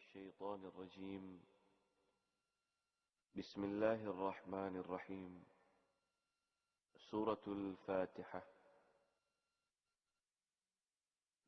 [0.00, 1.40] الشيطان الرجيم.
[3.36, 5.44] بسم الله الرحمن الرحيم.
[7.10, 8.42] سورة الفاتحة.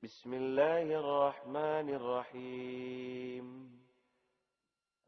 [0.02, 3.46] بسم الله الرحمن الرحيم.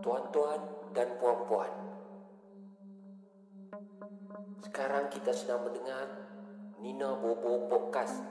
[0.00, 0.60] Tuan-tuan
[0.96, 1.68] dan puan-puan.
[4.64, 6.06] Sekarang kita sedang mendengar
[6.80, 8.22] Nina Bobo Podcast.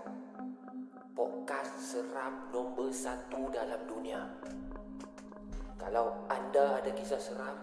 [1.13, 4.25] Podcast seram nombor satu dalam dunia.
[5.77, 7.59] Kalau anda ada kisah seram,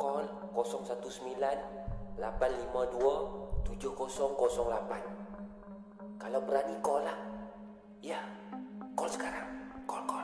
[0.00, 0.26] call
[0.56, 6.18] 019 852 7008.
[6.18, 7.14] Kalau berani call lah.
[8.02, 8.18] Ya,
[8.98, 9.46] call sekarang.
[9.86, 10.17] Call, call.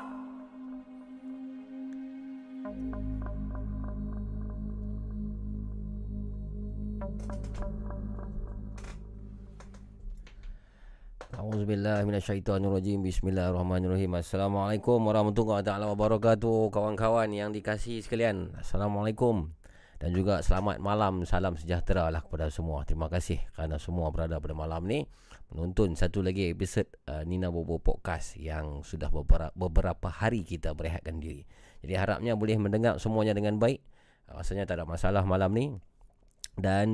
[12.25, 13.05] Minasyaitonirrajim.
[13.05, 14.17] Bismillahirrahmanirrahim.
[14.17, 16.73] Assalamualaikum warahmatullahi wabarakatuh.
[16.73, 18.55] Kawan-kawan yang dikasihi sekalian.
[18.57, 19.53] Assalamualaikum.
[19.99, 22.87] Dan juga selamat malam, salam sejahtera lah kepada semua.
[22.89, 25.05] Terima kasih kerana semua berada pada malam ni
[25.51, 31.19] menonton satu lagi episod uh, Nina Bobo Podcast yang sudah beberapa, beberapa hari kita berehatkan
[31.19, 31.45] diri.
[31.85, 33.85] Jadi harapnya boleh mendengar semuanya dengan baik.
[34.33, 35.77] Rasanya tak ada masalah malam ni.
[36.57, 36.89] Dan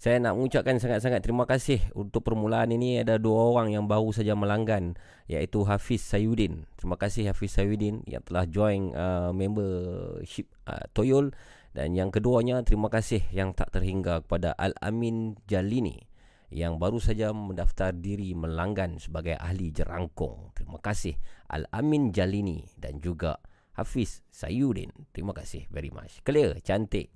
[0.00, 4.32] saya nak mengucapkan sangat-sangat terima kasih untuk permulaan ini ada dua orang yang baru saja
[4.32, 4.96] melanggan
[5.28, 6.64] iaitu Hafiz Sayudin.
[6.80, 11.36] Terima kasih Hafiz Sayudin yang telah join uh, membership uh, Toyol
[11.76, 16.08] dan yang keduanya terima kasih yang tak terhingga kepada Al Amin Jalini
[16.48, 20.56] yang baru saja mendaftar diri melanggan sebagai ahli jerangkung.
[20.56, 21.12] Terima kasih
[21.52, 23.36] Al Amin Jalini dan juga
[23.80, 24.92] Hafiz Sayudin.
[25.16, 26.20] Terima kasih very much.
[26.20, 27.08] Clear, cantik.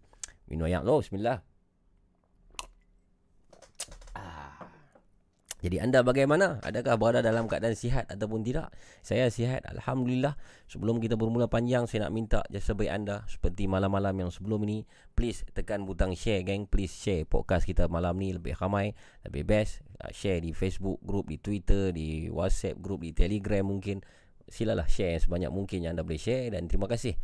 [0.48, 1.44] Minum ayak lo, bismillah.
[5.64, 6.60] Jadi anda bagaimana?
[6.60, 8.68] Adakah berada dalam keadaan sihat ataupun tidak?
[9.00, 10.36] Saya sihat Alhamdulillah
[10.68, 14.84] Sebelum kita bermula panjang Saya nak minta jasa baik anda Seperti malam-malam yang sebelum ini
[15.16, 18.92] Please tekan butang share gang Please share podcast kita malam ni Lebih ramai
[19.24, 24.04] Lebih best uh, Share di Facebook group Di Twitter Di WhatsApp group Di Telegram mungkin
[24.48, 27.16] Silalah share sebanyak mungkin yang anda boleh share Dan terima kasih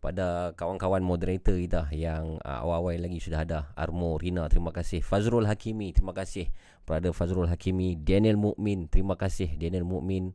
[0.00, 3.68] pada kawan-kawan moderator kita yang uh, awal-awal lagi sudah ada.
[3.76, 5.04] Armo Rina terima kasih.
[5.04, 6.48] Fazrul Hakimi terima kasih.
[6.88, 9.52] Brother Fazrul Hakimi Daniel Mukmin terima kasih.
[9.60, 10.32] Daniel Mukmin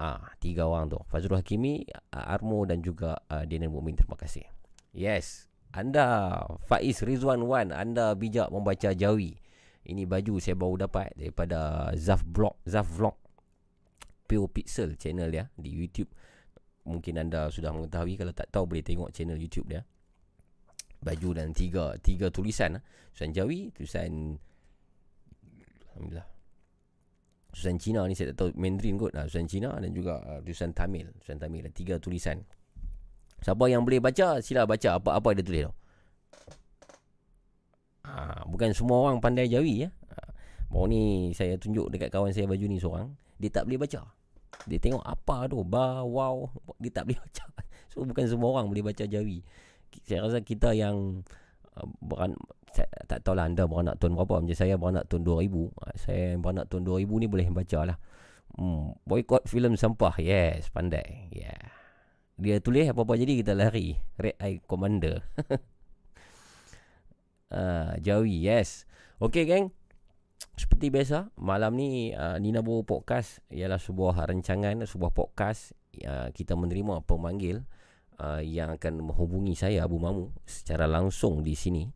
[0.00, 0.98] ah tiga orang tu.
[1.12, 1.84] Fazrul Hakimi
[2.16, 4.48] uh, Armo dan juga uh, Daniel Mukmin terima kasih.
[4.96, 6.36] Yes anda
[6.68, 9.36] Faiz Rizwan Wan anda bijak membaca Jawi.
[9.82, 13.18] Ini baju saya baru dapat daripada Zaf Vlog Zaf Vlog
[14.32, 16.08] Pio Pixel channel ya di YouTube.
[16.88, 19.84] Mungkin anda sudah mengetahui kalau tak tahu boleh tengok channel YouTube dia.
[21.04, 22.80] Baju dan tiga tiga tulisan
[23.12, 24.40] tulisan Jawi tulisan
[25.92, 26.24] alhamdulillah.
[27.52, 29.12] Tulisan Cina ni saya tak tahu Mandarin kot.
[29.12, 31.12] Lah tulisan Cina dan juga uh, tulisan Tamil.
[31.20, 32.40] Tulisan Tamil ada tiga tulisan.
[33.44, 34.96] Siapa yang boleh baca sila baca.
[34.96, 35.74] Apa-apa dia tulis tu?
[38.08, 39.92] Ha, bukan semua orang pandai Jawi ya.
[40.72, 44.21] Baru ni saya tunjuk dekat kawan saya baju ni seorang dia tak boleh baca
[44.66, 45.62] dia tengok apa tu?
[45.66, 46.46] Ba, wow
[46.78, 47.44] Dia tak boleh baca.
[47.90, 49.42] So bukan semua orang boleh baca Jawi
[50.06, 51.26] Saya rasa kita yang
[51.76, 52.38] uh, beran,
[52.70, 54.34] saya, Tak tahulah anda beranak tahun berapa.
[54.44, 57.98] Macam saya beranak tahun 2000 uh, Saya beranak tahun 2000 ni boleh baca lah.
[58.52, 60.14] Hmm, Boycott filem sampah.
[60.20, 61.28] Yes pandai.
[61.32, 61.72] Yeah.
[62.40, 63.98] Dia tulis apa-apa jadi kita lari.
[64.16, 65.22] Red Eye Commander.
[67.52, 68.88] Uh, Jawi yes.
[69.20, 69.76] Okay geng
[70.52, 73.40] seperti biasa malam ni uh, Nina Bo Podcast.
[73.48, 75.72] Ialah sebuah rancangan sebuah podcast
[76.04, 77.64] uh, kita menerima pemanggil
[78.20, 81.88] uh, yang akan menghubungi saya Abu Mamu secara langsung di sini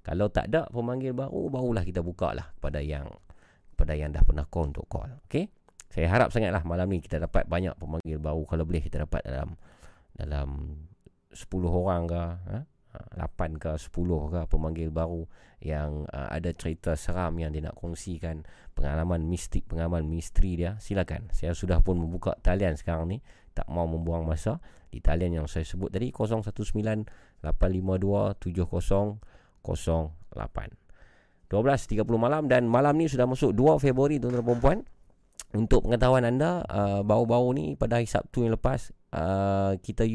[0.00, 3.08] Kalau tak ada pemanggil baru Barulah kita buka lah kepada yang
[3.80, 5.08] kepada yang dah pernah call untuk call.
[5.24, 5.48] Okey.
[5.88, 9.56] Saya harap sangatlah malam ni kita dapat banyak pemanggil baru kalau boleh kita dapat dalam
[10.12, 10.76] dalam
[11.32, 12.22] 10 orang ke,
[12.52, 12.60] ha?
[13.16, 13.24] 8 ha,
[13.56, 15.24] ke 10 ke pemanggil baru
[15.64, 18.44] yang uh, ada cerita seram yang dia nak kongsikan,
[18.76, 20.76] pengalaman mistik, pengalaman misteri dia.
[20.76, 21.32] Silakan.
[21.32, 23.24] Saya sudah pun membuka talian sekarang ni,
[23.56, 24.60] tak mau membuang masa
[24.92, 26.52] di talian yang saya sebut tadi 019
[27.40, 30.89] 852 7008.
[31.50, 34.78] 12.30 malam dan malam ni sudah masuk 2 Februari tuan-tuan dan puan
[35.50, 40.06] untuk pengetahuan anda uh, bau-bau ni pada hari Sabtu yang lepas uh, kita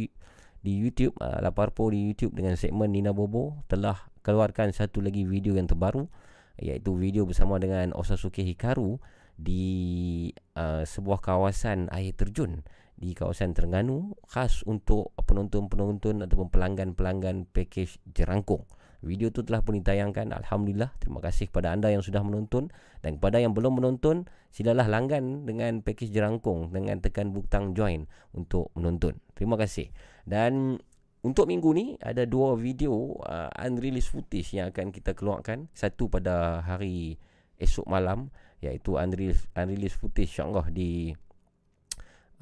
[0.65, 5.59] di YouTube uh, Laparpo di YouTube dengan segmen Nina Bobo telah keluarkan satu lagi video
[5.59, 6.07] yang terbaru
[6.55, 8.95] iaitu video bersama dengan Osasuke Hikaru
[9.35, 12.63] di uh, sebuah kawasan air terjun
[12.95, 18.63] di kawasan Terengganu khas untuk penonton-penonton ataupun pelanggan-pelanggan pakej jerangkung.
[19.05, 20.33] Video itu telah pun ditayangkan.
[20.33, 20.97] Alhamdulillah.
[20.97, 22.73] Terima kasih kepada anda yang sudah menonton
[23.05, 28.73] dan kepada yang belum menonton, silalah langgan dengan pakej jerangkung dengan tekan butang join untuk
[28.73, 29.21] menonton.
[29.37, 29.93] Terima kasih.
[30.25, 30.81] Dan
[31.21, 35.69] untuk minggu ni ada dua video uh, unreleased footage yang akan kita keluarkan.
[35.77, 37.21] Satu pada hari
[37.61, 41.13] esok malam iaitu unreleased, unreleased footage insyaAllah di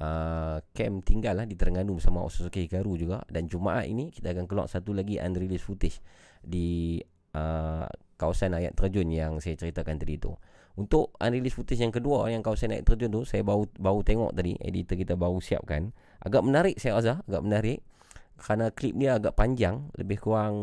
[0.00, 4.48] uh, camp tinggal lah di Terengganu bersama Osusuke Hikaru juga dan Jumaat ini kita akan
[4.48, 6.00] keluar satu lagi unreleased footage
[6.46, 7.00] di
[7.34, 7.86] uh,
[8.16, 10.32] kawasan ayat terjun yang saya ceritakan tadi tu.
[10.74, 14.58] Untuk unreleased footage yang kedua yang kawasan ayat terjun tu saya baru baru tengok tadi
[14.58, 15.94] editor kita baru siapkan.
[16.18, 17.78] Agak menarik saya rasa, agak menarik
[18.34, 20.54] kerana klip dia agak panjang, lebih kurang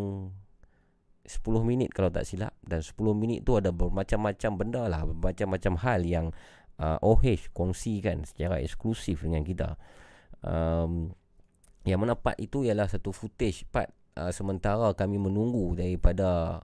[1.23, 6.01] 10 minit kalau tak silap dan 10 minit tu ada bermacam-macam benda lah, bermacam-macam hal
[6.03, 6.27] yang
[6.81, 9.79] uh, OH kongsikan secara eksklusif dengan kita.
[10.41, 11.13] Um,
[11.85, 13.89] yang mana part itu ialah satu footage part
[14.21, 16.61] uh, sementara kami menunggu daripada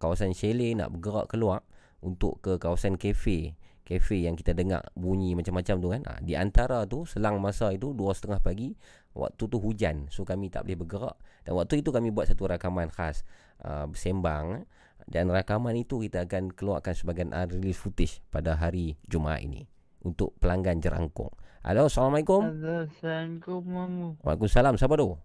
[0.00, 1.60] kawasan chalet nak bergerak keluar
[2.00, 6.88] untuk ke kawasan kafe kafe yang kita dengar bunyi macam-macam tu kan ha, di antara
[6.88, 8.72] tu selang masa itu dua setengah pagi
[9.12, 12.88] waktu tu hujan so kami tak boleh bergerak dan waktu itu kami buat satu rakaman
[12.88, 13.28] khas
[13.60, 14.64] uh, bersembang
[15.04, 19.68] dan rakaman itu kita akan keluarkan sebagai unreleased footage pada hari Jumaat ini
[20.04, 21.32] untuk pelanggan jerangkung.
[21.64, 22.44] Halo, Assalamualaikum.
[22.44, 24.08] Assalamualaikum mamu.
[24.20, 24.76] Waalaikumsalam.
[24.76, 25.16] Siapa tu?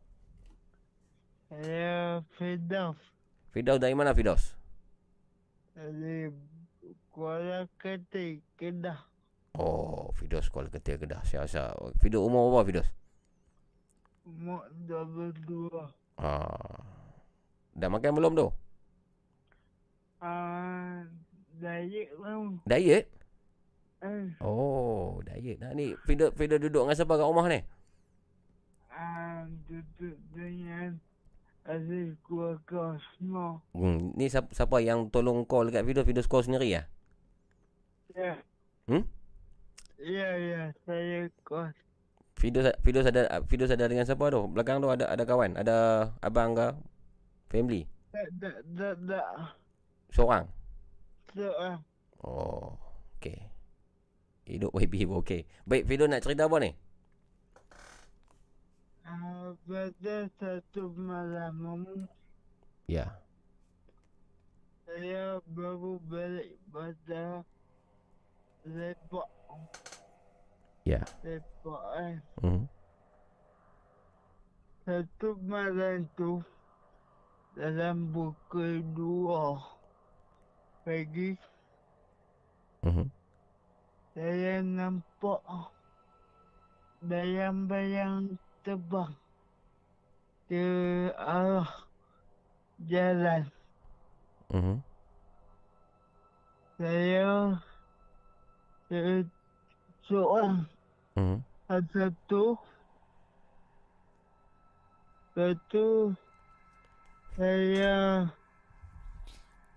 [1.49, 2.99] Saya Firdaus
[3.49, 4.53] Fidaus dari mana Fidaus?
[5.73, 6.29] dari
[7.09, 8.99] Kuala Ketik, Kedah.
[9.55, 11.19] Oh, Fidaus Kuala Ketia Kedah.
[11.25, 11.71] Saya rasa.
[11.99, 12.89] Fidaus umur berapa Fidaus?
[14.23, 15.89] Umur 22.
[16.15, 16.79] Ah.
[17.73, 18.47] Dah makan belum tu?
[20.21, 21.01] Ah,
[21.59, 22.59] Dayak mamu.
[22.63, 23.07] Diet?
[23.99, 25.59] Eh, Oh, diet.
[25.59, 27.59] Nah, ni Fidaus duduk dengan siapa kat rumah ni?
[28.91, 30.99] ah, duduk dengan
[31.69, 33.61] ahli keluarga semua.
[33.77, 36.07] Hmm, ni siapa, siapa yang tolong call dekat Fidaus?
[36.09, 36.83] Fidaus call sendiri ya?
[38.17, 38.33] Ya.
[38.89, 39.05] Hmm?
[40.01, 41.77] Ya, ya, saya kos.
[42.41, 44.49] Fidaus, Fidaus ada Fidaus ada dengan siapa tu?
[44.49, 45.53] Belakang tu ada ada kawan?
[45.59, 46.73] Ada abang ke?
[47.53, 47.85] Family?
[48.09, 49.27] Tak, tak, tak, tak.
[50.09, 50.45] Seorang?
[51.37, 51.77] Seorang.
[52.25, 52.73] Oh,
[53.21, 53.37] okey.
[54.49, 55.45] Hidup baby okey.
[55.69, 56.73] Baik, Fidaus nak cerita apa ni?
[59.09, 62.05] Pada satu malam
[62.85, 63.09] Ya.
[64.85, 67.41] saya baru balik pada
[68.69, 69.29] lepak.
[70.85, 71.01] Ya.
[71.25, 72.17] Lepak eh.
[72.41, 72.65] Hmm.
[74.85, 76.41] Satu malam tu
[77.57, 79.57] dalam pukul dua
[80.85, 81.33] pagi
[82.85, 83.05] Mhm.
[84.13, 85.43] saya nampak
[87.03, 89.11] bayang-bayang terbang
[90.49, 90.65] ke
[91.15, 91.69] arah
[92.89, 93.43] jalan.
[94.49, 94.77] Mhm.
[96.79, 97.59] Saya
[100.09, 100.65] seorang
[101.13, 101.39] Mhm.
[101.69, 102.57] satu
[105.37, 106.17] satu
[107.37, 108.27] saya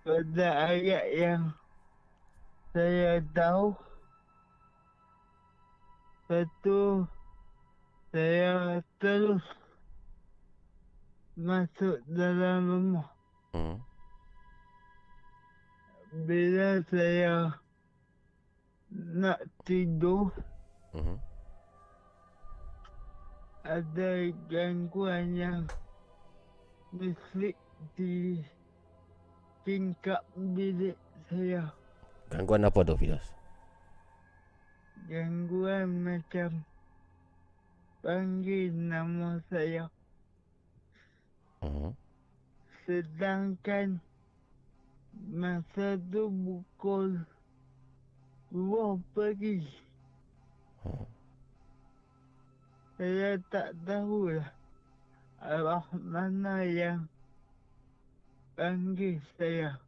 [0.03, 1.43] pada ayat yang
[2.73, 3.77] saya tahu
[6.27, 7.05] satu
[8.13, 9.41] saya terus
[11.33, 13.09] masuk dalam rumah
[13.57, 13.77] Mhm.
[16.29, 17.57] bila saya
[18.93, 20.29] nak tidur
[20.93, 21.17] Mhm.
[23.65, 24.09] ada
[24.45, 25.65] gangguan yang
[26.93, 27.57] mislik
[27.97, 28.37] di
[29.65, 30.93] tingkap bilik
[31.33, 31.73] saya.
[32.29, 33.25] Gangguan apa tu Fidaus?
[35.09, 36.61] Gangguan macam
[38.03, 39.87] panggil nama saya.
[41.63, 41.95] Mhm.
[42.83, 44.03] Sedangkan
[45.31, 47.23] masa tu pukul
[48.51, 49.63] dua pagi.
[50.83, 51.07] Hmm.
[52.99, 54.51] Saya tak tahulah
[55.39, 57.07] arah mana yang
[58.59, 59.79] panggil saya.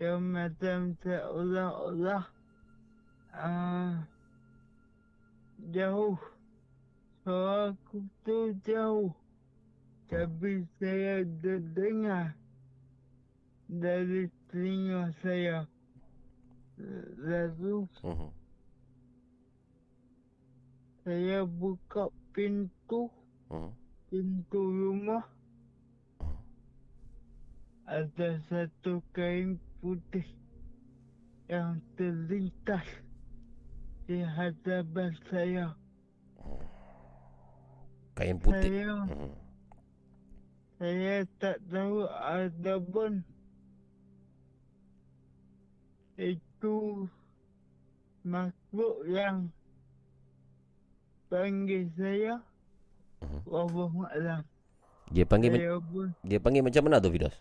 [0.00, 2.24] Dia macam seolah-olah
[3.36, 3.92] uh,
[5.76, 6.37] jauh.
[7.28, 9.12] Aku tu jauh.
[10.08, 12.32] Tapi saya terdengar
[13.68, 15.68] dari telinga saya.
[17.20, 18.30] Lalu Mhm.
[21.04, 23.12] saya buka pintu,
[23.52, 23.76] Mhm.
[24.08, 25.28] pintu rumah.
[27.84, 30.24] Ada satu kain putih
[31.52, 32.88] yang terlintas
[34.08, 35.76] di hadapan saya.
[38.18, 38.66] Kain putih.
[38.66, 39.32] Saya, Hmm.
[40.74, 43.22] saya tak tahu ataupun
[46.18, 47.06] itu
[48.26, 49.46] makhluk yang
[51.30, 52.42] panggil saya.
[53.22, 53.38] Mhm.
[53.46, 54.42] Wallahualam.
[55.08, 57.34] Dia panggil ma- Saya pun dia panggil macam mana tu Fidos?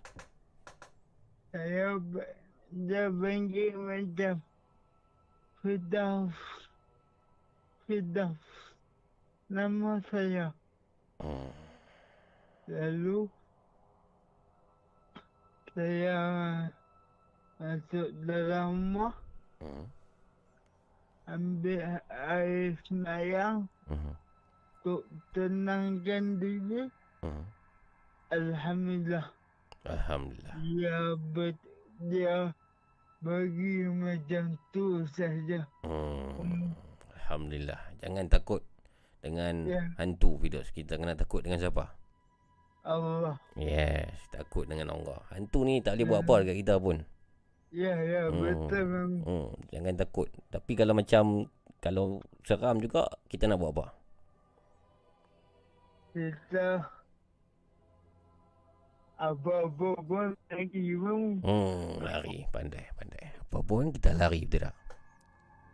[1.50, 1.98] saya
[2.70, 4.36] dia panggil macam
[5.58, 6.38] Firdaus.
[7.84, 8.40] Firdaus.
[9.48, 10.54] Nama saya.
[12.68, 13.26] Lalu
[15.74, 16.20] saya
[17.58, 19.16] masuk dalam rumah
[19.58, 19.86] Hmm.
[21.26, 24.14] ambil air semayang Hmm.
[24.78, 25.02] untuk
[25.34, 26.86] tenangkan diri.
[28.30, 29.26] Alhamdulillah
[29.88, 30.54] Alhamdulillah.
[30.62, 30.98] dia
[31.34, 31.52] ber,
[32.06, 32.52] dia
[33.24, 35.66] bagi macam tu saja.
[35.82, 36.76] Hmm.
[37.18, 37.82] Alhamdulillah.
[38.04, 38.62] Jangan takut
[39.20, 39.82] dengan Ya.
[39.98, 40.70] hantu Fidos.
[40.72, 41.94] Kita kena takut dengan siapa?
[42.88, 43.36] Allah.
[43.60, 45.20] Yes, takut dengan Allah.
[45.30, 46.26] Hantu ni tak boleh buat Ya.
[46.26, 46.98] apa dekat kita pun.
[47.68, 48.40] Ya ya Hmm.
[48.40, 49.12] betul memang.
[49.28, 50.28] Hmm, jangan takut.
[50.48, 51.24] Tapi kalau macam
[51.84, 53.86] kalau seram juga kita nak buat apa?
[56.16, 56.68] Kita
[59.18, 61.42] apa-apa pun lagi pun.
[61.42, 63.36] Hmm, lari pandai pandai.
[63.42, 64.76] Apa pun kita lari betul tak?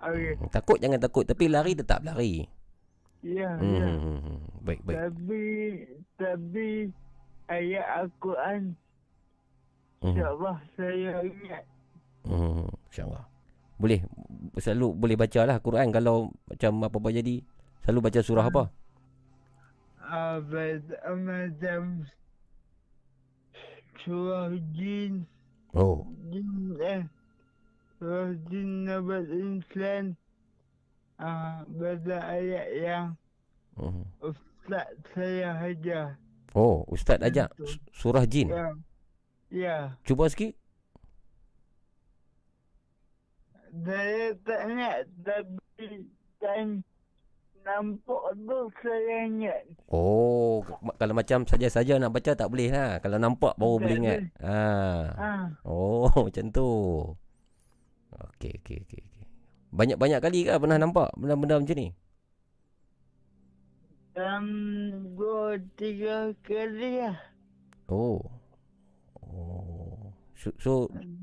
[0.03, 0.33] Okey.
[0.35, 2.47] Hmm, takut jangan takut tapi lari tetap lari.
[3.23, 3.87] Ya Hmm, ya.
[3.87, 4.37] hmm, hmm, hmm.
[4.67, 4.99] baik baik.
[4.99, 5.43] Tapi
[6.19, 6.67] tapi
[7.47, 8.75] ayat Al-Quran
[10.03, 11.63] Hmm, insya-Allah saya ingat.
[12.27, 13.23] hmm, InsyaAllah.
[13.79, 13.99] Boleh
[14.59, 17.35] selalu boleh baca lah Quran kalau macam apa-apa jadi.
[17.83, 18.63] Selalu baca surah apa?
[20.03, 20.83] Abad
[21.25, 22.05] macam
[24.03, 25.25] surah jin
[25.73, 26.49] Oh, jin
[26.81, 27.03] eh
[27.97, 30.05] surah jin nabat insan
[31.17, 33.05] ah pada ayat yang
[33.75, 34.03] hmm.
[34.21, 36.17] ustaz saya hajar
[36.53, 37.17] Oh, ustaz
[37.65, 38.53] su- surah jin.
[38.53, 38.67] ya
[39.49, 40.53] ya Cuba sikit.
[43.73, 46.05] saya tak ingat tapi
[46.37, 46.85] kan
[47.63, 50.61] nampak tu saya ingat Oh,
[50.97, 52.97] kalau macam saja-saja nak baca tak boleh lah.
[52.97, 54.19] Kalau nampak baru Tak boleh ingat.
[54.41, 54.57] Ha.
[55.17, 56.69] ah Oh, macam tu.
[58.13, 59.03] Okey, okey, okey.
[59.73, 61.89] Banyak-banyak kali ke pernah nampak benda-benda macam ni?
[64.13, 64.45] dalam
[65.17, 67.17] dua tiga kali lah
[67.89, 68.21] Oh.
[69.17, 70.13] Oh.
[70.37, 70.71] So, so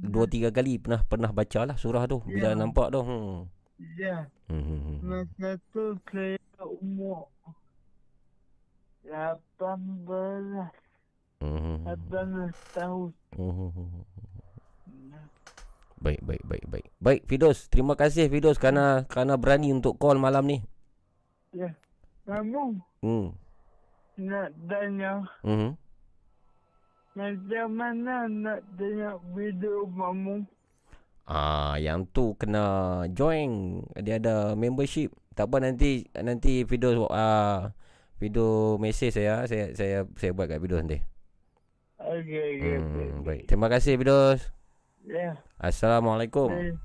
[0.03, 2.59] dua tiga kali pernah pernah baca lah surah tu bila Ya.
[2.59, 3.01] nampak tu.
[3.01, 3.47] Hmm.
[3.97, 4.99] ya Hmm, hmm, hmm.
[5.07, 6.37] Masa tu saya
[6.83, 7.31] umur
[9.07, 9.39] 18
[11.41, 11.89] Hmm, hmm, hmm.
[11.89, 13.11] 18 tahun.
[13.39, 14.05] Hmm, hmm, hmm.
[16.01, 16.87] Baik, baik, baik, baik.
[16.97, 17.69] Baik, Fidos.
[17.69, 20.59] Terima kasih Fidos kerana kerana berani untuk call malam ni.
[21.53, 21.77] Ya.
[22.25, 23.37] Kamu Hmm.
[24.17, 25.77] nak tanya Hmm.
[27.13, 30.45] macam mana nak tengok video kamu?
[31.29, 33.85] Ah, yang tu kena join.
[34.01, 35.13] Dia ada membership.
[35.37, 37.77] Tak apa nanti nanti video ah
[38.17, 41.01] video mesej saya saya saya saya buat kat video nanti.
[42.01, 42.77] Okey, okey.
[42.81, 43.43] Hmm, baik.
[43.53, 44.60] Terima kasih Fidos.
[45.09, 45.41] Ya.
[45.57, 46.53] Assalamualaikum.
[46.53, 46.77] Eh,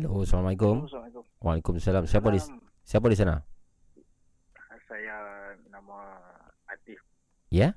[0.00, 0.88] Hello, Assalamualaikum.
[0.88, 1.24] Assalamualaikum.
[1.44, 2.08] Waalaikumsalam.
[2.08, 2.40] Siapa di
[2.88, 3.36] siapa di sana?
[4.88, 5.16] Saya
[5.68, 6.16] nama
[6.72, 7.04] Atif.
[7.52, 7.76] Ya?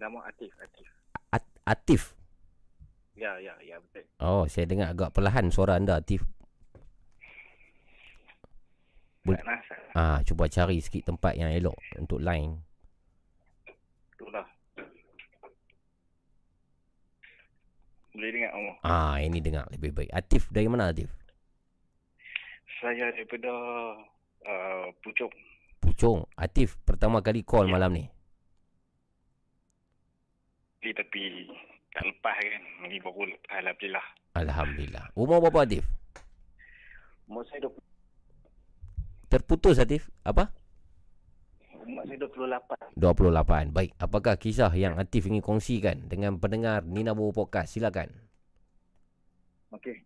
[0.00, 0.88] Nama Atif, Atif.
[1.28, 2.16] At- Atif.
[3.20, 4.08] Ya, ya, ya, betul.
[4.16, 6.24] Oh, saya dengar agak perlahan suara anda, Atif.
[9.28, 9.36] Bul-.
[9.92, 12.64] Ah, cuba cari sikit tempat yang elok untuk line.
[14.16, 14.48] Itulah.
[18.14, 18.76] Boleh dengar Allah.
[18.80, 20.10] Ah, ini dengar lebih baik.
[20.10, 21.10] Atif dari mana Atif?
[22.78, 23.50] Saya daripada
[24.46, 25.34] uh, Pucuk.
[25.82, 26.22] Pucung.
[26.34, 27.74] Atif pertama kali call Ya.
[27.74, 28.04] malam ni.
[30.78, 31.50] Di tepi
[31.90, 32.62] tak lepas kan.
[32.86, 34.06] Ni baru lepas Alhamdulillah.
[34.34, 35.04] Alhamdulillah.
[35.14, 35.84] Umur berapa Atif?
[37.26, 37.82] Umur saya 20,
[39.26, 40.06] Terputus Atif.
[40.22, 40.54] Apa?
[41.84, 42.96] Umur saya 28.
[42.96, 43.70] 28.
[43.76, 43.90] Baik.
[44.00, 47.76] Apakah kisah yang Atif ingin kongsikan dengan pendengar Nina Bobo Podcast?
[47.76, 48.10] Silakan.
[49.74, 50.02] Okey.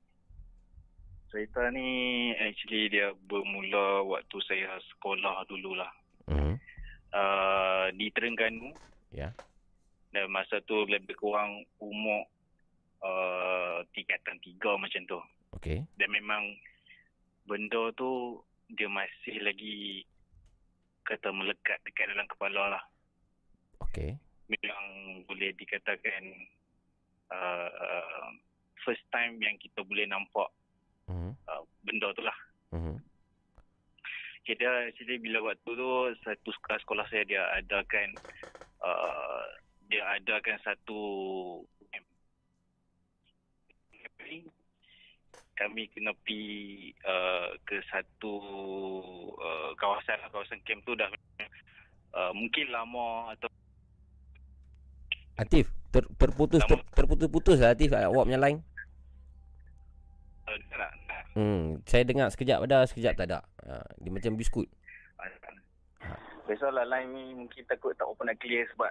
[1.29, 5.93] Cerita ni actually dia bermula waktu saya sekolah dululah.
[6.29, 6.57] Hmm.
[7.13, 8.73] Uh, di Terengganu.
[9.13, 9.33] Ya.
[10.13, 12.25] Dan masa tu lebih kurang umur
[13.05, 15.21] uh, tingkatan tiga macam tu.
[15.57, 15.85] Okey.
[16.01, 16.57] Dan memang
[17.49, 20.05] benda tu dia masih lagi
[21.09, 22.85] kata melekat dekat dalam kepala lah.
[23.89, 24.21] Okey.
[24.53, 24.85] Memang
[25.25, 26.23] boleh dikatakan
[27.33, 28.29] uh, uh,
[28.85, 30.53] first time yang kita boleh nampak
[31.09, 31.33] Hmm.
[31.49, 32.37] uh, benda tu lah.
[32.69, 33.01] Hmm.
[34.45, 35.89] Kita actually bila waktu tu
[36.21, 38.13] satu sekolah, sekolah saya dia adakan
[38.85, 39.45] uh,
[39.89, 41.01] dia adakan satu
[45.59, 48.35] kami kena pergi uh, ke satu
[49.35, 51.11] uh, kawasan kawasan camp tu dah
[52.15, 53.51] uh, mungkin lama atau
[55.39, 58.59] Atif, ter, terputus ter, terputus-putus lah Atif awak punya line.
[60.51, 60.59] uh,
[61.39, 63.47] Hmm, saya dengar sekejap ada, sekejap tak ada.
[63.63, 64.67] Ha, dia macam biskut.
[66.51, 68.91] Biasalah line ni mungkin takut tak apa nak clear sebab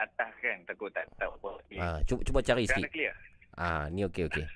[0.00, 1.50] atas kan takut tak tak apa.
[1.76, 2.88] Ha, cuba cuba cari Sekarang sikit.
[2.88, 3.14] dah clear?
[3.58, 4.46] Ah, ni okey okey.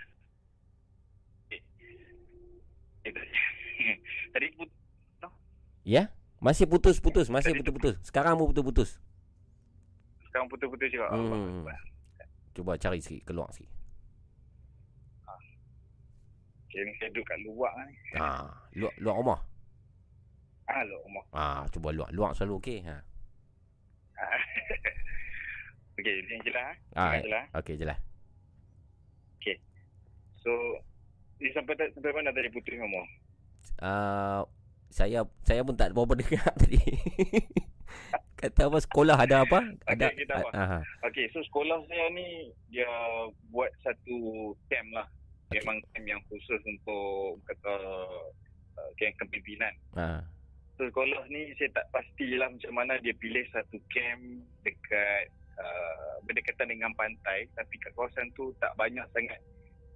[4.30, 4.46] Tadi
[5.82, 6.14] Ya?
[6.38, 7.98] Masih putus-putus, masih putus-putus.
[8.06, 9.02] Sekarang pun putus-putus.
[10.30, 11.10] sekarang putus-putus juga.
[11.10, 11.66] Hmm.
[12.54, 13.68] Cuba cari sikit, keluar sikit.
[16.72, 17.94] Okay, ni saya duduk kat luar ni.
[18.16, 18.48] Ha,
[18.80, 19.40] luar luar rumah.
[20.64, 21.24] Ah, lu rumah.
[21.36, 22.08] Ah, cuba luar.
[22.16, 22.78] Luar selalu okey.
[22.86, 22.96] Ha.
[26.00, 26.72] Okey, ni je lah.
[26.96, 27.44] Ah, je lah.
[27.60, 28.00] okey jelas.
[30.42, 30.52] So,
[31.38, 33.06] ni sampai tak- sampai mana tadi putus ngomong?
[33.78, 34.42] Ah,
[34.88, 36.78] saya saya pun tak berapa dengar tadi.
[38.34, 39.62] Kata apa sekolah ada apa?
[39.86, 40.10] Ada.
[40.10, 40.48] Okey, kita apa?
[40.52, 42.90] Ah, ah, Okey, so sekolah saya ni dia
[43.48, 44.18] buat satu
[44.66, 45.06] camp lah.
[45.48, 47.74] Memang camp yang khusus untuk kata
[48.74, 49.70] uh, camp kepimpinan.
[49.94, 50.26] ah.
[50.74, 54.22] So sekolah ni saya tak pastilah macam mana dia pilih satu camp
[54.60, 59.38] dekat uh, berdekatan dengan pantai tapi kat kawasan tu tak banyak sangat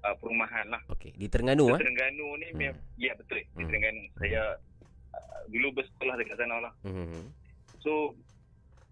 [0.01, 0.83] uh, perumahan lah.
[0.89, 1.81] Okey, di Terengganu So, eh.
[1.81, 2.59] Terengganu ni Hmm.
[2.59, 3.69] mem- ya betul di Hmm.
[3.69, 4.03] Terengganu.
[4.17, 4.43] Saya
[5.13, 6.73] uh, dulu bersekolah dekat sana lah.
[6.83, 7.31] Hmm.
[7.79, 8.13] So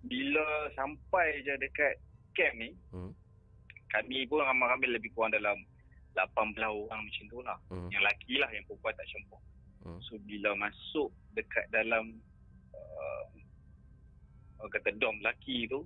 [0.02, 1.98] bila sampai je dekat
[2.32, 3.10] camp ni Hmm.
[3.88, 5.56] kami pun ramai-ramai lebih kurang dalam
[6.14, 6.30] 18
[6.62, 7.58] orang macam tu lah.
[7.68, 7.88] Hmm.
[7.88, 9.40] Yang lelaki lah, yang perempuan tak campur.
[9.82, 9.98] Hmm.
[10.00, 12.16] So bila masuk dekat dalam
[12.72, 13.24] uh,
[14.64, 15.84] kata dom lelaki tu,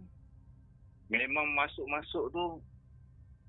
[1.08, 2.44] memang masuk-masuk tu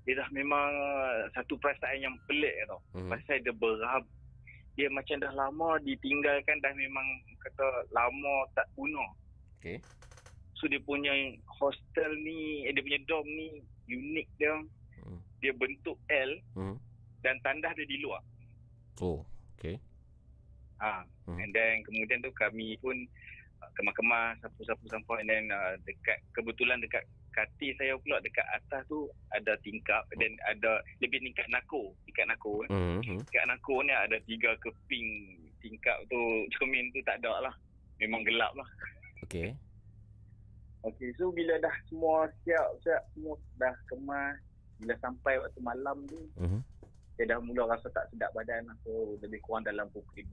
[0.08, 2.80] dia dah memang uh, satu perasaan yang pelik tau.
[2.96, 3.12] Hmm.
[3.12, 4.04] Pasal dia berab
[4.78, 7.04] dia macam dah lama ditinggalkan dah memang
[7.42, 9.04] kata lama tak guna.
[9.60, 9.76] Okey.
[10.56, 11.12] So dia punya
[11.60, 14.54] hostel ni, eh, dia punya dom ni unik dia.
[15.04, 15.20] Hmm.
[15.44, 16.76] Dia bentuk L Hmm.
[17.20, 18.20] dan tandas dia di luar.
[19.00, 19.24] Oh,
[19.56, 19.76] okey.
[20.80, 21.04] Ha.
[21.28, 21.36] Hmm.
[21.36, 22.96] And then kemudian tu kami pun
[23.76, 29.06] kemas-kemas sapu-sapu sampah and then uh, dekat kebetulan dekat katil saya pula dekat atas tu
[29.30, 32.66] ada tingkap dan ada lebih tingkat nako, tingkat nako.
[32.66, 32.68] Eh.
[32.74, 32.98] Hmm.
[33.02, 36.18] Tingkat nako ni ada tiga keping tingkap tu
[36.58, 37.54] cermin tu tak ada lah.
[38.02, 38.68] Memang gelap lah.
[39.28, 39.54] Okey.
[40.80, 44.40] Okey, so bila dah semua siap, siap semua dah kemas,
[44.80, 46.64] bila sampai waktu malam tu, Hmm.
[47.20, 48.76] saya dah mula rasa tak sedap badan lah.
[48.80, 50.24] So, lebih kurang dalam pukul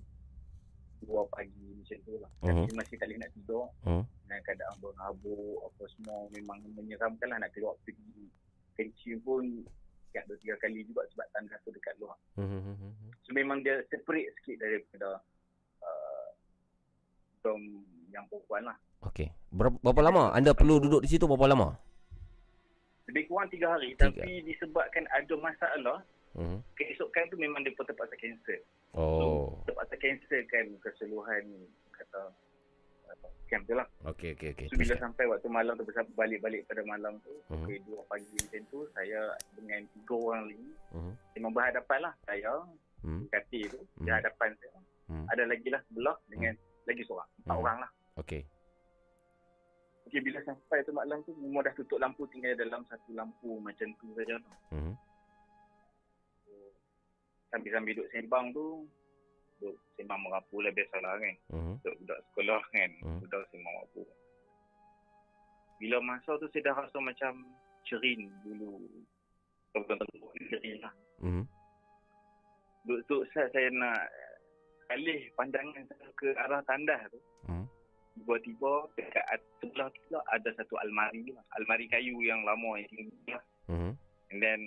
[1.03, 2.31] 2 pagi macam tu lah.
[2.41, 3.65] Tapi masih tak boleh nak tidur.
[3.85, 4.03] Mhm.
[4.27, 8.27] Dengan keadaan berhabuk, apa semua memang menyeramkan lah nak keluar pergi
[8.77, 9.43] kencing pun
[10.13, 12.15] siap dua tiga kali juga sebab tanda tu dekat luar.
[12.37, 12.73] Hmm.
[13.25, 15.19] So memang dia separate sikit daripada
[15.83, 16.27] uh,
[17.43, 17.61] dom
[18.13, 18.77] yang perempuan lah.
[19.05, 19.29] Okey.
[19.51, 21.75] Berapa, berapa lama anda perlu duduk di situ berapa lama?
[23.07, 24.09] Lebih kurang tiga hari Tiga.
[24.19, 25.99] tapi disebabkan ada masalah
[26.37, 26.61] Hmm.
[26.77, 28.61] keesokan tu memang dia pun terpaksa cancel.
[28.93, 29.57] Oh.
[29.65, 31.43] terpaksa cancel kan keseluruhan
[31.91, 32.29] kata
[33.47, 33.87] camp tu lah.
[34.05, 34.67] Okey okey okey.
[34.69, 35.03] So bila Teruskan.
[35.09, 37.63] sampai waktu malam tu balik-balik pada malam tu, Mhm.
[37.63, 39.21] pukul dua pagi macam tu, saya
[39.55, 41.11] dengan tiga orang lagi Mhm.
[41.33, 42.13] memang berhadapan lah.
[42.27, 42.53] Saya,
[43.01, 43.21] Mhm.
[43.31, 44.05] katil tu, Mhm.
[44.05, 44.77] di hadapan saya.
[45.07, 45.25] Mhm.
[45.31, 46.53] Ada lagi lah sebelah dengan
[46.85, 47.29] lagi seorang.
[47.39, 47.61] Empat Mhm.
[47.63, 47.91] orang lah.
[48.19, 48.41] Okey.
[50.07, 53.87] Okey, bila sampai tu malam tu, memang dah tutup lampu tinggal dalam satu lampu macam
[53.99, 54.51] tu saja tu.
[54.75, 54.93] Mhm.
[57.51, 58.83] Sambil-sambil duduk sembang tu,
[59.57, 61.35] duduk sembang merapu lah biasalah kan.
[61.55, 61.73] Mhm.
[61.79, 63.19] Budak-budak sekolah kan, Hmm.
[63.23, 64.03] budak sembang merapu.
[65.77, 67.33] Bila masa tu saya dah rasa macam
[67.85, 68.81] cerin dulu.
[69.71, 70.07] Betul-betul
[70.49, 70.93] cerin lah.
[71.21, 71.43] Mhm.
[72.87, 73.99] Duduk saat saya nak
[74.89, 77.19] alih pandangan saya ke arah tandas tu.
[77.51, 77.65] Mhm.
[78.17, 81.45] Tiba-tiba dekat at- sebelah tu ada satu almari lah.
[81.61, 83.43] Almari kayu yang lama yang tinggi lah.
[83.69, 83.91] Mhm.
[84.33, 84.59] And then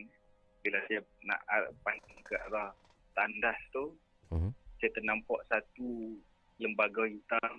[0.61, 1.41] bila saya nak
[1.81, 2.71] pandang ke arah
[3.17, 3.97] tandas tu,
[4.31, 4.51] Mhm.
[4.79, 6.17] saya ternampak satu
[6.61, 7.53] lembaga hitam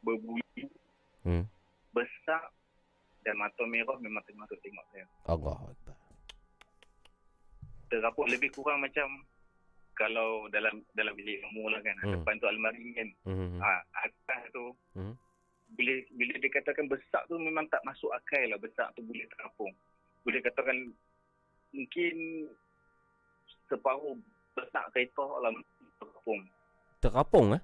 [0.00, 0.40] berbulu
[1.20, 1.44] Hmm.
[1.92, 2.48] besar
[3.20, 5.04] dan mata merah memang tengah tengok saya.
[5.28, 5.96] Allah Akbar.
[7.90, 9.26] Terapuk lebih kurang macam
[9.92, 11.96] kalau dalam dalam bilik ilmu lah kan.
[12.00, 12.12] Hmm.
[12.16, 13.08] Depan tu almari kan.
[13.28, 13.60] Mhm.
[13.60, 14.64] Ha, atas tu
[14.96, 15.12] Hmm.
[15.76, 19.74] bila bila dikatakan besar tu memang tak masuk akal lah besar tu boleh terapung.
[20.24, 20.76] Boleh katakan
[21.70, 22.14] mungkin
[23.66, 24.18] separuh
[24.52, 25.50] besar kereta lah
[25.96, 26.40] terapung.
[27.00, 27.62] Terapung eh?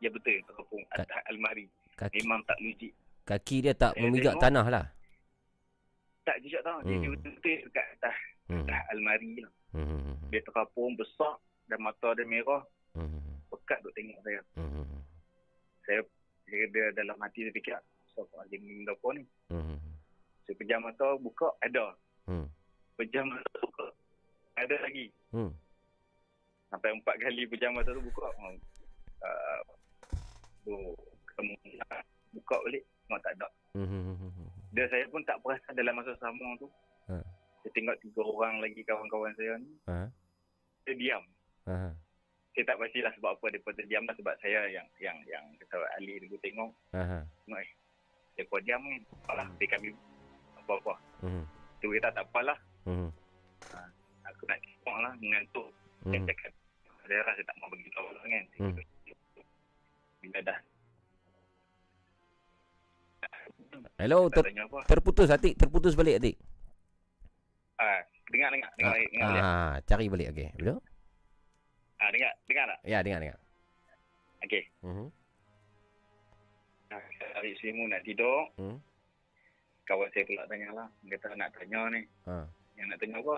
[0.00, 1.66] Ya betul terapung Kat- atas almari.
[1.94, 2.92] Kaki Memang tak logik.
[3.24, 4.86] kaki dia tak memijak tanah lah.
[6.24, 6.60] Tak jejak.
[6.60, 7.00] Dia Hmm.
[7.00, 8.16] dia betul-betul dekat atas,
[8.48, 8.64] Mhm.
[8.64, 9.52] atas almari lah.
[9.72, 10.32] Mhm.
[10.32, 11.36] Dia terapung besar
[11.68, 12.64] dan mata dia merah.
[12.92, 13.20] Mhm.
[13.48, 14.40] Pekat duk tengok saya.
[14.56, 14.84] Mhm.
[15.84, 16.00] Saya
[16.44, 17.76] dia, dia dalam hati dia fikir,
[18.14, 19.22] Siapa lagi ni benda apa ni?
[19.50, 19.76] Mhm.
[20.44, 21.98] Saya pejam mata, buka, ada.
[22.24, 22.46] Hmm.
[22.94, 23.86] Pejam mata, buka.
[24.54, 25.06] Ada lagi.
[25.34, 25.50] Hmm.
[26.70, 28.26] Sampai empat kali pejam mata tu buka.
[28.38, 28.54] Uh,
[29.22, 29.60] uh,
[30.62, 30.74] tu,
[31.30, 31.54] ketemu.
[32.34, 33.48] Buka balik, memang tak ada.
[33.74, 34.14] Mhm.
[34.74, 36.66] Dan saya pun tak perasan dalam masa sama tu.
[37.06, 37.22] Ha.
[37.62, 39.70] Saya tengok tiga orang lagi kawan-kawan saya ni.
[39.86, 40.10] Ha.
[40.82, 41.22] Dia diam.
[41.70, 41.94] Ha.
[42.54, 44.14] Saya tak pastilah sebab apa dia terdiam lah.
[44.18, 46.74] Sebab saya yang yang yang kata Ali dulu tengok.
[46.90, 47.22] Ha.
[47.22, 47.70] Tengok eh.
[48.34, 49.02] Dia kau diam kan.
[49.22, 49.88] Apalah, dia kami
[50.58, 50.94] apa-apa.
[51.22, 51.44] Mhm.
[51.78, 52.58] Tu kita tak apalah.
[52.84, 53.08] Mhm.
[54.24, 55.12] Aku nak tengok lah.
[55.18, 55.68] Mengantuk.
[56.02, 56.26] Saya Mhm.
[56.28, 56.52] cakap.
[57.04, 58.44] Saya rasa tak mau beritahu lah kan.
[58.58, 58.74] Hmm.
[60.20, 60.58] Bila dah.
[63.94, 64.44] Hello, ter,
[64.84, 66.36] terputus Atik, terputus balik Atik.
[67.76, 68.70] Ah, dengar, dengar.
[68.74, 69.28] Dengar, balik, dengar.
[69.28, 69.42] balik.
[69.42, 70.48] Ah, cari balik okey.
[70.56, 70.78] Betul?
[71.96, 72.32] Ah, dengar.
[72.44, 72.78] Dengar tak?
[72.84, 73.38] Ya, dengar dengar.
[74.42, 74.62] Okey.
[74.82, 75.06] Mhm.
[76.90, 77.02] Ah,
[77.34, 78.48] Hari selimu nak tidur.
[78.54, 78.78] Hmm.
[79.84, 80.88] Kawan saya pula tanya lah.
[81.02, 82.02] Dia kata nak tanya ni.
[82.24, 82.44] Ha.
[82.78, 83.36] Yang nak tanya apa?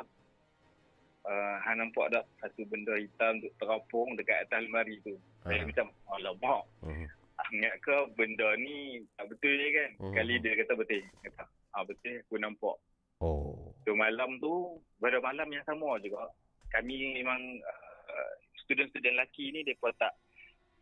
[1.27, 5.19] Uh, Han nampak tak satu benda hitam duk terapung dekat atas almari tu.
[5.43, 5.67] Saya Ha.
[5.67, 6.63] macam, alamak.
[6.87, 7.07] Mhm.
[7.47, 9.91] Ingat ke benda ni tak betul je kan?
[10.03, 10.15] Hmm.
[10.17, 11.03] Kali dia kata betul.
[11.23, 11.45] Kata,
[11.77, 12.77] ah betul aku nampak.
[13.23, 13.71] Oh.
[13.87, 16.27] So malam tu, pada malam yang sama juga.
[16.75, 18.33] Kami memang uh,
[18.67, 20.13] student-student lelaki ni mereka tak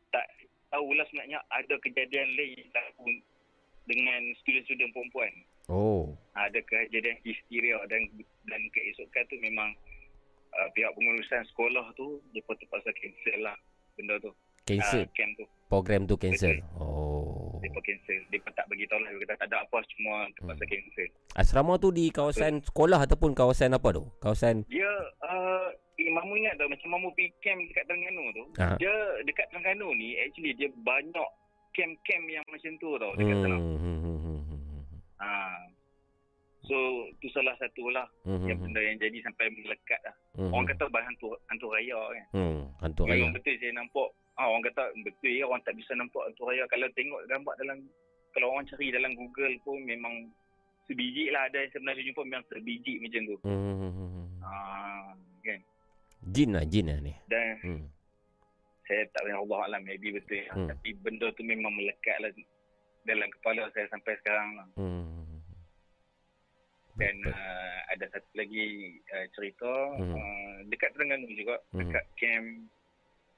[0.08, 0.24] tak
[0.72, 3.06] tahulah sebenarnya ada kejadian lain berlaku
[3.84, 5.32] dengan student-student perempuan.
[5.68, 6.16] Oh.
[6.34, 8.10] Ada kejadian histeria dan
[8.50, 9.70] dan keesokan tu memang
[10.50, 13.56] uh, pihak pengurusan sekolah tu mereka terpaksa cancel lah
[13.94, 14.34] benda tu.
[14.64, 15.46] Cancel Uh, camp tu.
[15.68, 16.58] program tu cancel.
[16.74, 17.60] Oh.
[17.60, 18.18] Mereka cancel.
[18.32, 19.08] Mereka tak beritahu lah.
[19.12, 20.72] Mereka kata tak ada apa cuma terpaksa Hmm.
[20.72, 21.08] cancel.
[21.36, 24.04] Asrama tu di kawasan sekolah ataupun kawasan apa tu?
[24.18, 24.90] Kawasan Dia
[25.22, 25.68] uh,
[26.00, 28.44] eh, Mamu ingat tak macam Mamu pergi camp dekat Terengganu tu.
[28.58, 28.74] Ha.
[28.80, 31.28] Dia dekat Terengganu ni actually dia banyak
[31.74, 33.56] camp-camp yang macam tu tau dekat sana.
[33.58, 35.30] Hmm, hmm, hmm, hmm, hmm, Ha.
[36.64, 36.76] So
[37.20, 40.14] tu salah satu lah hmm, yang hmm, benda yang jadi sampai melekat lah.
[40.34, 42.24] hmm, Orang kata bahan hantu, hantu raya kan.
[42.32, 43.20] Hmm, hantu raya.
[43.20, 44.08] Memang betul saya nampak.
[44.34, 47.78] Ah orang kata betul ya orang tak bisa nampak hantu raya kalau tengok gambar dalam
[48.32, 50.14] kalau orang cari dalam Google pun memang
[50.84, 53.36] sebiji lah ada yang sebenarnya jumpa memang sebiji macam tu.
[53.44, 54.26] Hmm, hmm, hmm, hmm.
[54.40, 55.60] Ah kan.
[56.32, 57.12] Jin lah, jin lah ni.
[57.28, 57.84] Dan Hmm.
[58.84, 60.48] saya tak tahu Allah Alam maybe betul ya.
[60.50, 60.68] Hmm.
[60.68, 62.32] Tapi benda tu memang melekat lah
[63.04, 64.66] dalam kepala saya sampai sekarang lah.
[64.74, 65.33] Hmm.
[66.94, 67.34] Dan Betul.
[67.34, 68.66] uh, ada satu lagi
[69.08, 70.14] uh, cerita Hmm.
[70.14, 71.58] uh, dekat Terengganu juga.
[71.70, 71.80] Hmm.
[71.82, 72.46] Dekat camp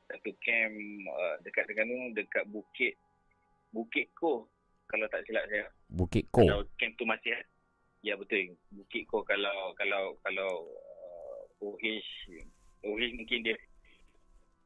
[0.07, 0.77] satu camp
[1.09, 2.95] uh, dekat Terengganu dekat Bukit
[3.71, 4.45] Bukit Ko
[4.87, 5.67] kalau tak silap saya.
[5.89, 6.41] Bukit Ko.
[6.41, 7.35] Kalau camp tu masih
[8.01, 8.53] ya betul.
[8.71, 12.09] Bukit Ko kalau kalau kalau uh, OH
[12.83, 13.57] OH mungkin dia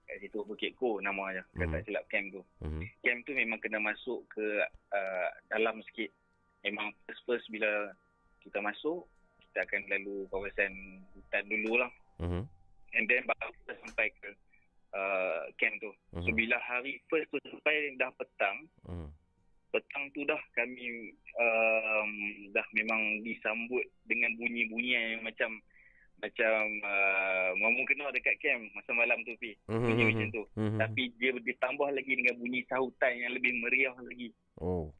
[0.05, 1.45] kat situ Bukit Ko nama dia.
[1.49, 1.73] Kalau Hmm.
[1.73, 2.43] tak silap camp tu.
[2.59, 2.83] Hmm.
[3.01, 4.47] camp tu memang kena masuk ke
[4.91, 6.11] uh, dalam sikit.
[6.61, 7.95] Memang first first bila
[8.41, 9.07] kita masuk,
[9.51, 10.73] kita akan lalu kawasan
[11.15, 11.91] hutan dulu lah.
[12.21, 12.45] Hmm.
[12.91, 14.31] And then baru kita sampai ke
[14.95, 15.91] uh, camp tu.
[16.21, 16.37] So Mhm.
[16.37, 19.09] bila hari first tu sampai dah petang, Mhm.
[19.71, 22.13] petang tu dah kami um,
[22.51, 25.63] dah memang disambut dengan bunyi-bunyian yang macam
[26.21, 26.53] macam
[26.85, 29.57] uh, mamu kena dekat camp masa malam tu pi.
[29.73, 30.11] Mhm, Bunyi mhm.
[30.13, 30.43] macam tu.
[30.59, 30.79] Mhm.
[30.79, 34.29] Tapi dia ditambah lagi dengan bunyi sahutan yang lebih meriah lagi.
[34.61, 34.93] Oh.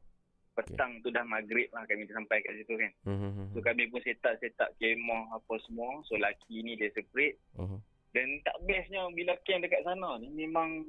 [0.63, 2.91] Petang tu dah maghrib lah kami sampai kat situ kan.
[3.05, 3.51] Mhm.
[3.51, 6.01] So kami pun set up set up kemah apa semua.
[6.05, 7.77] So laki ni dia separate Mhm.
[8.11, 10.83] dan tak bestnya bila camp dekat sana ni memang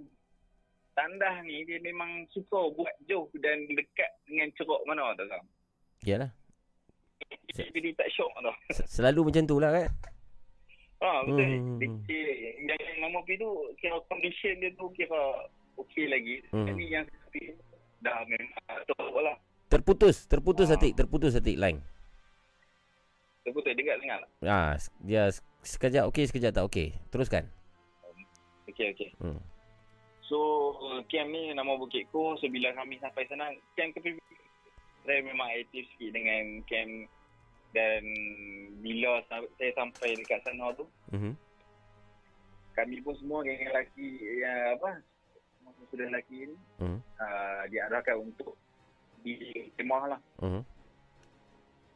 [0.92, 5.44] tandah ni dia memang suka buat jauh dan dekat dengan ceruk mana tak tahu.
[6.04, 6.30] Yalah.
[7.48, 8.54] Jadi tak syok tau.
[8.70, 9.88] Se- Selalu macam tu lah kan.
[11.00, 11.42] Ha betul.
[11.42, 15.18] Hmm, yang, yang nama pi tu kira condition dia tu kira
[15.76, 16.38] okey lagi.
[16.50, 16.66] Hmm.
[16.66, 17.50] Jadi yang pi
[18.00, 18.52] dah memang
[18.86, 19.36] teruk lah.
[19.72, 20.76] Terputus, terputus Ah.
[20.76, 21.80] Atik, terputus Atik line.
[23.42, 24.20] Betul dengar dengar.
[24.40, 25.32] Ah, s- dia
[25.62, 26.94] sekejap okey, sekejap tak okey.
[27.08, 27.48] Teruskan.
[28.68, 29.10] Okey okey.
[29.18, 29.40] Hmm.
[30.22, 30.38] So
[31.08, 32.36] camp ni nama Bukit Ko.
[32.36, 34.14] So bila kami sampai sana camp ke
[35.02, 36.92] saya memang aktif sikit dengan camp
[37.74, 38.02] dan
[38.78, 41.32] bila sa- saya sampai dekat sana tu Mhm.
[42.72, 44.08] kami pun semua geng lelaki
[44.38, 45.02] yang apa
[45.58, 46.98] semua sudah lelaki ni Mhm.
[47.18, 48.54] uh, diarahkan untuk
[49.22, 49.34] di
[49.78, 50.20] kemah lah.
[50.42, 50.62] Mhm.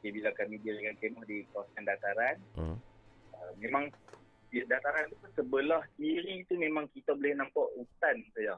[0.00, 2.76] Okay, bila kami dirikan kemah di kawasan dataran, Mhm.
[3.34, 3.84] uh, memang
[4.48, 8.56] di dataran tu sebelah kiri tu memang kita boleh nampak hutan saja.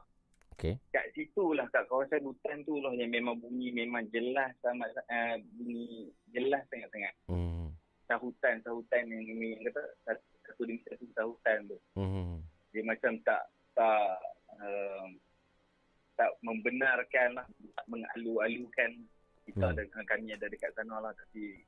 [0.53, 0.75] Okey.
[0.93, 5.35] Kat situ lah, kat kawasan hutan tu lah yang memang bunyi memang jelas sangat, uh,
[5.57, 7.13] bunyi jelas sangat-sangat.
[7.27, 7.73] Mhm.
[8.09, 11.77] Sahutan, sahutan yang ini yang kata satu, satu demi satu sahutan tu.
[11.97, 12.41] Mhm.
[12.69, 14.17] Dia macam tak, tak,
[14.61, 15.05] uh,
[16.19, 18.91] tak membenarkan lah, tak mengalu-alukan
[19.47, 19.71] kita Hmm.
[19.71, 19.79] hmm.
[19.87, 21.15] dengan kami ada dekat sana lah.
[21.15, 21.63] Tapi,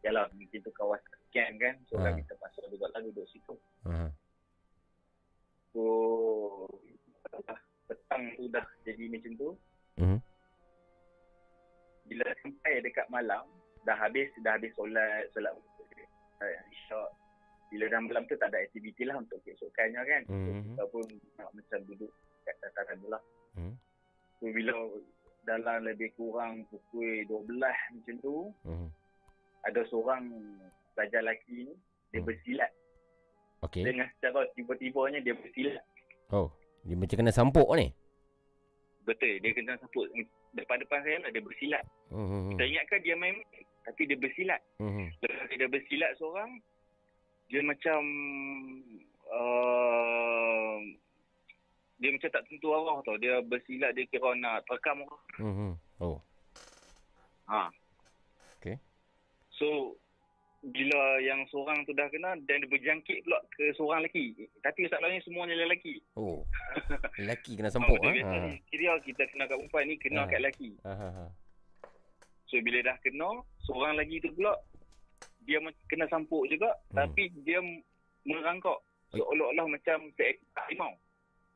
[0.00, 1.76] yalah mungkin tu kawasan camp kan.
[1.92, 2.08] So, Ha.
[2.08, 3.54] kami terpaksa juga lah duduk situ.
[3.84, 4.08] Aha.
[5.70, 5.84] So,
[7.84, 9.48] petang tu dah jadi macam tu.
[10.00, 10.18] Mhm.
[12.10, 13.46] Bila sampai dekat malam,
[13.86, 17.08] dah habis dah habis solat, solat uh, isyak.
[17.70, 20.22] Bila dah malam tu tak ada aktiviti lah untuk keesokannya kan.
[20.26, 20.74] So, Mhm.
[20.74, 21.06] kita pun
[21.38, 22.10] nak macam duduk
[22.42, 23.22] kat dataran tu lah.
[23.54, 23.74] Mhm.
[24.40, 24.72] So, bila
[25.44, 28.88] dalam lebih kurang pukul 12 macam tu, Mhm.
[29.62, 30.22] ada seorang
[30.96, 31.74] pelajar lelaki ni,
[32.10, 32.28] dia Hmm.
[32.28, 32.70] bersilat.
[33.60, 33.84] Okey.
[33.84, 35.84] Dengan secara tiba-tibanya dia bersilat.
[36.32, 36.48] Oh,
[36.84, 37.92] dia macam kena sampuk ni.
[39.04, 40.08] Betul, dia kena sebut
[40.56, 41.84] depan-depan saya lah dia bersilat.
[42.08, 42.56] Mhm.
[42.56, 43.36] Saya ingatkan dia main
[43.84, 44.60] tapi dia bersilat.
[44.80, 45.04] Mhm.
[45.20, 46.50] Lepas dia bersilat seorang,
[47.48, 48.00] dia macam
[49.30, 50.76] uh,
[52.00, 53.16] dia macam tak tentu arah tau.
[53.20, 55.22] Dia bersilat dia kira nak terekam orang.
[55.36, 55.70] Mhm.
[56.00, 56.18] Oh.
[57.46, 57.68] Ha.
[58.56, 58.80] Okey.
[59.52, 59.94] So
[60.60, 64.32] bila yang seorang tu dah kena dan dia berjangkit pula ke seorang lelaki.
[64.60, 66.00] Tapi masalahnya semuanya lelaki.
[66.16, 66.44] Oh.
[67.20, 68.12] Lelaki kena ha, ah.
[68.12, 68.44] Biasa Ha.
[68.48, 70.28] ni kira kita kena kat perempuan ni kena Ha.
[70.28, 70.70] kat lelaki.
[70.84, 70.92] Ha.
[70.96, 71.26] ha.
[72.48, 74.56] So bila dah kena, seorang lagi tu pula
[75.44, 77.04] dia kena sampuk juga Hmm.
[77.04, 77.60] tapi dia
[78.24, 78.76] merangkak
[79.16, 80.92] seolah-olah macam seekor harimau.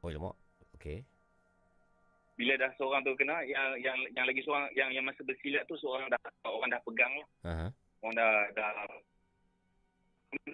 [0.04, 0.36] Oh, lemak.
[0.76, 1.00] Okey.
[2.36, 5.80] Bila dah seorang tu kena yang yang yang lagi seorang yang yang masa bersilat tu
[5.80, 7.28] seorang dah orang dah pegang lah.
[7.48, 7.66] Aha.
[8.04, 8.68] Orang dah dah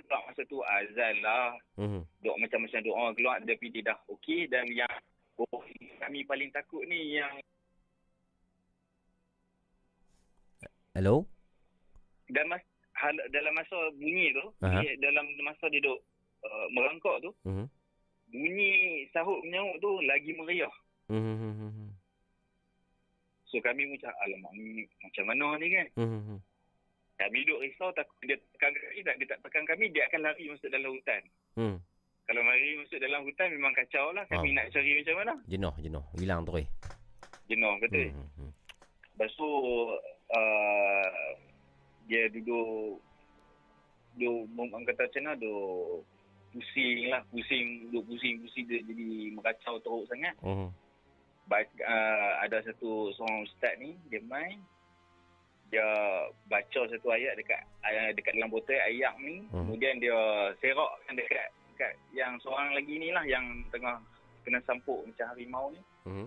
[0.06, 1.58] tak masa tu azan lah.
[1.74, 2.06] Mhm.
[2.22, 4.92] Doa macam-macam doa keluar tapi dia dah okey dan yang
[5.34, 5.66] oh,
[5.98, 7.34] kami paling takut ni yang
[10.94, 11.26] Hello?
[12.30, 12.62] dalam mas,
[12.94, 15.98] hal, dalam masa bunyi tu, dia, dalam masa dia duk
[16.46, 17.66] uh, merangkak tu, Mhm.
[18.30, 20.74] Bunyi sahut menyaut tu lagi meriah.
[21.10, 21.90] Mhm.
[23.50, 25.86] So kami macam, alamak ni macam mana ni kan?
[25.98, 26.38] Mhm.
[27.18, 30.44] Kami duduk risau takut dia tekan kami, tak, dia tak tekan kami, dia akan lari
[30.48, 31.22] masuk dalam hutan.
[31.58, 31.76] Mhm.
[32.30, 34.24] Kalau lari masuk dalam hutan memang kacau lah.
[34.30, 34.56] Kami Oh.
[34.56, 35.34] nak cari macam mana?
[35.50, 36.04] Jenuh, jenuh.
[36.14, 36.66] Hilang terus.
[37.50, 38.08] Jenuh, betul.
[38.14, 38.26] Mhm.
[38.38, 38.50] Mhm.
[39.18, 39.48] Lepas tu,
[40.30, 41.08] uh,
[42.06, 43.02] dia duduk,
[44.14, 46.06] duduk, orang kata macam mana, duduk
[46.50, 50.34] pusing lah, pusing, duduk pusing-pusing dia jadi meracau teruk sangat.
[50.42, 50.68] Mhm.
[51.46, 54.58] Ba- uh, ada satu seorang ustaz ni, dia main,
[55.70, 55.86] dia
[56.46, 59.66] baca satu ayat dekat uh, dekat dalam botol ayat ni, Hmm.
[59.66, 60.18] kemudian dia
[60.62, 63.98] serakkan dekat dekat yang seorang lagi ni lah yang tengah
[64.46, 65.82] kena sampuk macam harimau ni.
[66.06, 66.26] Mhm.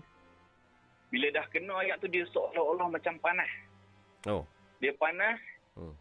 [1.12, 3.52] Bila dah kena ayat tu dia seolah-olah macam panas.
[4.26, 4.44] Oh.
[4.82, 5.40] Dia panas.
[5.78, 5.94] Hmm.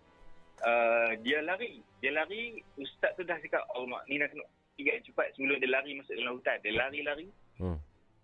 [0.61, 1.81] Uh, dia lari.
[2.05, 2.61] Dia lari.
[2.77, 4.45] Ustaz tu dah cakap, oh mak, ni nak kena
[4.77, 6.57] tiga cepat sebelum dia lari masuk dalam hutan.
[6.61, 7.29] Dia lari-lari.
[7.59, 7.79] Hmm.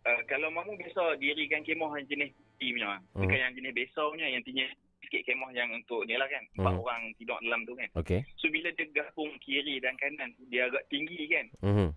[0.07, 3.01] Uh, kalau mamu biasa dirikan kemah yang jenis tea punya.
[3.15, 3.25] Hmm.
[3.25, 4.27] Bukan yang jenis besar punya.
[4.31, 4.65] Yang tinggi
[5.03, 6.45] sikit kemah yang untuk ni lah kan.
[6.55, 6.83] Empat Hmm.
[6.85, 7.89] orang tidur dalam tu kan.
[7.97, 8.21] Okey.
[8.39, 11.47] So bila dia gabung kiri dan kanan dia agak tinggi kan.
[11.65, 11.89] Mhm.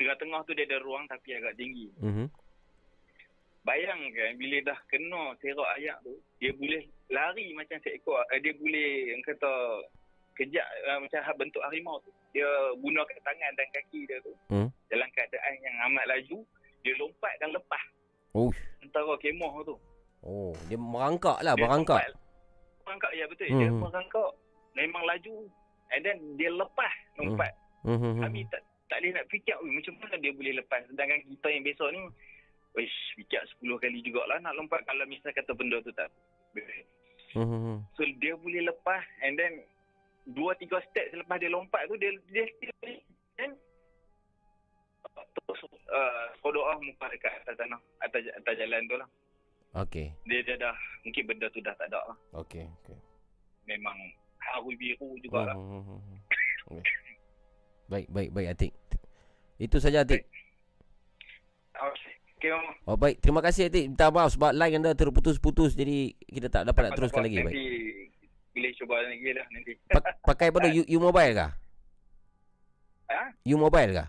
[0.00, 1.92] tengah-tengah tu dia ada ruang tapi agak tinggi.
[2.00, 2.32] Mhm.
[3.60, 8.90] Bayangkan bila dah kena serak ayak tu, dia boleh lari macam seekor, eh, dia boleh
[9.10, 9.50] yang kata
[10.32, 12.10] kejap uh, macam ha- bentuk harimau tu.
[12.30, 12.46] Dia
[12.76, 14.32] gunakan tangan dan kaki dia tu.
[14.48, 14.70] Hmm.
[14.86, 16.38] Dalam keadaan yang amat laju,
[16.80, 17.82] dia lompat dan lepas
[18.30, 18.50] Oh.
[18.80, 19.74] antara kemah tu.
[20.22, 21.98] Oh, dia merangkak lah, Dia merangkak.
[22.00, 22.18] lompat-
[22.80, 23.46] Merangkak, ya betul.
[23.48, 23.58] Hmm.
[23.58, 24.30] Dia merangkak.
[24.72, 25.34] Memang laju.
[25.90, 27.50] And then dia lepas lompat.
[27.82, 28.22] Mhm.
[28.22, 30.82] Kami tak tak boleh nak fikir "Ui, macam mana dia boleh lepas.
[30.84, 32.02] Sedangkan kita yang biasa ni,
[32.70, 36.06] Wish, fikir 10 kali jugalah nak lompat kalau misal kata benda tu tak.
[37.36, 37.86] Mhm.
[37.94, 39.62] So dia boleh lepas and then
[40.34, 42.74] dua tiga step selepas dia lompat tu dia dia still
[43.38, 43.54] then
[45.34, 45.60] terus
[45.90, 49.08] uh, berdoa muka dekat atas tanah atas atas jalan tu lah.
[49.86, 50.10] Okey.
[50.26, 50.74] Dia, dia dah
[51.06, 52.18] mungkin benda tu dah tak ada lah.
[52.42, 52.98] Okey, okey.
[53.70, 53.94] Memang
[54.42, 55.54] haru biru jugalah.
[55.54, 56.18] Mhm.
[56.74, 56.82] Okey.
[57.86, 58.72] Baik, baik, baik Atik.
[59.58, 60.26] Itu saja Atik.
[61.74, 62.09] Okay.
[62.40, 62.56] Okay.
[62.88, 63.92] Oh baik, terima kasih Atik.
[63.92, 67.44] Minta maaf sebab line anda terputus-putus jadi kita tak dapat nak teruskan lagi.
[67.44, 67.52] Baik.
[67.52, 67.64] Nanti
[68.56, 69.72] boleh cuba lagi lah nanti.
[69.92, 71.52] Pa- pakai pada U, U mobile kah?
[73.12, 73.36] Ha?
[73.44, 74.08] U mobile kah?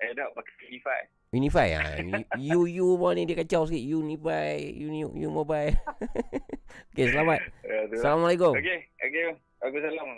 [0.00, 1.00] Eh, dah pakai Unify.
[1.28, 1.84] Unify ah.
[2.56, 3.84] U U U ni dia kacau sikit.
[3.84, 5.76] Unify, Uni U mobile.
[6.96, 7.40] Okey, selamat.
[7.68, 7.84] Ya.
[8.00, 8.56] Assalamualaikum.
[8.56, 9.36] Okey, okey.
[9.60, 10.08] Aku salam.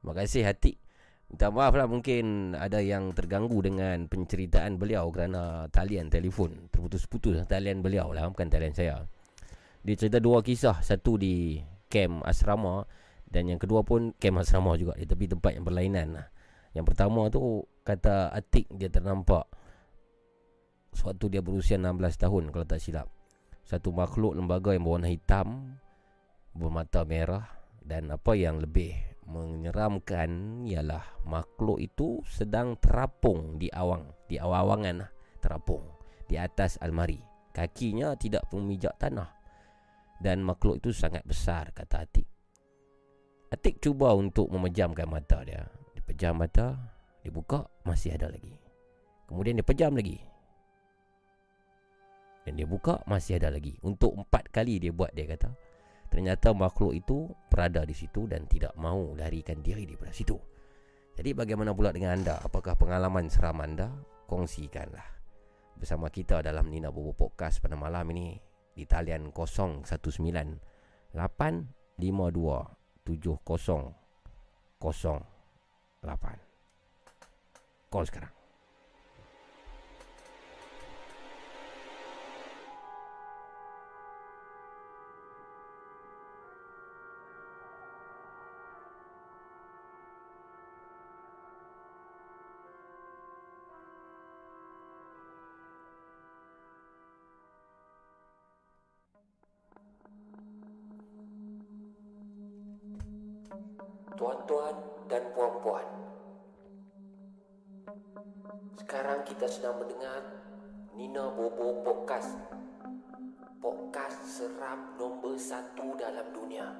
[0.00, 0.80] Terima kasih Atik.
[1.28, 7.84] Minta maaf lah mungkin ada yang terganggu dengan penceritaan beliau kerana talian telefon terputus-putus talian
[7.84, 9.04] beliau lah bukan talian saya.
[9.84, 11.60] Dia cerita dua kisah, satu di
[11.92, 12.88] kem asrama
[13.28, 16.26] dan yang kedua pun kem asrama juga di tepi tempat yang berlainan lah.
[16.72, 19.44] Yang pertama tu kata Atik dia ternampak
[20.96, 23.08] sewaktu dia berusia 16 tahun kalau tak silap.
[23.68, 25.76] Satu makhluk lembaga yang berwarna hitam
[26.56, 27.44] bermata merah
[27.84, 35.10] dan apa yang lebih menyeramkan ialah makhluk itu sedang terapung di awang, di awang-awangan lah,
[35.44, 35.84] terapung
[36.28, 37.20] di atas almari.
[37.52, 39.28] Kakinya tidak memijak tanah.
[40.18, 42.26] Dan makhluk itu sangat besar kata Atik.
[43.48, 45.64] Atik cuba untuk memejamkan mata dia.
[45.94, 46.76] Dia pejam mata,
[47.22, 48.52] dia buka, masih ada lagi.
[49.30, 50.20] Kemudian dia pejam lagi.
[52.44, 53.76] Dan dia buka, masih ada lagi.
[53.84, 55.67] Untuk empat kali dia buat dia kata.
[56.08, 60.36] Ternyata makhluk itu berada di situ dan tidak mau larikan diri daripada situ.
[61.18, 62.40] Jadi bagaimana pula dengan anda?
[62.40, 63.92] Apakah pengalaman seram anda?
[64.28, 65.18] Kongsikanlah
[65.78, 68.34] bersama kita dalam Nina Bobo Podcast pada malam ini
[68.74, 69.86] di talian 019
[71.14, 71.16] 852
[73.06, 74.78] 7008.
[77.88, 78.37] Call sekarang.
[109.68, 110.24] Sedang mendengar
[110.96, 112.40] Nina Bobo Podcast.
[113.60, 116.72] Podcast seram nombor satu dalam dunia.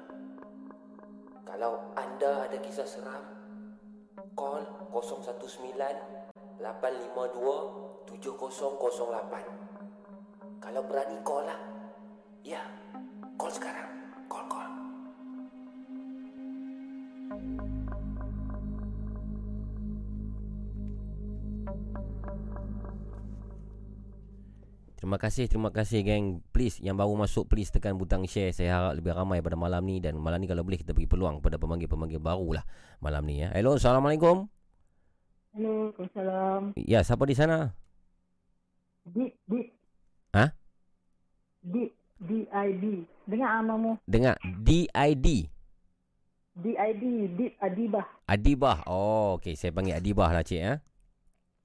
[1.45, 3.21] Kalau anda ada kisah seram
[4.33, 5.77] Call 019
[6.57, 11.61] 852 7008 Kalau berani call lah.
[12.41, 12.65] Ya,
[13.37, 14.17] call sekarang.
[14.25, 14.65] Call, call
[25.09, 26.37] Terima kasih, terima kasih geng.
[26.53, 28.53] Please yang baru masuk please tekan butang share.
[28.53, 31.41] Saya harap lebih ramai pada malam ni dan malam ni kalau boleh kita bagi peluang
[31.41, 32.63] kepada pemanggil-pemanggil baru lah
[33.01, 33.49] malam ni ya.
[33.57, 34.45] Hello, Assalamualaikum.
[35.57, 36.77] Hello, Waalaikumsalam.
[36.77, 37.73] Ya, siapa di sana?
[39.09, 39.73] Dip, Dip.
[40.29, 40.53] Hah?
[41.65, 41.89] Dip,
[42.21, 42.85] D-I-D.
[43.25, 43.97] Dengar amamu.
[44.05, 45.49] Dengar DID.
[46.53, 47.03] D-I-D,
[47.33, 48.05] Dip Adibah.
[48.29, 48.85] Adibah.
[48.85, 49.57] Oh, okey.
[49.57, 50.77] Saya panggil Adibah lah cik ya.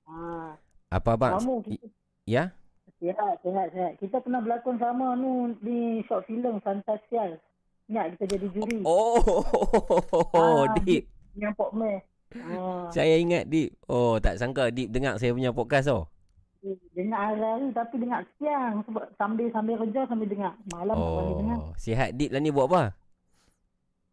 [0.09, 0.57] Ha.
[0.97, 1.37] Apa abang?
[1.45, 1.93] Kamu, kita,
[2.25, 2.57] Ya?
[2.99, 3.93] Sihat, sihat, sihat.
[3.99, 7.39] Kita pernah berlakon sama nu di short film Fantasial.
[7.91, 8.79] Ingat kita jadi juri.
[8.87, 9.21] Oh,
[10.33, 11.05] Ah, Dip.
[11.37, 11.99] Yang Pok Meh.
[12.35, 12.91] Ha.
[12.91, 13.77] Saya ingat Dip.
[13.87, 16.05] Oh, tak sangka Dip dengar saya punya podcast oh.
[16.97, 20.57] Dengar hari tapi dengar siang sebab sambil sambil kerja sambil dengar.
[20.73, 21.59] Malam tak boleh dengar.
[21.61, 22.83] Oh, sihat Dip lah ni buat apa?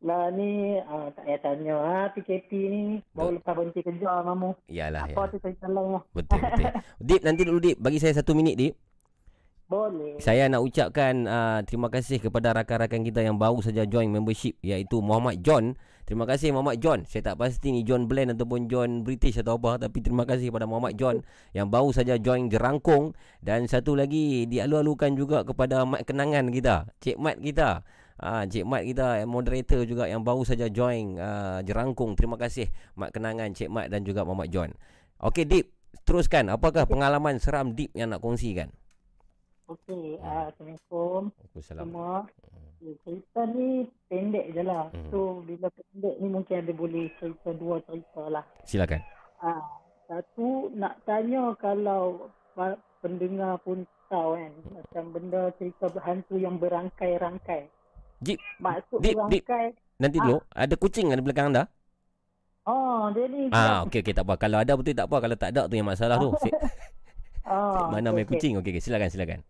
[0.01, 2.81] Lah ni ah, tak payah tanya ha, PKP ni
[3.13, 4.57] baru lepas berhenti kerja mamu.
[4.65, 5.13] Yalah, ya.
[5.13, 6.03] Apa tu cerita lain lah.
[6.09, 6.69] Betul, betul.
[7.07, 7.77] Dip, nanti dulu Dip.
[7.77, 8.73] Bagi saya satu minit Dip.
[9.71, 10.19] Boleh.
[10.19, 14.99] Saya nak ucapkan uh, terima kasih kepada rakan-rakan kita yang baru saja join membership iaitu
[14.99, 15.79] Muhammad John.
[16.03, 17.07] Terima kasih Muhammad John.
[17.07, 20.67] Saya tak pasti ni John Blend ataupun John British atau apa tapi terima kasih kepada
[20.67, 21.23] Muhammad John
[21.55, 27.15] yang baru saja join jerangkung dan satu lagi dialu-alukan juga kepada Mat Kenangan kita, Cik
[27.15, 27.87] Mat kita.
[28.21, 32.13] Ah, Cik Mat kita moderator juga yang baru saja join uh, jerangkung.
[32.13, 34.69] Terima kasih Mat Kenangan, Cik Mat dan juga Muhammad John.
[35.17, 35.73] Okey Deep,
[36.05, 36.53] teruskan.
[36.53, 38.69] Apakah pengalaman seram Deep yang nak kongsikan?
[39.65, 41.81] Okey, uh, Assalamualaikum Waalaikumsalam.
[41.81, 42.13] semua.
[42.81, 44.85] Okay, cerita ni pendek je lah.
[44.93, 45.09] Hmm.
[45.09, 48.45] So, bila pendek ni mungkin ada boleh cerita dua cerita lah.
[48.69, 49.01] Silakan.
[49.41, 49.65] Ah,
[50.05, 52.29] satu nak tanya kalau
[53.01, 53.81] pendengar pun
[54.13, 57.65] tahu kan macam benda cerita hantu yang berangkai-rangkai.
[58.21, 59.43] Jip, Maksud Dip, Dip.
[59.97, 61.65] Nanti dulu ada kucing ada belakang anda?
[62.69, 63.49] Oh, dia ni.
[63.49, 64.37] Ah, okey okey tak apa.
[64.37, 65.17] Kalau ada betul tak apa.
[65.17, 66.29] Kalau tak ada tu yang masalah tu.
[66.45, 66.53] Si,
[67.49, 68.53] ah, mana main okey, kucing?
[68.61, 69.41] Okey okey silakan silakan.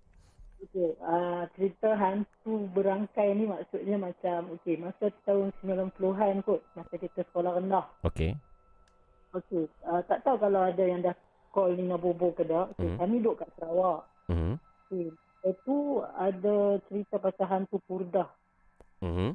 [0.63, 7.27] Okey, uh, cerita hantu berangkai ni maksudnya macam okey, masa tahun 90-an kot, masa kita
[7.27, 7.83] sekolah rendah.
[8.07, 8.39] Okey.
[9.35, 11.15] Okey, uh, tak tahu kalau ada yang dah
[11.51, 12.71] call Nina Bobo ke tak.
[12.79, 12.97] Okay, Hmm.
[13.03, 14.07] Kami duduk kat Sarawak.
[14.31, 14.55] Mhm.
[14.87, 15.07] Okey,
[15.51, 15.77] itu
[16.15, 16.55] ada
[16.87, 18.31] cerita pasal hantu purdah.
[19.01, 19.33] Mhm.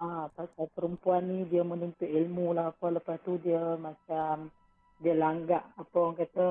[0.00, 4.48] Ah, pasal perempuan ni dia menuntut ilmu lah apa lepas tu dia macam
[4.96, 6.46] dia langgak apa orang kata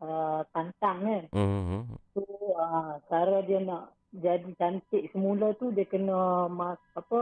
[0.00, 1.24] uh, tantang kan.
[1.36, 1.80] Mhm.
[2.16, 2.24] So
[2.56, 7.20] uh, cara dia nak jadi cantik semula tu dia kena mas, apa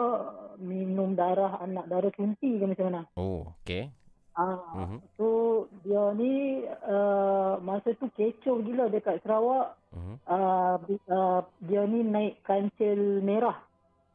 [0.63, 3.03] minum darah anak darah sunti ke macam mana.
[3.19, 3.91] Oh, okey.
[4.39, 4.99] Ah, Mhm.
[5.19, 9.75] so dia ni uh, masa tu kecoh gila dekat Sarawak.
[9.91, 10.15] Mhm.
[10.23, 10.77] Uh,
[11.11, 13.59] uh, dia ni naik kancil merah.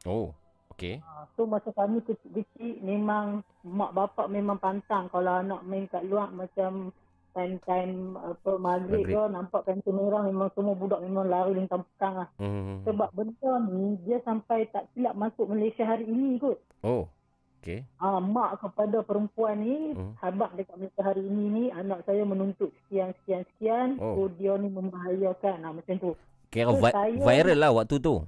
[0.03, 0.35] Oh,
[0.69, 0.99] okey.
[0.99, 6.27] Ah, So masa kami kecil-kecil memang mak bapak memang pantang kalau anak main kat luar
[6.29, 6.91] macam
[7.33, 12.29] time-time apa maghrib ke nampak kancil merah memang semua budak memang lari lintang petang lah.
[12.37, 12.83] Mhm.
[12.83, 16.61] Sebab benda ni dia sampai tak silap masuk Malaysia hari ini kot.
[16.83, 17.09] Oh,
[17.57, 17.81] okey.
[17.97, 20.13] Ah, mak kepada perempuan ni, Hmm.
[20.19, 23.87] habaq dekat Malaysia hari ini ni, anak saya menuntut sekian, sekian, sekian.
[23.97, 24.13] Oh.
[24.19, 25.57] So dia ni membahayakan.
[25.63, 26.11] Ah, macam tu.
[26.51, 28.21] Kira So, vi- saya- viral lah waktu tu.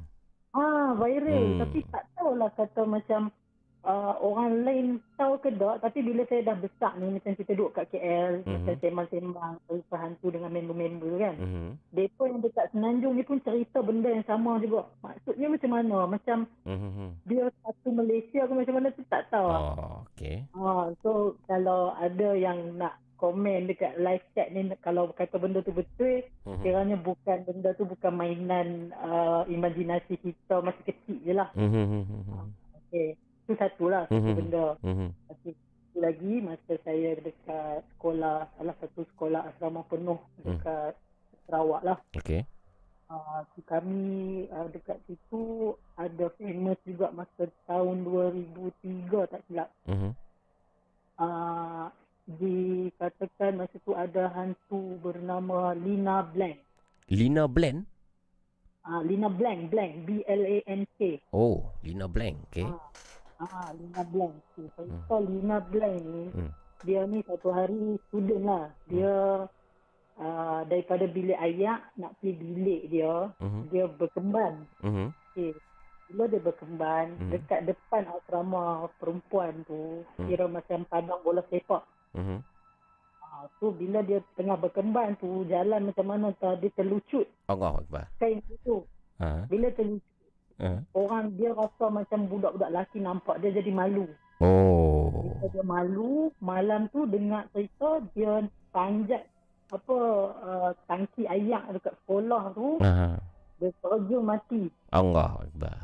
[0.55, 1.43] Ah, viral.
[1.51, 1.59] Hmm.
[1.59, 3.27] Tapi tak tahulah kata macam
[3.83, 5.77] uh, orang lain tahu ke tak.
[5.77, 8.49] Tapi bila saya dah besar ni, macam kita duduk kat KL, Mhm.
[8.49, 11.35] macam sembang-sembang, cerita hantu dengan member-member kan.
[11.37, 11.67] Mhm.
[11.93, 14.89] Mereka yang dekat Senanjung ni pun cerita benda yang sama juga.
[15.03, 15.97] Maksudnya macam mana?
[16.09, 17.07] Macam Mhm.
[17.27, 19.45] dia satu Malaysia ke macam mana tu tak tahu.
[19.51, 20.47] Oh, okey.
[20.55, 25.71] Ha, so kalau ada yang nak komen dekat live chat ni kalau kata benda tu
[25.71, 26.61] betul Mhm.
[26.61, 31.49] kiranya bukan benda tu bukan mainan uh, imajinasi kita masa kecil je lah.
[31.55, 32.03] Mhm.
[32.85, 33.15] Okey.
[33.45, 34.35] Itu satu lah satu Mhm.
[34.35, 34.65] benda.
[34.83, 35.09] Mhm.
[35.31, 35.53] Okey.
[35.55, 40.93] Satu lagi masa saya dekat sekolah salah satu sekolah asrama penuh dekat
[41.47, 41.97] Sarawak lah.
[42.13, 42.43] Okey.
[43.05, 44.03] Uh, kami
[44.49, 49.69] uh, dekat situ ada famous juga masa tahun 2003 tak silap.
[49.85, 50.11] Mhm.
[51.15, 51.87] uh,
[52.25, 56.57] dikatakan masa tu ada hantu bernama Lina Blank.
[57.13, 57.85] Lina Blend?
[58.85, 61.17] Ah, Lina Blank, Blank, B L A N K.
[61.33, 62.37] Oh, Lina Blank.
[62.53, 62.69] Okey.
[63.41, 64.33] Ah, Lina Blank.
[64.53, 64.67] Okay.
[64.73, 66.51] Cerita Lina Blank ni, Hmm.
[66.85, 68.65] dia ni satu hari student lah.
[68.85, 69.13] Dia
[70.15, 73.61] uh, daripada bilik ayak nak pergi bilik dia, Mhm.
[73.67, 74.53] dia berkemban.
[74.79, 75.07] Mhm.
[75.33, 75.51] Okay.
[76.05, 77.29] Bila dia berkemban, Hmm.
[77.33, 80.29] dekat depan asrama perempuan tu, Hmm.
[80.29, 81.83] kira macam padang bola sepak.
[82.15, 82.39] Mhm.
[83.19, 83.25] Ha,
[83.59, 88.07] so bila dia tengah berkembang tu jalan macam mana tau dia terlucut Allah Akbar.
[88.17, 88.81] kain itu.
[89.19, 89.43] Ha.
[89.45, 90.13] Bila terlucut
[90.55, 90.79] Ha.
[90.95, 94.07] orang dia rasa macam budak-budak lelaki nampak dia jadi malu.
[94.39, 95.11] Oh.
[95.35, 98.39] Bila dia malu malam tu dengar cerita dia
[98.71, 99.27] panjat
[99.67, 99.97] apa
[100.39, 103.19] uh, tangki ayak dekat sekolah tu Ha.
[103.57, 104.71] dia terjun mati.
[104.89, 105.75] Allah Akbar.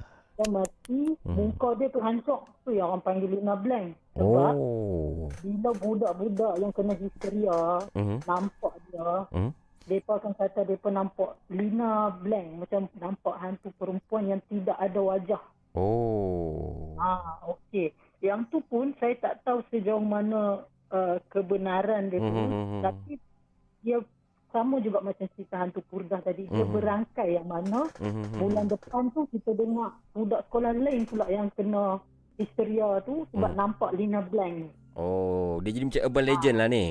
[0.41, 1.37] Dia mati, Hmm.
[1.37, 2.41] muka dia tu hancur.
[2.65, 3.93] Tu yang orang panggil Lina Blank.
[4.17, 5.29] Sebab Oh.
[5.45, 7.59] bila budak-budak yang kena histeria
[7.93, 8.17] Mhm.
[8.25, 9.53] nampak dia, Hmm.
[9.81, 15.41] Mereka akan kata mereka nampak Lina Blank macam nampak hantu perempuan yang tidak ada wajah.
[15.73, 16.93] Oh.
[17.01, 17.89] Ah, okey.
[18.21, 20.61] Yang tu pun saya tak tahu sejauh mana
[20.93, 22.29] uh, kebenaran dia tu.
[22.29, 22.81] Mhm.
[22.85, 23.11] Tapi
[23.81, 23.97] dia
[24.51, 26.45] sama juga macam cerita hantu purdah tadi.
[26.45, 26.73] Dia Mhm.
[26.75, 28.37] berangkai yang mana Mhm.
[28.37, 31.99] bulan depan tu kita dengar budak sekolah lain pula yang kena
[32.35, 33.59] histeria tu sebab Hmm.
[33.59, 34.71] nampak Lina Blank.
[34.93, 36.85] Oh, dia jadi macam urban legend lah ni.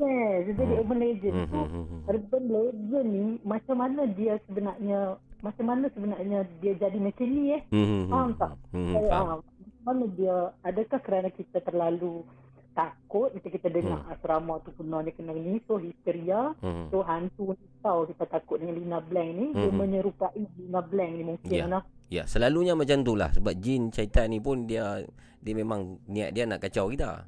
[0.00, 0.80] Yes, dia jadi Hmm.
[0.80, 1.34] urban legend.
[1.36, 1.48] Mhm.
[1.52, 1.98] So, Mhm.
[2.08, 5.00] urban legend ni macam mana dia sebenarnya
[5.40, 7.62] macam mana sebenarnya dia jadi macam ni eh?
[7.68, 8.08] Mhm.
[8.08, 8.52] Faham tak?
[8.72, 8.92] Mhm.
[8.92, 9.28] Saya, Faham.
[9.28, 12.24] ah, macam mana dia adakah kerana kita terlalu
[12.70, 14.12] takut macam kita dengar Hmm.
[14.14, 16.88] asrama tu penuh dia kena ni so histeria Mhm.
[16.88, 19.78] so hantu ni tahu kita takut dengan Lina Blank ni dia Hmm.
[19.78, 21.66] menyerupai Lina Blank ni mungkin Ya.
[21.66, 21.82] lah.
[22.10, 25.02] Ya, selalunya macam tu lah sebab jin syaitan ni pun dia
[25.40, 27.26] dia memang niat dia nak kacau kita.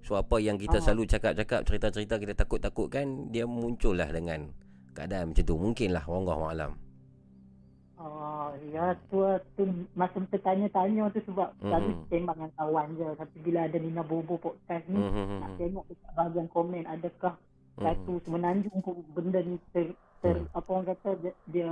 [0.00, 0.82] So apa yang kita Ah.
[0.82, 4.48] selalu cakap-cakap cerita-cerita kita takut-takutkan dia muncullah dengan
[4.90, 5.54] keadaan macam tu.
[5.54, 6.72] Mungkinlah wallahu alam.
[8.00, 9.20] Oh, ya tu
[9.60, 11.68] tu masa tertanya-tanya tu sebab Mhm.
[11.68, 13.08] selalu tembak dengan kawan je.
[13.12, 15.36] Tapi bila ada Nina Bobo podcast ni, Mhm.
[15.36, 17.34] nak tengok dekat bahagian komen adakah
[17.76, 17.82] Mhm.
[17.84, 19.92] satu semenanjung pun benda ni ter,
[20.24, 20.48] ter Mhm.
[20.48, 21.70] apa orang kata dia, dia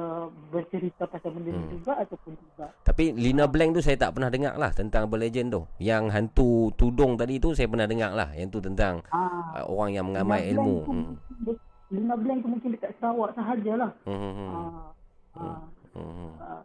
[0.53, 2.71] bercerita pasal benda ni juga ataupun tidak.
[2.85, 5.63] Tapi Lina Blank tu saya tak pernah dengar lah tentang Urban Legend tu.
[5.81, 8.37] Yang hantu tudung tadi tu saya pernah dengar lah.
[8.37, 10.77] Yang tu tentang Ah, uh, orang yang mengamai Lina ilmu.
[10.77, 11.57] Blank tu Hmm.
[11.89, 13.91] Lina Blank tu mungkin dekat Sarawak sahajalah.
[14.05, 14.13] Hmm.
[14.13, 14.49] Hmm.
[14.53, 14.93] Ah,
[15.41, 15.61] ah,
[15.93, 16.33] Hmm.
[16.39, 16.61] ah,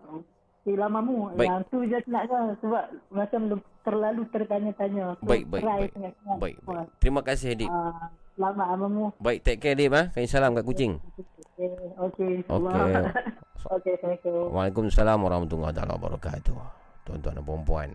[0.63, 1.36] Okey lah Mamu.
[1.36, 1.47] Baik.
[1.47, 5.03] Yang tu je nak je sebab macam lu- terlalu tertanya-tanya.
[5.19, 5.91] So, Baik, baik, try baik.
[5.91, 6.38] sangat-sangat.
[6.39, 6.88] Baik, baik.
[6.97, 7.67] Terima kasih Adib.
[7.67, 9.05] ah, Selamat ah, Mamu.
[9.19, 10.05] Baik, take care Adib ah.
[10.09, 10.93] Kami salam kat kucing.
[10.97, 11.69] Okey,
[11.99, 12.34] okey.
[12.47, 12.93] Okey.
[13.63, 14.51] Assalamualaikum.
[14.51, 16.57] Waalaikumsalam warahmatullahi wabarakatuh.
[17.03, 17.89] Tuan-tuan dan puan-puan.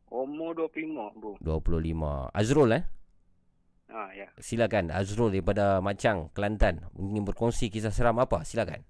[0.10, 1.34] Umur 25, bro.
[1.42, 2.84] 25 Azrul eh
[3.94, 4.26] Ah, ya.
[4.42, 8.42] Silakan Azrul daripada Macang Kelantan Ingin berkongsi kisah seram apa?
[8.42, 8.82] Silakan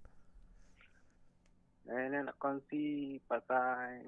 [1.83, 3.99] Saya nak kongsi pasal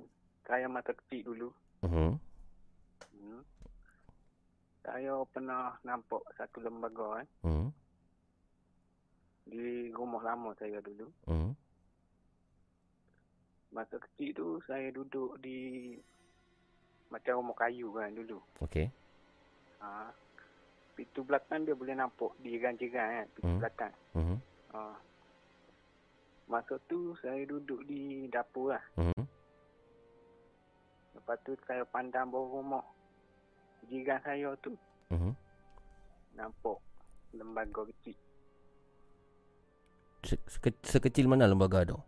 [0.45, 1.49] saya masa kecil dulu.
[1.83, 2.15] uh-huh.
[3.11, 3.41] Hmm.
[4.85, 7.67] Saya pernah nampak satu lembaga eh, Uh-huh.
[9.45, 11.09] di rumah lama saya dulu.
[11.27, 11.51] Uh-huh.
[13.73, 15.97] Masa kecil tu saya duduk di
[17.11, 18.39] macam rumah kayu kan dulu.
[18.63, 18.87] Okey
[19.83, 20.09] Ha.
[20.95, 23.59] Pintu belakang dia boleh nampak di jiran-jiran kan, pintu Hmm.
[23.59, 23.93] belakang.
[24.13, 24.39] uh-huh.
[24.71, 24.79] Ha.
[26.45, 28.83] Masa tu saya duduk di dapur lah.
[28.95, 29.23] Uh-huh.
[31.13, 32.85] Lepas tu saya pandang bawah rumah
[33.85, 34.71] jiran saya tu
[35.11, 35.35] Uh-huh.
[36.33, 36.79] nampak
[37.31, 38.15] lembaga kecil.
[40.23, 41.99] Se- seke- sekecil mana lembaga tu?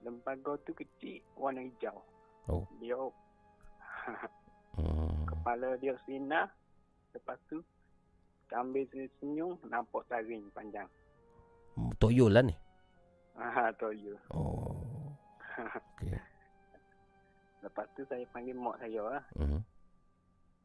[0.00, 1.96] Lembaga tu kecil warna hijau.
[2.46, 2.64] Oh.
[2.76, 2.96] Dia
[4.70, 5.26] Hmm.
[5.26, 6.48] kepala dia sinar.
[7.14, 7.58] Lepas tu
[8.50, 8.86] sambil
[9.18, 10.86] senyum nampak taring panjang.
[12.02, 12.54] Toyol lah ni
[13.38, 14.14] Ha tu ya.
[14.34, 15.16] Oh
[15.78, 16.18] Okey
[17.60, 19.24] Lepas tu saya panggil mak saya lah.
[19.36, 19.60] uh-huh.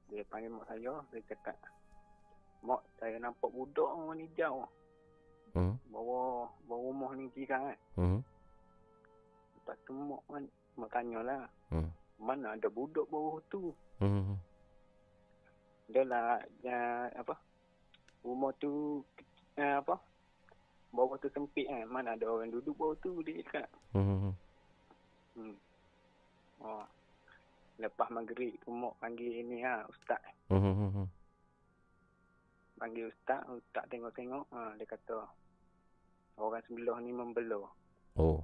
[0.07, 1.57] Dia panggil mak saya, dia cakap,
[2.63, 4.63] Mak, saya nampak budak warna hijau.
[5.51, 5.75] Uh-huh.
[5.91, 7.79] Bawa, bawa rumah ni jiran kan.
[7.99, 8.21] Uh-huh.
[9.59, 10.43] Lepas tu mak, kan,
[10.79, 11.91] mak tanyalah, Hmm.
[12.15, 13.75] mana ada budak bawah tu?
[13.99, 14.39] Uh-huh.
[15.85, 17.37] Dia lah, ya, apa,
[18.25, 19.05] rumah tu,
[19.57, 20.01] eh, apa,
[20.89, 21.85] bawah tu sempit kan.
[21.85, 23.69] Mana ada orang duduk bawah tu, dia cakap.
[23.93, 24.33] Uh-huh.
[25.35, 25.55] Hmm.
[26.63, 26.87] Oh.
[27.75, 30.23] Lepas maghrib tu mak panggil ni ha, ustaz.
[30.47, 31.03] Uh-huh.
[32.79, 34.47] Panggil ustaz, ustaz tengok-tengok.
[34.55, 35.27] Ha, dia kata,
[36.39, 37.67] orang sebelah ni membelah.
[38.15, 38.39] Oh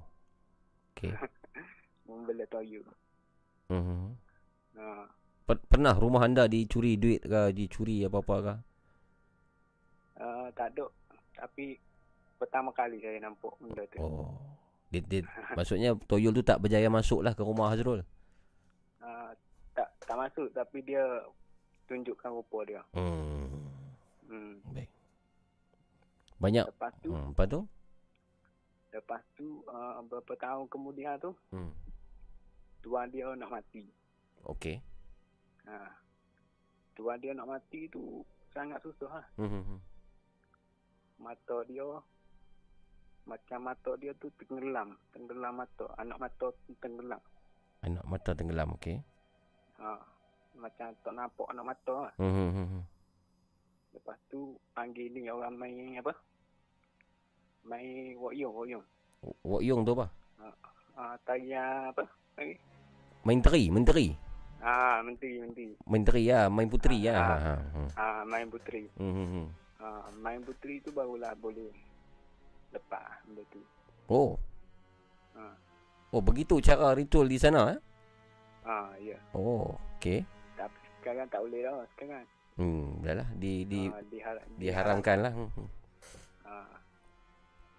[0.92, 1.16] Okey
[2.08, 2.84] Membelah toyu.
[3.72, 4.12] uh-huh.
[4.76, 5.08] Ha.
[5.42, 8.54] Per- Pernah rumah anda dicuri duit ke Dicuri apa-apa ke
[10.22, 10.86] Uh, tak ada.
[11.34, 11.74] Tapi
[12.38, 13.98] pertama kali saya nampak benda tu.
[13.98, 14.30] Oh
[14.86, 15.20] dia, dia,
[15.56, 18.04] Maksudnya Toyol tu tak berjaya masuk lah ke rumah Hazrul
[19.02, 19.34] Uh,
[19.74, 21.02] tak tak masuk tapi dia
[21.88, 22.82] tunjukkan rupa dia.
[22.94, 23.50] Hmm
[24.30, 24.62] Hmm.
[24.70, 24.86] Baik
[26.38, 27.60] Banyak Lepas tu hmm, Lepas tu
[28.92, 31.72] Lepas tu uh, beberapa tahun kemudian tu Hmm.
[32.78, 33.86] tuan dia nak mati.
[34.44, 34.78] Okey.
[35.68, 35.78] Ha.
[36.92, 39.26] Tuan dia nak mati tu sangat susah lah.
[39.38, 39.50] Hmm.
[39.50, 39.80] hmm, hmm.
[41.22, 41.86] Mata dia
[43.22, 46.50] macam mata dia tu tenggelam, tenggelam mata, anak mata
[46.82, 47.22] tenggelam.
[47.86, 48.98] Anak mata tenggelam, okey.
[49.78, 49.98] Ha.
[50.58, 52.12] Macam tak nampak anak mata lah.
[52.18, 52.32] Hmm.
[52.34, 52.84] hmm, hmm, hmm.
[53.92, 56.12] Lepas tu panggil ni orang main apa?
[57.62, 58.84] Main wokyong, wokyong.
[59.22, 60.06] Wak Yong tu apa?
[60.98, 62.04] Ah, tarian apa?
[62.36, 62.58] Lagi?
[63.22, 64.31] Main teri, menteri.
[64.62, 65.74] Ah, menteri, menteri.
[65.84, 67.14] Main teri ya, main puteri ya.
[67.18, 67.58] Ah.
[67.58, 67.82] Ha.
[67.98, 68.86] Ah, main puteri.
[68.94, 69.10] Hmm.
[69.10, 69.46] hmm, hmm.
[69.76, 71.74] Ah, main puteri tu barulah boleh
[72.70, 73.58] lepas benda tu.
[74.06, 74.38] Oh.
[75.34, 75.58] Ah,
[76.12, 77.80] Oh, begitu cara ritual di sana eh?
[78.62, 79.18] ah ya.
[79.32, 80.22] Oh, okey.
[80.54, 82.22] Tapi sekarang tak boleh dah sekarang.
[82.54, 85.32] Hmm, dah lah di di ah, dihar- diharamkan lah.
[85.32, 85.50] Hmm.
[85.50, 85.68] hmm.
[86.44, 86.70] Ah,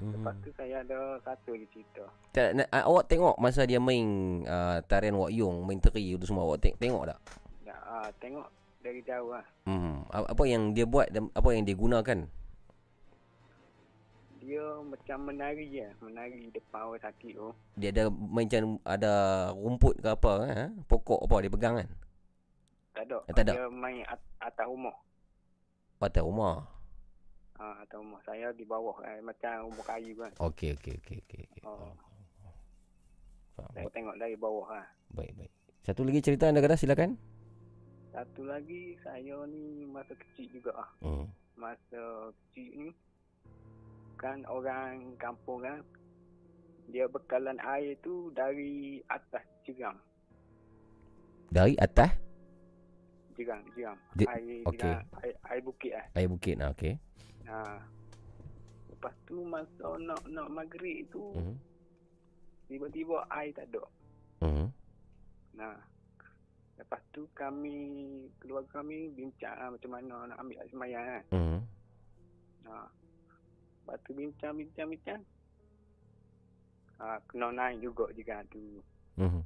[0.04, 0.20] Hmm.
[0.20, 2.04] lepas tu saya ada satu lagi cerita.
[2.36, 4.04] Tak, nak, ah, awak tengok masa dia main
[4.44, 7.20] uh, tarian Wak Yong, main teri tu semua awak teng- tengok tak?
[7.64, 8.52] Ya, ah, tengok
[8.84, 9.48] dari jauh lah.
[9.64, 10.04] Hmm.
[10.12, 12.28] Apa yang dia buat dan apa yang dia gunakan?
[14.44, 17.56] Dia macam menari ya, menari depan orang sakit tu.
[17.80, 19.14] Dia ada macam ada
[19.56, 20.52] rumput ke apa kan?
[20.52, 20.68] Ha?
[20.92, 21.88] Pokok apa dia pegang kan?
[22.92, 23.18] Tak ada.
[23.24, 23.54] Eh, tak ada.
[23.56, 24.96] Dia main at- atas rumah.
[26.04, 26.68] Atas rumah.
[27.62, 28.22] Ah, atas rumah.
[28.26, 30.32] Saya di bawah eh, macam rumah kayu kan.
[30.42, 31.44] Okey okey okey okey.
[31.64, 31.94] Oh.
[33.54, 33.74] Faham.
[33.78, 34.88] Saya tengok dari bawah lah.
[35.14, 35.52] Baik baik.
[35.86, 37.14] Satu lagi cerita anda kata silakan.
[38.14, 40.90] Satu lagi saya ni masa kecil juga ah.
[41.06, 41.26] Hmm.
[41.58, 42.90] Masa kecil ni
[44.18, 45.84] kan orang kampung kan
[46.90, 49.98] dia bekalan air tu dari atas jeram.
[51.54, 52.12] Dari atas
[53.34, 53.98] Jeram, jeram.
[54.14, 54.78] Je- air, okey.
[54.78, 56.06] jeram, air, air bukit lah.
[56.14, 56.94] air bukit nah okey.
[57.48, 57.80] Ha.
[58.90, 61.56] Lepas tu masa nak nak maghrib tu Hmm.
[62.72, 63.84] tiba-tiba air tak ada.
[64.44, 64.68] Hmm.
[65.56, 65.78] Nah.
[66.74, 67.78] Lepas tu kami
[68.42, 71.24] keluarga kami bincang ah, macam mana nak ambil air semayang kan.
[71.30, 71.60] Hmm.
[72.66, 72.88] Ha.
[73.84, 75.22] Lepas tu bincang bincang bincang.
[76.98, 78.80] Ha, kena naik juga juga tu.
[79.20, 79.44] Hmm.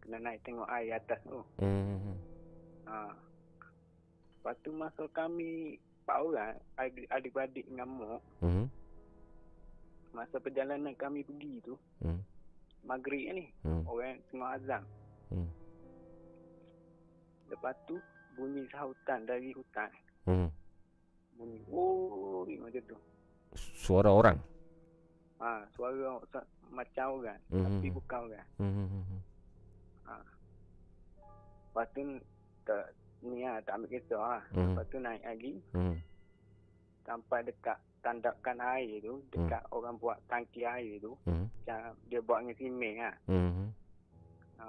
[0.00, 1.42] Kena naik tengok air atas tu.
[1.58, 2.14] Hmm.
[2.86, 3.10] Ha.
[4.40, 5.76] Lepas tu masa kami
[6.10, 8.66] empat orang adik- adik-beradik dengan mak Hmm.
[10.10, 12.18] masa perjalanan kami pergi tu Hmm.
[12.82, 13.86] maghrib ni Hmm.
[13.86, 14.82] orang tengah azam.
[15.30, 15.46] Hmm.
[17.46, 17.94] Lepas tu
[18.34, 19.90] bunyi sahutan dari hutan.
[20.26, 20.50] Hmm.
[21.38, 22.96] Bunyi oh macam tu.
[23.78, 24.38] Suara orang.
[25.38, 27.64] Ha, suara sa- macam orang Hmm.
[27.70, 28.46] tapi bukan orang.
[28.58, 28.74] Hmm.
[28.74, 29.20] hmm,
[31.70, 32.02] Lepas tu
[32.66, 32.82] tak
[33.22, 34.42] ni lah, tak ambil kereta lah.
[34.50, 34.72] Hmm.
[34.72, 35.96] Lepas tu naik lagi Hmm.
[37.02, 41.12] sampai dekat tandakan air tu, dekat orang buat tangki air tu.
[41.24, 41.46] Hmm.
[41.46, 43.16] Macam dia buat dengan simen lah.
[43.28, 43.68] Hmm.
[44.56, 44.64] Ha.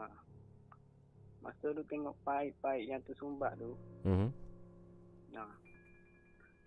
[1.41, 3.72] Masa tu tengok paip-paip yang tersumbat tu,
[4.04, 4.30] Hmm.
[5.34, 5.43] ha.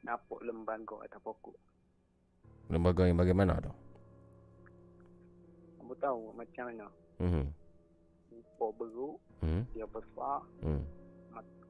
[0.03, 1.57] nampak lembaga atas pokok.
[2.69, 3.73] Lembaga yang bagaimana tu?
[5.79, 6.89] Kamu tahu macam mana?
[7.21, 7.47] Hmm.
[8.33, 9.63] Rupa beruk, Hmm.
[9.73, 10.81] dia besar, Hmm.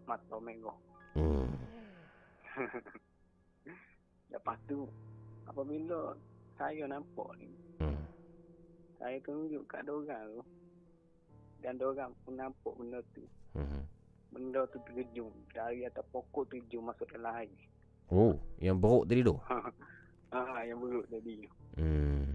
[0.05, 0.79] Mata merah.
[1.15, 1.49] Hmm.
[4.33, 4.89] Lepas tu,
[5.47, 6.15] apabila
[6.55, 8.03] saya nampak ni, Hmm.
[8.99, 10.45] saya tunjuk kat dorang tu.
[11.59, 13.25] Dan dorang pun nampak benda tu.
[13.57, 13.83] Hmm.
[14.31, 17.51] Benda tu terjun dari atas pokok terjun masuk dalam air.
[18.11, 19.35] Oh, yang beruk tadi tu.
[20.31, 21.47] ah, yang buruk tadi.
[21.79, 22.27] Hmm.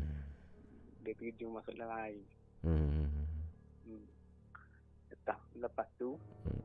[1.03, 2.23] Dia terjun masuk dalam air.
[2.63, 3.05] Hmm.
[3.85, 4.05] Hmm.
[5.11, 6.15] Lepas, lepas tu,
[6.47, 6.58] Hmm.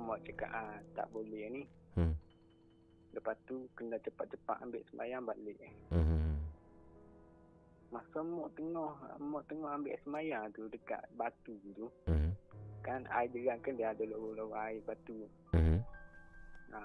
[0.00, 1.62] Mak cakap ah, tak boleh ni.
[1.94, 2.16] Hmm.
[3.12, 5.58] Lepas tu kena cepat-cepat ambil sembahyang balik.
[5.90, 6.38] Hmm.
[7.90, 11.86] Masa mak tengah, mak tengah ambil sembahyang tu dekat batu tu.
[12.06, 12.32] Hmm.
[12.80, 15.28] Kan air jeram kan dia ada lorong-lorong air batu.
[15.52, 15.82] Hmm.
[16.70, 16.80] Ha.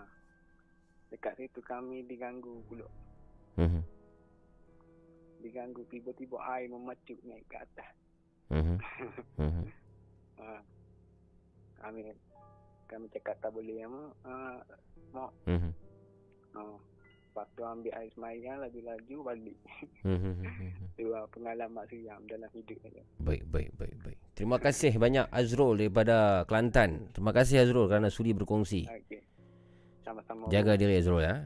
[1.13, 2.89] Dekat situ kami diganggu pula.
[3.55, 3.86] Hmm.
[5.39, 7.93] Diganggu tiba-tiba air memacut naik ke atas.
[8.49, 8.78] Hmm.
[9.39, 9.68] Hmm.
[10.41, 10.59] Ha.
[11.86, 12.01] Kami
[12.95, 13.91] kami cakap tak boleh ya.
[14.23, 14.63] Ha.
[15.11, 15.31] Mak.
[15.43, 15.75] Hmm.
[16.55, 16.61] Ha.
[17.35, 19.59] Lepas tu ambil air semayang laju-laju balik.
[20.07, 20.39] Hmm.
[20.95, 23.03] Itu lah pengalaman seram dalam hidup saya.
[23.19, 24.17] Baik, baik, baik, baik.
[24.31, 27.11] Terima kasih banyak Azrul daripada Kelantan.
[27.11, 28.87] Terima kasih Azrul kerana sudi berkongsi.
[28.87, 29.19] Okey.
[30.07, 30.47] Sama-sama.
[30.47, 31.43] Jaga diri Azrul ya.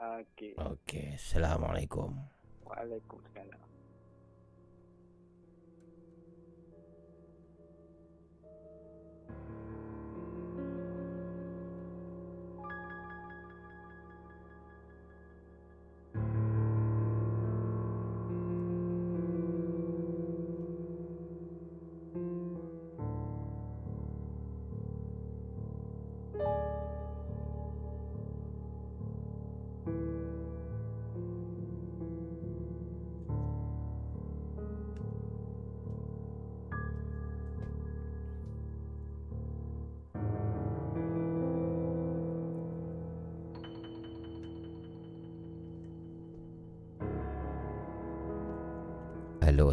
[0.00, 0.56] Okey.
[0.56, 2.16] Okey, Assalamualaikum.
[2.64, 3.60] Waalaikumsalam.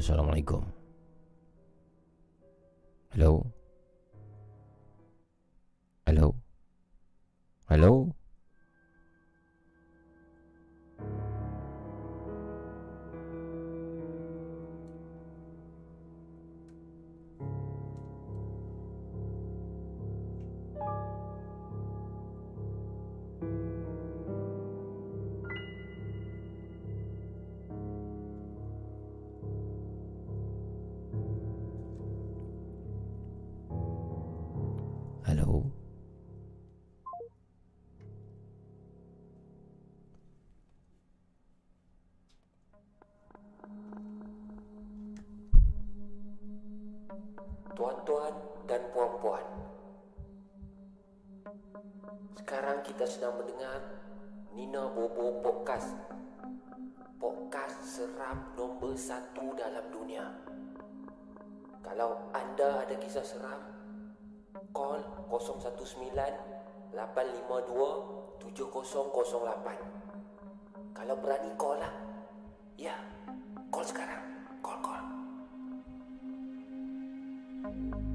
[0.06, 0.62] Assalamualaikum.
[3.18, 3.41] Hello.
[49.06, 49.45] Puan-puan
[52.41, 54.01] Sekarang kita sedang mendengar
[54.56, 55.93] Nina Bobo Podcast.
[57.20, 60.32] Podcast seram nombor satu dalam dunia.
[61.84, 63.60] Kalau anda ada kisah seram
[64.74, 71.93] Call 019 852 7008 Kalau berani call lah.
[72.80, 72.95] Ya,
[73.70, 74.24] call sekarang.
[74.64, 75.03] Call, call.
[77.66, 78.14] Anak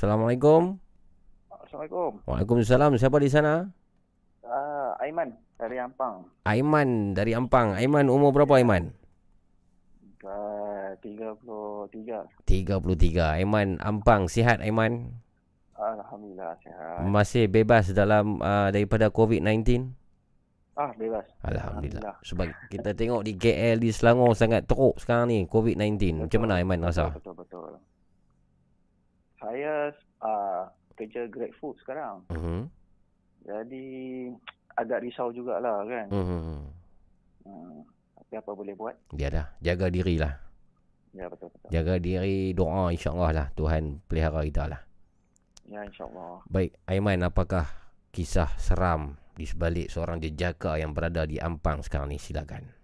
[0.00, 0.80] Assalamualaikum.
[1.52, 2.24] Assalamualaikum.
[2.24, 2.96] Waalaikumsalam.
[2.96, 3.68] Siapa di sana?
[4.40, 6.24] Uh, Aiman dari Ampang.
[6.48, 7.76] Aiman dari Ampang.
[7.76, 8.96] Aiman umur berapa Aiman?
[10.24, 12.48] Uh, 33.
[12.48, 13.44] 33.
[13.44, 14.24] Aiman Ampang.
[14.24, 15.20] Sihat Aiman?
[15.76, 17.04] Alhamdulillah sihat.
[17.04, 19.84] Masih bebas dalam uh, daripada COVID-19?
[20.80, 21.28] Ah, bebas.
[21.44, 22.16] Alhamdulillah.
[22.24, 26.24] Sebab kita tengok di KL, di Selangor sangat teruk sekarang ni COVID-19.
[26.24, 27.12] Macam mana Aiman rasa?
[27.12, 27.89] Betul, betul, betul.
[29.40, 29.88] Saya
[30.20, 32.22] uh, kerja Grab Food sekarang.
[32.28, 32.68] Mhm.
[33.48, 33.86] Jadi
[34.76, 36.06] agak risau jugalah kan.
[36.12, 36.40] Mhm.
[37.48, 37.80] Hmm.
[38.20, 38.94] Tapi apa boleh buat?
[39.16, 40.36] Dia dah jaga diri lah.
[41.10, 41.68] Ya, betul, betul.
[41.74, 44.80] Jaga diri, doa insya-Allah lah Tuhan pelihara kita lah.
[45.66, 46.46] Ya, insyaAllah.
[46.46, 47.66] Baik, Aiman apakah
[48.14, 52.22] kisah seram di sebalik seorang jejaka yang berada di Ampang sekarang ni?
[52.22, 52.79] Silakan.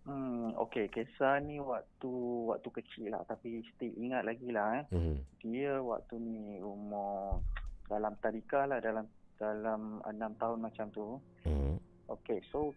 [0.00, 2.12] Hmm, okey, kisah ni waktu
[2.48, 4.84] waktu kecil lah tapi still ingat lagi lah eh.
[4.96, 5.16] Mhm.
[5.44, 7.44] Dia waktu ni umur
[7.84, 9.04] dalam tadika lah dalam
[9.36, 11.20] dalam enam tahun macam tu.
[11.44, 11.76] Mhm.
[12.08, 12.72] Okey, so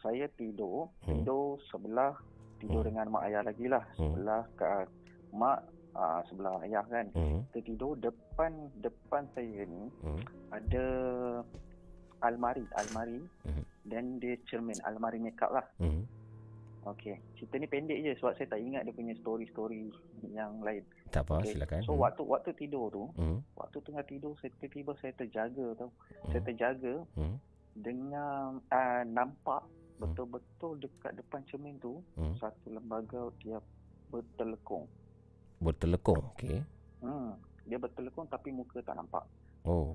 [0.00, 1.20] saya tidur, Hmm.
[1.22, 2.16] tidur sebelah
[2.58, 2.88] tidur Hmm.
[2.90, 3.84] dengan mak ayah lagi lah.
[3.94, 4.16] Hmm.
[4.16, 4.66] Sebelah ke
[5.36, 5.58] mak
[5.94, 7.06] uh, sebelah ayah kan.
[7.12, 7.38] Mhm.
[7.52, 10.22] Kita tidur depan depan saya ni Mhm.
[10.50, 10.86] ada
[12.24, 13.62] almari, almari Hmm.
[13.84, 15.66] dan dia cermin, almari makeup lah.
[15.78, 16.21] Mhm.
[16.82, 19.94] Okey, cerita ni pendek je sebab saya tak ingat dia punya story-story
[20.28, 20.82] yang lain.
[21.14, 21.78] Tak apa, Okey, silakan.
[21.86, 23.38] So waktu waktu tidur tu, Mhm.
[23.54, 25.90] waktu tengah tidur saya tiba-tiba saya terjaga tau.
[25.94, 26.30] Hmm.
[26.30, 27.36] Saya terjaga Mhm.
[27.78, 29.62] dengan uh, nampak
[29.96, 32.34] betul-betul dekat depan cermin tu Hmm.
[32.36, 33.62] satu lembaga dia
[34.10, 34.90] bertelekung.
[35.62, 36.34] Bertelekung.
[36.34, 36.66] Okey.
[36.98, 39.22] Hmm, dia bertelekung tapi muka tak nampak.
[39.62, 39.94] Oh.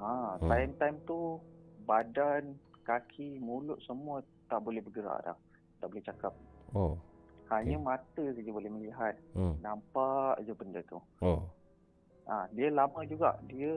[0.00, 0.48] Ha, Hmm.
[0.48, 1.36] time-time tu
[1.84, 5.36] badan, kaki, mulut semua tak boleh bergerak dah.
[5.78, 6.32] Tak boleh cakap.
[6.72, 6.94] Oh.
[7.46, 9.14] Hanya mata saja boleh melihat.
[9.32, 9.54] Hmm.
[9.60, 10.98] Nampak je benda tu.
[11.20, 11.46] Oh.
[12.26, 13.38] Ha, dia lama juga.
[13.46, 13.70] Dia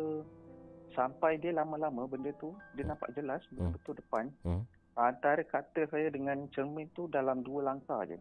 [0.90, 3.72] sampai dia lama-lama benda tu dia nampak jelas Hmm.
[3.72, 4.26] betul depan.
[4.42, 4.66] Hmm.
[4.98, 8.18] Antara kata saya dengan cermin tu dalam dua langkah je.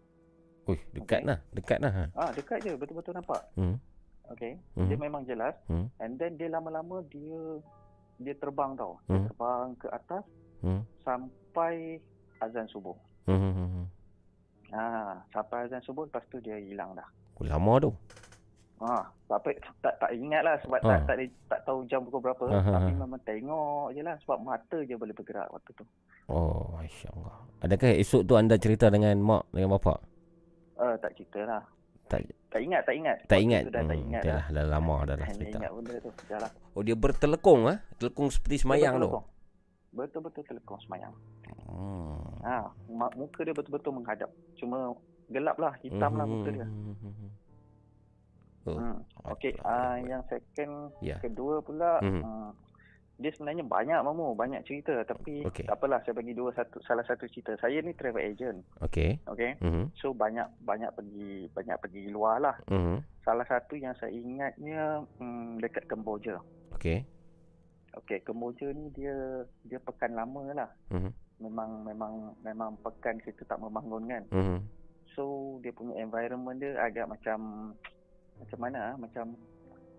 [0.68, 1.29] Ui, dekat Okay.
[1.33, 1.39] lah.
[1.51, 1.93] Dekat lah.
[1.93, 2.03] Ha.
[2.12, 3.41] Ah, dekat je betul-betul nampak.
[3.57, 3.81] Hmm.
[4.29, 4.61] Okay.
[4.76, 4.85] Hmm.
[4.85, 5.57] Dia memang jelas.
[5.64, 5.89] Hmm.
[5.97, 7.41] And then dia lama-lama dia
[8.20, 9.01] dia terbang tau.
[9.09, 9.26] Dia Hmm.
[9.26, 10.24] terbang ke atas
[10.61, 10.83] Hmm.
[11.03, 12.05] sampai
[12.39, 12.95] azan subuh.
[13.29, 13.53] Hmm.
[13.53, 13.87] hmm, hmm.
[14.68, 17.05] Ah, sampai azan subuh lepas tu dia hilang dah.
[17.37, 17.91] Oh, lama tu.
[18.79, 20.87] Ha, tapi tak tak ingat lah sebab Ha.
[20.87, 22.45] tak tak ada- tak tahu jam pukul berapa.
[22.47, 22.99] Ha, ha, tapi ha.
[23.01, 25.85] memang tengok je lah sebab mata je boleh bergerak waktu tu.
[26.31, 27.37] Oh, Masya Allah.
[27.59, 29.99] Adakah esok tu anda cerita dengan mak, dengan bapak?
[30.79, 31.62] Uh, tak cerita lah.
[32.07, 33.16] Tak Tak ingat, tak ingat.
[33.26, 33.62] tak ingat.
[33.66, 34.45] tu dah tak ingat dah, lah.
[34.49, 35.59] dah lama dah lah cerita.
[35.59, 36.11] ingat benda tu.
[36.24, 36.51] Dah lah.
[36.72, 39.11] Oh, dia bertelekung ah, Telekung seperti semayang tu.
[39.93, 41.14] Betul-betul telekong semayang.
[41.68, 42.20] Hmm.
[42.45, 44.28] Ha, muka dia betul-betul menghadap.
[44.57, 44.93] Cuma
[45.28, 46.66] gelap lah, hitam lah muka dia.
[46.68, 47.32] Hmm.
[48.68, 48.76] Oh.
[48.76, 49.01] Hmm.
[49.32, 51.16] Okey, uh, yang second Ya.
[51.24, 52.20] kedua pula Mhm.
[52.20, 52.51] uh,
[53.16, 55.64] dia sebenarnya banyak mamu, banyak cerita tapi Okey.
[55.66, 57.57] tak apalah saya bagi dua satu salah satu cerita.
[57.59, 59.24] Saya ni travel agent, Okey.
[59.24, 59.57] okey.
[59.59, 59.91] Mhm.
[59.97, 62.57] So banyak banyak pergi banyak pergi luar lah.
[62.68, 63.03] Mhm.
[63.24, 66.39] Salah satu yang saya ingatnya hmm, dekat Kemboja.
[66.76, 67.09] Okey.
[67.97, 69.16] Okey, Kemboja ni dia
[69.64, 70.70] dia pekan lama lah.
[70.93, 71.11] Mhm.
[71.39, 72.12] Memang memang
[72.43, 74.22] memang pekan kita tak membangun kan.
[74.28, 74.59] Mhm.
[75.14, 77.72] So dia punya environment dia agak macam
[78.39, 78.95] macam mana ah?
[78.95, 79.34] macam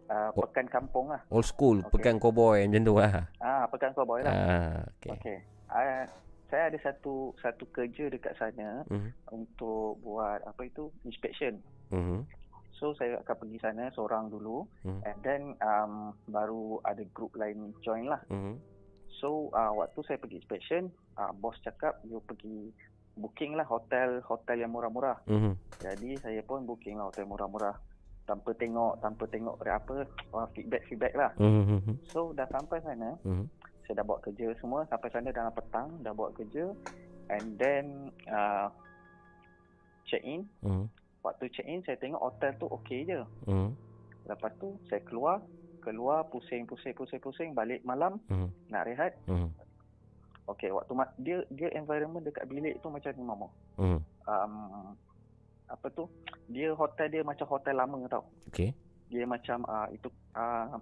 [0.08, 1.22] uh, pekan kampung lah.
[1.28, 1.92] Old school, Okey.
[1.98, 3.14] pekan cowboy macam tu lah.
[3.40, 4.32] Ah, pekan cowboy lah.
[4.32, 5.12] Ah, okey.
[5.18, 5.38] Okey.
[5.70, 6.06] Uh,
[6.50, 9.10] saya ada satu satu kerja dekat sana Mhm.
[9.30, 11.58] untuk buat apa itu inspection.
[11.90, 12.26] Mhm.
[12.80, 15.02] So saya akan pergi sana seorang dulu Mhm.
[15.04, 18.24] and then um, baru ada group lain join lah.
[18.32, 18.56] Mhm.
[19.20, 20.88] So uh, waktu saya pergi inspection,
[21.20, 22.72] uh, bos cakap you pergi
[23.20, 25.20] booking lah hotel hotel yang murah-murah.
[25.28, 25.60] Mhm.
[25.84, 27.76] Jadi saya pun booking lah hotel murah-murah
[28.24, 31.36] tanpa tengok tanpa tengok apa uh, feedback feedback lah.
[31.36, 32.00] Mhm.
[32.16, 33.52] So dah sampai sana, Mhm.
[33.84, 36.72] saya dah buat kerja semua sampai sana dalam petang dah buat kerja
[37.28, 38.72] and then uh,
[40.08, 40.48] check in.
[40.64, 40.88] Mhm.
[41.20, 43.20] Waktu check in saya tengok hotel tu okey je.
[43.46, 43.70] Mhm.
[44.26, 45.44] Lepas tu saya keluar
[45.80, 48.48] keluar pusing pusing pusing pusing balik malam Mhm.
[48.68, 49.12] nak rehat.
[49.26, 49.50] Mhm.
[50.48, 53.48] Okey waktu ma- dia dia environment dekat bilik tu macam ni mama.
[53.76, 54.00] Mhm.
[54.26, 54.54] Um,
[55.68, 56.08] apa tu?
[56.48, 58.26] Dia hotel dia macam hotel lama tau.
[58.48, 58.74] Okey.
[59.08, 60.78] Dia macam uh, itu uh,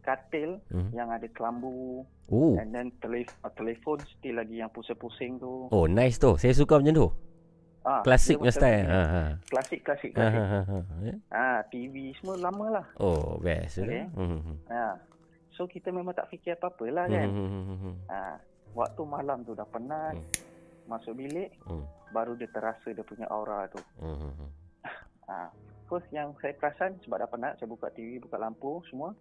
[0.00, 0.90] katil Mhm.
[0.92, 2.56] yang ada kelambu Oh.
[2.56, 5.68] and then telef- uh, telefon still lagi yang pusing-pusing tu.
[5.68, 6.34] Oh, nice tu.
[6.34, 7.08] Saya suka macam tu.
[7.84, 8.88] Ah, Klasik punya style.
[8.88, 9.22] Ha ha.
[9.44, 10.40] Klasik klasik Ha klasik.
[10.40, 10.60] ha ha.
[10.64, 10.94] ha.
[11.00, 11.14] Ya?
[11.28, 12.86] Ah, TV semua lama lah.
[12.96, 13.76] Oh, best.
[13.76, 13.84] tu.
[13.84, 14.08] Okey.
[14.10, 14.56] Mhm.
[14.66, 14.96] Ah.
[15.52, 17.28] So kita memang tak fikir apa-apa lah kan.
[18.06, 18.36] Ah,
[18.72, 20.16] waktu malam tu dah penat.
[20.16, 20.26] Hmm.
[20.86, 21.84] Masuk bilik Hmm.
[22.10, 23.80] baru dia terasa dia punya aura tu.
[25.24, 25.48] Ah,
[25.86, 29.16] first yang saya perasan sebab dah penat saya buka TV, buka lampu semua.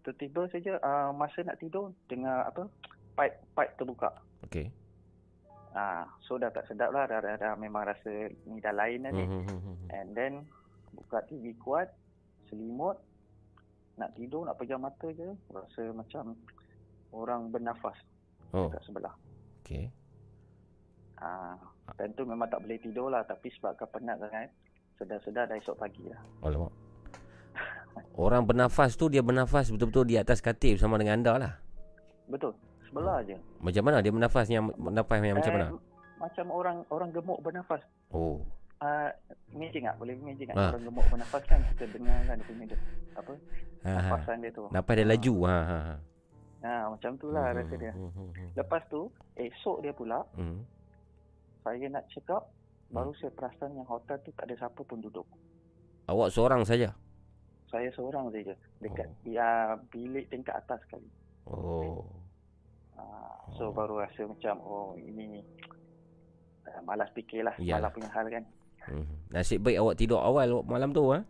[0.00, 2.68] Tiba-tiba saja uh, masa nak tidur dengar apa
[3.14, 4.12] pipe pipe terbuka.
[4.42, 4.68] Okey.
[5.70, 8.10] Ah, so dah tak sedap lah dah, dah, dah memang rasa
[8.50, 9.22] ni dah lain dah ni.
[9.22, 9.74] Mhm.
[9.94, 10.32] And then
[10.90, 11.94] buka TV kuat,
[12.50, 12.98] selimut,
[13.94, 16.34] nak tidur, nak pejam mata je, rasa macam
[17.14, 17.94] orang bernafas
[18.50, 19.14] Oh, dekat sebelah.
[19.62, 19.86] okey.
[21.22, 21.54] Ah,
[21.94, 24.50] dan tu memang tak boleh tidur lah tapi sebabkan penat sangat,
[24.98, 26.18] sedar-sedar dah esok pagi lah.
[26.42, 26.74] Alamak.
[28.18, 31.54] Orang bernafas tu dia bernafas betul-betul di atas katil bersama dengan anda lah.
[32.26, 32.54] Betul,
[32.90, 33.36] sebelah je.
[33.62, 35.68] Macam mana dia bernafasnya bernafas yang macam Eh, mana?
[36.18, 37.80] Macam orang orang gemuk bernafas.
[38.10, 38.42] Oh.
[38.80, 39.12] Ah,
[39.52, 39.96] imagine tak?
[39.96, 40.56] Boleh imagine tak?
[40.58, 40.74] Ah.
[40.74, 42.78] Orang gemuk bernafas kan kita dengar kan dia punya dia,
[43.14, 43.32] apa
[43.80, 43.96] Ha, ha.
[43.96, 44.64] nafasan dia tu.
[44.68, 45.34] Nafas dia laju.
[45.46, 45.78] Ha ha.
[45.80, 45.94] ha.
[46.60, 47.96] Ha, macam tu lah rasa dia.
[47.96, 50.60] Mhm, mhm, Lepas tu, esok dia pula, mhm.
[51.64, 52.52] saya nak check out,
[52.92, 55.24] baru saya perasan yang hotel tu tak ada siapa pun duduk.
[56.04, 56.92] Awak seorang saja.
[57.72, 59.16] Saya seorang saja dekat Oh.
[59.24, 59.48] dia
[59.88, 61.08] bilik tingkat atas sekali.
[61.48, 62.04] Oh.
[63.00, 63.06] Ha,
[63.56, 63.72] so Oh.
[63.72, 65.40] baru rasa macam oh ini
[66.64, 68.44] uh, malas fikirlah malas punya hal kan.
[68.86, 69.14] Mhm.
[69.30, 71.20] Nasib baik awak tidur awal malam tu ha.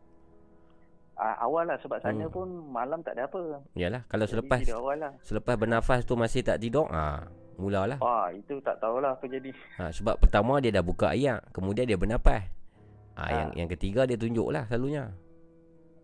[1.15, 2.33] Uh, awal lah sebab sana Hmm.
[2.33, 3.61] pun malam tak ada apa.
[3.75, 5.13] Yalah kalau Jadi selepas tidur awal lah.
[5.21, 8.01] selepas bernafas tu masih tak tidur, ah mulalah.
[8.01, 9.53] Wah, itu tak tahulah apa jadi.
[9.77, 12.49] Ha, sebab pertama dia dah buka ayak, kemudian dia bernafas.
[13.15, 13.25] Ha, Ha.
[13.29, 15.13] yang yang ketiga dia tunjuklah selalunya.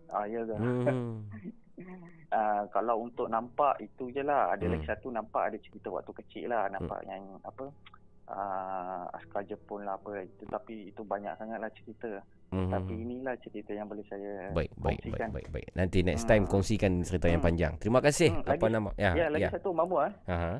[0.07, 0.53] Ah, ya ke?
[0.53, 1.25] Hmm.
[2.27, 4.51] Uh, kalau untuk nampak itu je lah.
[4.51, 4.73] Ada Hmm.
[4.73, 6.67] lagi satu nampak ada cerita waktu kecil lah.
[6.67, 7.71] Nampak yang apa
[8.27, 10.21] uh, askar Jepun lah apa.
[10.21, 12.19] Itu, tapi itu banyak sangat lah cerita.
[12.47, 12.67] Mhm.
[12.69, 15.29] Tapi inilah cerita yang boleh saya Baik, baik, baik, kongsikan.
[15.31, 15.67] baik, baik.
[15.73, 16.51] Nanti next time Hmm.
[16.51, 17.47] kongsikan cerita yang Hmm.
[17.47, 17.73] panjang.
[17.77, 18.29] Terima kasih.
[18.33, 18.89] Hmm, Apa lagi- nama?
[18.97, 19.51] Ya, Ya, lagi ya.
[19.51, 20.11] satu Mamu ah.
[20.25, 20.35] Ha.
[20.35, 20.53] ha.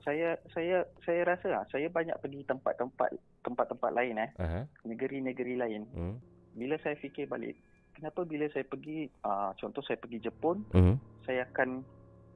[0.00, 3.10] Saya saya saya rasa ah saya banyak pergi tempat-tempat
[3.42, 4.64] tempat-tempat lain eh, Aha.
[4.82, 5.82] negeri-negeri lain.
[5.90, 6.16] Hmm.
[6.52, 7.54] Bila saya fikir balik,
[7.94, 10.94] kenapa bila saya pergi, uh, contoh saya pergi Jepun, Mhm.
[11.26, 11.68] saya akan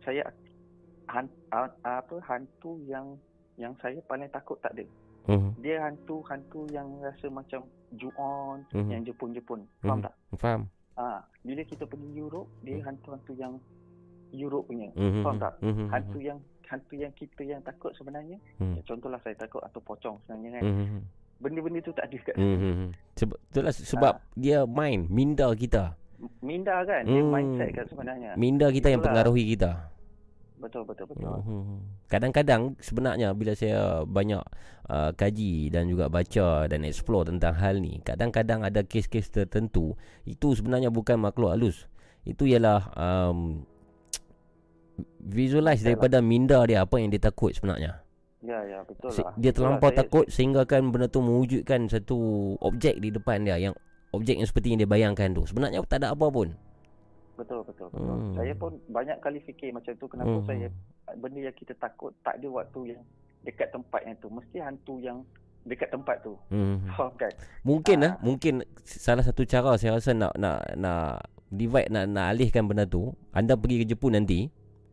[0.05, 0.22] saya
[1.09, 3.16] han, uh, apa hantu yang
[3.55, 4.84] yang saya paling takut tak ada.
[5.30, 5.62] Mhm.
[5.62, 8.90] Dia hantu-hantu yang rasa macam Ju-on, Mhm.
[8.90, 9.61] yang Jepun-Jepun.
[9.80, 10.05] Faham Mhm.
[10.05, 10.14] tak?
[10.42, 10.62] Faham.
[10.98, 12.86] Ah, bila kita pergi Europe, dia Hmm.
[12.90, 13.55] hantu-hantu yang
[14.34, 14.90] Europe punya.
[14.94, 15.22] Mhm.
[15.22, 15.55] Faham tak?
[15.62, 15.86] Mhm.
[15.90, 18.40] Hantu yang hantu yang kita yang takut sebenarnya.
[18.59, 18.74] Hmm.
[18.74, 20.62] Ya, contohlah saya takut hantu pocong sebenarnya kan.
[20.66, 21.00] Mhm.
[21.38, 22.90] Benda-benda tu tak ada kat Mhm.
[23.25, 24.22] Sebab itulah sebab Ah.
[24.37, 25.97] dia main minda kita.
[26.41, 27.33] Minda kan, dia Hmm.
[27.33, 28.31] mindset kan sebenarnya.
[28.37, 29.12] Minda kita yang Itulah.
[29.12, 29.70] pengaruhi kita.
[30.57, 31.29] Betul betul betul.
[31.45, 32.09] Mhm.
[32.09, 34.41] Kadang-kadang sebenarnya bila saya banyak
[34.89, 39.93] uh, kaji dan juga baca dan explore tentang hal ni, kadang-kadang ada kes-kes tertentu
[40.25, 41.85] itu sebenarnya bukan makhluk halus.
[42.25, 43.68] Itu ialah um,
[45.20, 45.93] visualize lah.
[45.93, 48.03] daripada minda dia apa yang dia takut sebenarnya.
[48.45, 49.16] Ya ya betul lah.
[49.16, 52.18] dia Betul lah, terlampau saya- takut sehingga kan benda tu mewujudkan satu
[52.61, 53.72] objek di depan dia yang
[54.12, 55.42] objek yang seperti yang dia bayangkan tu.
[55.42, 56.53] Sebenarnya tak ada apa pun.
[57.34, 58.14] Betul betul betul.
[58.14, 58.36] Hmm.
[58.36, 60.45] Saya pun banyak kali fikir macam tu kenapa Hmm.
[60.45, 60.66] saya
[61.16, 63.03] benda yang kita takut tak ada waktu yang
[63.42, 64.28] dekat tempat yang tu.
[64.28, 65.18] Mesti hantu yang
[65.64, 66.36] dekat tempat tu.
[66.47, 66.84] Hmm.
[66.95, 67.32] Faham kan?
[67.62, 68.07] Mungkin Ah.
[68.07, 72.84] ah, mungkin salah satu cara saya rasa nak nak nak divide nak nak alihkan benda
[72.84, 74.47] tu, anda pergi ke Jepun nanti,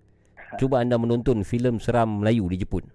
[0.59, 2.87] cuba anda menonton filem seram Melayu di Jepun.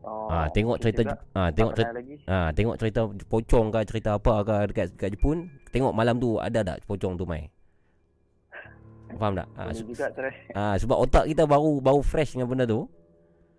[0.00, 1.02] Oh, Ah, tengok cerita
[1.36, 1.90] ah tengok cerita
[2.24, 5.38] ah tengok cerita pocong ke cerita apa ke dekat dekat Jepun,
[5.68, 7.52] tengok malam tu ada tak pocong tu mai.
[9.10, 9.46] Faham tak?
[9.52, 10.32] Ah, Boleh se- juga try.
[10.54, 12.86] ah sebab otak kita baru baru fresh dengan benda tu.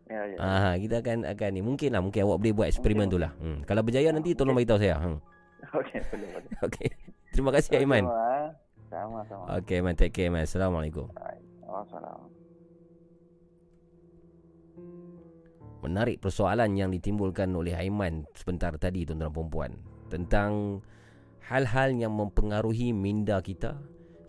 [0.07, 0.37] Ya ya.
[0.39, 3.31] Ah kita akan akan ni mungkin lah mungkin awak boleh buat eksperimen tu lah.
[3.37, 3.61] Hmm.
[3.63, 4.97] Kalau berjaya nanti tolong beritahu saya.
[4.97, 5.19] Hmm.
[5.61, 6.51] Okey boleh boleh.
[6.65, 6.89] Okey.
[7.31, 8.07] Terima kasih Aiman.
[8.07, 8.23] Sama,
[8.89, 9.43] Sama sama.
[9.61, 10.43] Okey man take care man.
[10.43, 11.05] Assalamualaikum.
[11.61, 12.40] Wassalamualaikum.
[15.81, 19.71] Menarik persoalan yang ditimbulkan oleh Aiman sebentar tadi tuan-tuan dan puan
[20.13, 20.51] tentang
[21.51, 23.81] hal-hal yang mempengaruhi minda kita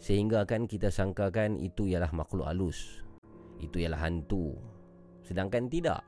[0.03, 3.07] sehingga kan kita sangkakan itu ialah makhluk halus.
[3.63, 4.59] Itu ialah hantu.
[5.23, 6.03] Sedangkan tidak.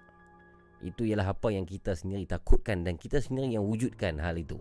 [0.83, 4.59] Itu ialah apa yang kita sendiri takutkan dan kita sendiri yang wujudkan hal itu.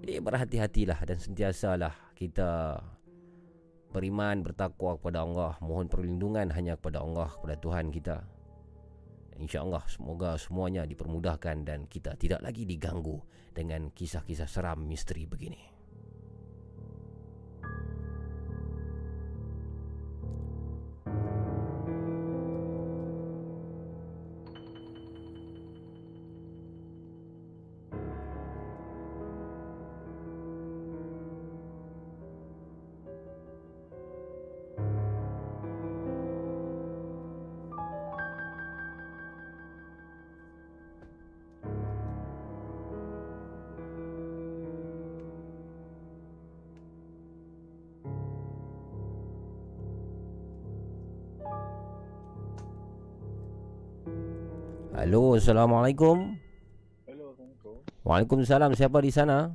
[0.00, 2.80] Jadi berhati-hatilah dan sentiasalah kita
[3.92, 8.16] beriman, bertakwa kepada Allah, mohon perlindungan hanya kepada Allah, kepada Tuhan kita.
[9.36, 13.20] InsyaAllah semoga semuanya dipermudahkan dan kita tidak lagi diganggu
[13.52, 15.75] dengan kisah-kisah seram misteri begini.
[55.46, 56.34] Assalamualaikum.
[57.06, 57.78] Hello, Assalamualaikum.
[58.02, 58.74] Waalaikumsalam.
[58.74, 59.54] Siapa di sana?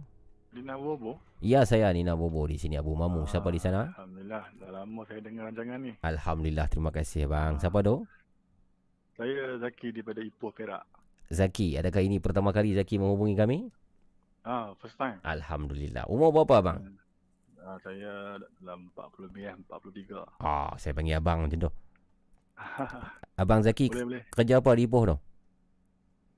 [0.55, 1.19] Lina Bobo.
[1.43, 3.27] Ya, saya Nina Bobo di sini Abu Mamu.
[3.27, 3.91] Siapa di sana?
[3.91, 5.91] Alhamdulillah, dah lama saya dengar rancangan ni.
[5.99, 7.59] Alhamdulillah, terima kasih bang.
[7.59, 8.07] Siapa tu?
[9.19, 10.87] Saya Zaki daripada Ipoh Perak.
[11.27, 11.75] Zaki.
[11.75, 13.67] Adakah ini pertama kali Zaki menghubungi kami?
[14.47, 15.19] Ah, first time.
[15.27, 16.07] Alhamdulillah.
[16.07, 16.87] Umur berapa bang?
[17.67, 20.23] Ah, saya dalam 40 lebih, eh, 43.
[20.39, 21.71] Ah, saya panggil abang macam tu.
[23.43, 24.23] Abang Zaki boleh, boleh.
[24.31, 25.19] kerja apa di Ipoh tu?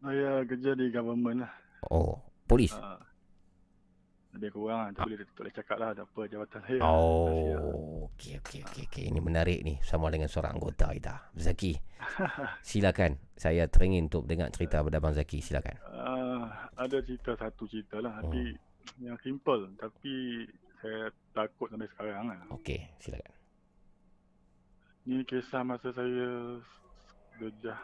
[0.03, 1.53] Saya kerja di government lah.
[1.87, 2.75] Oh, polis.
[2.75, 2.99] Ah,
[4.35, 4.89] lebih kurang lah.
[4.91, 6.79] Tak boleh, tak boleh cakap lah apa jawatan saya.
[6.83, 9.03] Oh, okey okey okey okey.
[9.07, 11.31] Ini menarik ni sama dengan seorang anggota kita.
[11.39, 11.79] Zaki.
[12.67, 13.15] Silakan.
[13.39, 15.39] Saya teringin untuk dengar cerita daripada Abang Zaki.
[15.39, 15.79] Silakan.
[15.87, 18.19] Ah, ada cerita satu cerita lah.
[18.19, 18.59] Tapi
[18.99, 19.71] yang simple.
[19.79, 20.43] Tapi
[20.83, 22.43] saya takut sampai sekarang lah.
[22.51, 23.31] Okey, silakan.
[25.07, 26.59] Ni kisah masa saya
[27.39, 27.79] sejak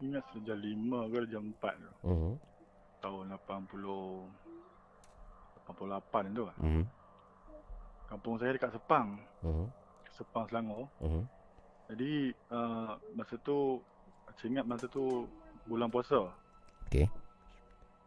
[0.00, 0.74] ingat sejak 5
[1.06, 1.90] ke sejak 4 tu.
[2.04, 2.32] Mhm.
[2.98, 4.26] Tahun 80
[5.64, 6.42] 88 tu.
[6.44, 6.56] lah.
[6.58, 6.84] Mhm.
[8.08, 9.20] Kampung saya dekat Sepang.
[9.42, 9.66] Mhm.
[10.10, 10.88] Sepang Selangor.
[10.98, 11.22] Mhm.
[11.88, 12.12] Jadi
[12.50, 13.80] uh, masa tu
[14.34, 15.24] saya ingat masa tu
[15.64, 16.28] bulan puasa.
[16.86, 17.08] Okey.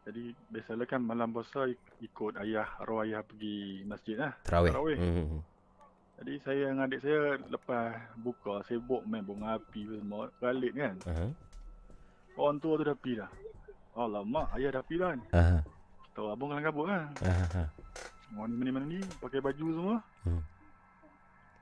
[0.01, 4.33] Jadi biasalah kan malam puasa ik- ikut ayah arwah ayah pergi masjid lah.
[4.41, 4.71] Tarawih.
[4.71, 4.97] Tarawih.
[4.97, 5.39] Mhm.
[6.17, 7.85] Jadi saya dengan adik saya lepas
[8.15, 10.95] buka sibuk main bunga api semua balik kan.
[11.03, 11.25] Aha.
[12.39, 13.31] Orang tua tu dah pergi dah.
[13.97, 15.25] Alamak, ayah dah pergi dah ni.
[15.35, 15.59] Aha.
[16.15, 17.03] Tahu abang kalang kabut kan.
[17.23, 17.63] Aha.
[18.31, 19.97] Orang ni mana-mana ni pakai baju semua.
[20.23, 20.41] Hmm.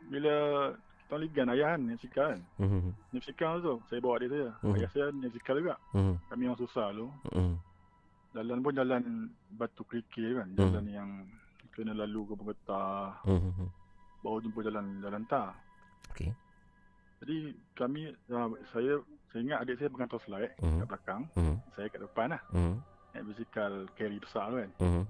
[0.10, 0.36] Bila
[0.78, 2.42] kita ligan ayah kan, Nipsikal kan.
[2.62, 2.94] Mhm.
[3.18, 4.50] Nipsikal tu, saya bawa adik saya.
[4.62, 4.76] Hmm.
[4.78, 5.76] Ayah saya Nipsikal juga.
[5.98, 6.14] Mhm.
[6.30, 7.10] Kami orang susah dulu.
[7.34, 7.56] Mhm.
[8.30, 9.04] jalan pun jalan
[9.58, 10.48] batu kerikil kan.
[10.54, 10.58] Hmm.
[10.62, 11.10] Jalan yang
[11.74, 13.18] kena lalu ke Pegetah.
[13.26, 13.42] Hmm.
[13.42, 13.70] hmm.
[14.22, 15.58] Baru jumpa jalan jalan tar.
[16.14, 16.30] Okey.
[17.26, 17.38] Jadi
[17.74, 20.80] kami, uh, saya saya ingat adik saya pegang torchlight Hmm.
[20.82, 21.22] kat belakang.
[21.38, 21.56] Hmm.
[21.78, 22.42] Saya kat depan lah.
[22.50, 22.76] Hmm.
[23.14, 24.72] Naik basikal carry besar tu kan.
[24.82, 25.04] Hmm.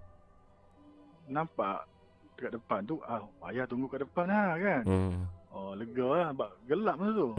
[1.29, 1.87] Nampak
[2.35, 4.83] dekat depan tu, ah, ayah tunggu kat depan lah kan.
[4.83, 5.23] Hmm.
[5.55, 6.29] Oh, lega lah.
[6.35, 7.29] Sebab gelap masa tu.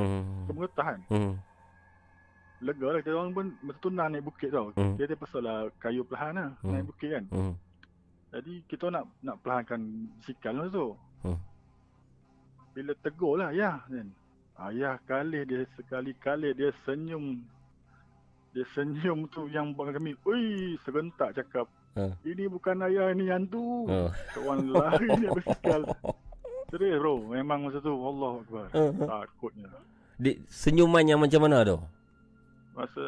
[0.48, 1.00] Ke Pegetah kan.
[1.12, 1.32] Hmm.
[2.60, 3.00] Lega lah.
[3.04, 4.66] Kita orang pun masa tu nak naik bukit tau.
[4.76, 4.94] Hmm.
[4.96, 6.50] Dia, dia pasal lah kayu perlahan lah.
[6.64, 6.72] Hmm.
[6.72, 7.24] Naik bukit kan.
[7.28, 7.52] Hmm.
[8.30, 9.80] Jadi kita nak nak perlahankan
[10.20, 10.88] basikal masa tu.
[11.28, 11.38] Hmm.
[12.72, 14.08] Bila tegur lah ayah kan.
[14.60, 17.40] Ayah kali dia sekali-kali dia senyum.
[18.52, 20.12] Dia senyum tu yang buat kami.
[20.28, 21.64] Ui, serentak cakap.
[21.96, 22.12] Hmm.
[22.22, 23.88] Ini bukan ayah, ini hantu.
[23.88, 24.12] Oh.
[24.36, 25.82] Kawan lari naik basikal.
[26.70, 28.66] Serius bro, memang masa tu Allah Akbar.
[28.76, 29.00] Hmm.
[29.00, 29.68] Takutnya.
[30.20, 31.80] Di, senyuman yang macam mana tu?
[32.76, 33.04] Masa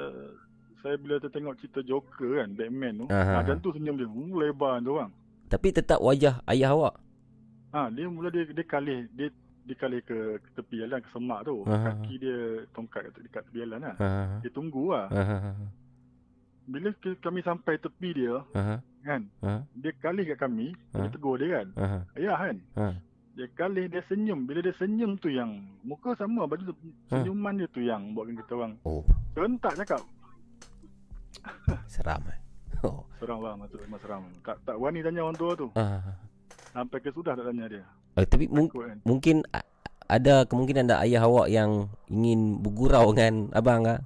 [0.83, 3.07] saya bila tengok cerita Joker kan, Batman tu.
[3.13, 3.45] Aha.
[3.45, 4.09] Macam tu senyum dia.
[4.09, 5.13] Hmm, lebar tu orang.
[5.53, 6.97] Tapi tetap wajah ayah awak.
[7.77, 9.29] Ha, dia mula dia dia kalih dia
[9.63, 11.63] dia kalih ke, ke tepi jalan ke semak tu.
[11.65, 11.95] Aha.
[11.95, 12.39] Kaki dia
[12.71, 13.95] tongkat kat dekat tepi jalan lah.
[13.97, 14.09] Ha.
[14.39, 15.07] Dia tunggu lah.
[15.09, 15.53] Ha.
[16.63, 18.79] Bila kami sampai tepi dia Ha.
[19.03, 19.67] kan, Ha.
[19.73, 21.11] dia kalih kat kami, dia Ha.
[21.11, 21.67] tegur dia kan.
[21.75, 21.87] Ha.
[22.15, 22.57] Ayah kan.
[22.75, 22.87] Ha.
[23.33, 24.45] Dia kalih dia senyum.
[24.45, 26.75] Bila dia senyum tu yang muka sama baju tu,
[27.09, 29.01] senyuman dia tu yang buatkan kita orang Oh,
[29.33, 30.03] serentak cakap.
[31.87, 32.23] seram.
[32.29, 32.39] eh.
[32.83, 33.07] Oh.
[33.17, 34.23] Seram bang, masa memang seram.
[34.43, 35.71] Tak tak berani tanya orang tua tu.
[35.73, 36.03] Ha.
[36.73, 37.85] Sampai ke sudah tak tanya dia.
[38.15, 38.99] Eh, tapi mung- kan.
[39.03, 39.65] mungkin a-
[40.07, 41.71] ada kemungkinan ada ayah awak yang
[42.07, 44.01] ingin bergurau dengan abang ah?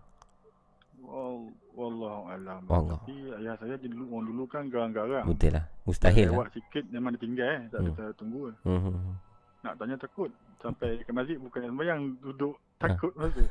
[0.96, 2.60] Wal, wallahu alam.
[2.64, 2.98] Allah.
[3.00, 5.26] Tapi ayah saya dulu orang dulu kan garang-garang.
[5.26, 5.64] Betul lah.
[5.82, 6.34] Mustahil lah.
[6.36, 7.60] Lewat sikit memang dia tinggal eh.
[7.66, 7.96] Tak ada Hmm.
[7.96, 8.40] saya tunggu.
[8.62, 9.18] Hmm.
[9.60, 10.30] Nak tanya takut.
[10.56, 12.86] Sampai ke masjid bukan sembahyang duduk Ha.
[12.86, 13.44] takut masa tu.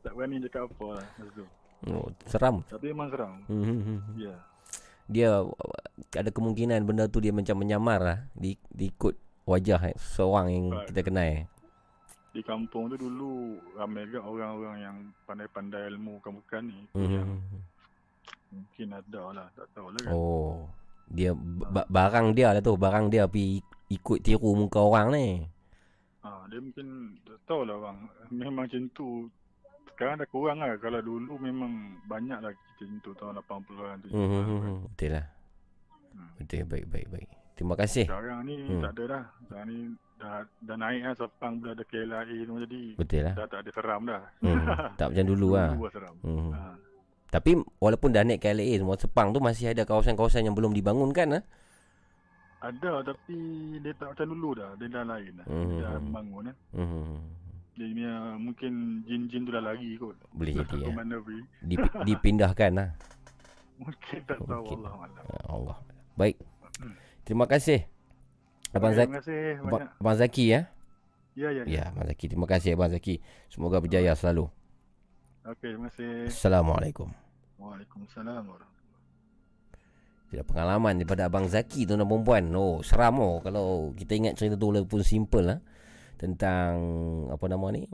[0.00, 1.44] tak berani cakap apa lah masa tu.
[1.86, 2.56] Oh, seram.
[2.66, 3.32] Tapi memang seram.
[3.46, 4.02] Hmm.
[4.16, 4.34] Ya.
[5.06, 8.18] Dia uh, ada kemungkinan benda tu dia macam menyamar lah.
[8.32, 10.86] Di, diikut wajah eh, seorang yang Right.
[10.88, 11.26] kita kenal.
[11.26, 11.44] eh.
[12.30, 13.32] Di kampung tu dulu
[13.72, 16.80] ramai juga orang-orang yang pandai-pandai ilmu bukan-bukan ni.
[16.86, 17.60] Tu Yang Hmm.
[18.52, 19.46] mungkin ada lah.
[19.52, 20.12] Tak tahulah kan.
[20.12, 20.68] Oh.
[21.06, 25.26] Dia ba- barang dia lah tu, barang dia pergi ikut tiru muka orang ni.
[26.20, 26.86] Ha, dia mungkin
[27.22, 27.98] tak tahulah bang.
[28.32, 29.30] Memang macam tu.
[29.88, 30.76] Sekarang dah kurang lah.
[30.76, 31.72] Kalau dulu memang
[32.04, 34.08] banyak lah kita macam tu tahun 80-an tu.
[34.10, 34.84] Hmm.
[34.84, 35.24] Betul lah.
[36.16, 36.30] Hmm.
[36.40, 37.28] Betul baik baik baik.
[37.56, 38.04] Terima kasih.
[38.08, 38.80] Sekarang ni Hmm.
[38.80, 39.24] tak ada dah.
[39.44, 39.78] Sekarang ni
[40.16, 40.32] dah,
[40.64, 43.34] dah naik lah Sepang dah ada KLIA semua jadi Betul lah.
[43.36, 44.22] dah tak ada seram dah.
[44.40, 44.64] Hmm.
[45.00, 45.68] tak macam dulu lah.
[45.72, 46.14] Dulu lah seram.
[46.24, 46.50] Hmm.
[46.52, 46.60] Ha.
[47.26, 51.44] Tapi walaupun dah naik KLA semua Sepang tu masih ada kawasan-kawasan yang belum dibangunkan ah.
[52.64, 53.36] Ada tapi
[53.84, 54.70] dia tak macam dulu dah.
[54.80, 55.46] Dia dah lain dah.
[55.46, 55.68] Hmm.
[55.68, 56.56] Dia dah bangun eh.
[56.72, 57.20] Hmm.
[57.76, 58.72] Dia punya mungkin
[59.04, 60.16] jin-jin tu dah lari kot.
[60.32, 60.88] Boleh jadi ya.
[60.96, 61.20] mana.
[61.60, 62.90] Dip, dipindahkan lah.
[63.84, 64.88] Mungkin tak tahu Mungkin.
[64.88, 65.24] Allah Alam.
[65.28, 65.76] Ya Allah.
[66.16, 66.40] Baik.
[67.28, 67.84] Terima kasih.
[68.72, 69.08] Abang Zaki.
[69.08, 69.40] Terima kasih
[70.00, 70.60] Abang, Zaki ya.
[71.36, 71.62] Ya, ya.
[71.68, 72.24] Ya, Abang Zaki.
[72.32, 73.20] Terima kasih Abang Zaki.
[73.52, 74.48] Semoga berjaya selalu.
[75.44, 76.32] Okey, terima kasih.
[76.32, 77.12] Assalamualaikum.
[77.60, 78.48] Waalaikumsalam
[80.26, 82.48] Tidak pengalaman daripada Abang Zaki tu dan perempuan.
[82.56, 85.60] Oh, seram oh kalau kita ingat cerita tu walaupun simple lah.
[86.16, 86.72] Tentang
[87.28, 87.84] apa nama ni?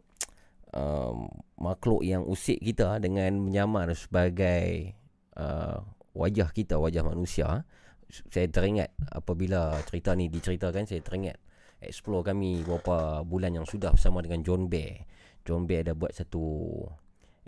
[0.72, 1.28] Um,
[1.60, 4.96] makhluk yang usik kita dengan menyamar sebagai
[5.36, 5.84] uh,
[6.16, 7.66] wajah kita, wajah manusia.
[8.12, 11.40] Saya teringat apabila cerita ni diceritakan, saya teringat
[11.80, 15.08] explore kami beberapa bulan yang sudah bersama dengan John Bear.
[15.42, 16.44] John Bear ada buat satu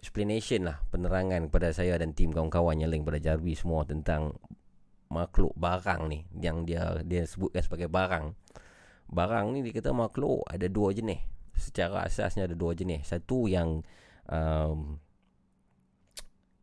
[0.01, 4.37] explanation lah penerangan kepada saya dan tim kawan-kawan yang lain pada Jarwi semua tentang
[5.09, 8.35] makhluk barang ni yang dia dia sebutkan sebagai barang.
[9.09, 11.23] Barang ni dia kata makhluk ada dua jenis.
[11.55, 13.07] Secara asasnya ada dua jenis.
[13.07, 13.79] Satu yang
[14.27, 14.99] um,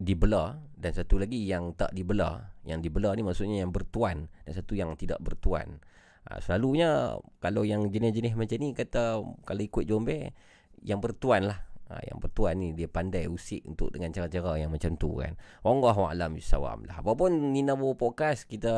[0.02, 2.51] dibelah dan satu lagi yang tak dibelah.
[2.68, 5.82] Yang dibelah ni maksudnya yang bertuan dan satu yang tidak bertuan.
[6.30, 10.38] Ha, selalunya kalau yang jenis-jenis macam ni kata kalau ikut Jombe
[10.86, 11.66] yang bertuan lah.
[11.92, 15.36] Ha, yang bertuan ni dia pandai usik untuk dengan cara-cara yang macam tu kan.
[15.66, 17.02] Wallahu a'lam bisawab lah.
[17.02, 18.72] Apapun Nina Bo podcast kita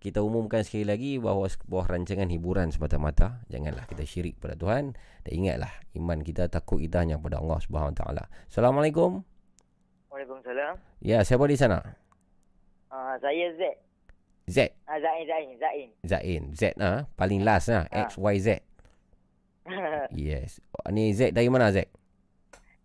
[0.00, 3.44] kita umumkan sekali lagi bahawa sebuah rancangan hiburan semata-mata.
[3.52, 7.92] Janganlah kita syirik pada Tuhan dan ingatlah iman kita takut kita hanya pada Allah Subhanahu
[7.92, 8.24] Wa taala.
[8.48, 9.20] Assalamualaikum.
[10.08, 10.74] Waalaikumsalam.
[11.04, 11.84] Ya, siapa di sana?
[12.90, 13.62] Uh, saya Z.
[14.50, 14.58] Z.
[14.84, 15.88] Ah, Zain, Zain, Zain.
[16.02, 16.42] Zain.
[16.58, 17.86] Z ah, paling last lah.
[17.88, 18.48] X Y Z.
[20.10, 20.58] Yes.
[20.90, 21.86] Ni Z dari mana Z?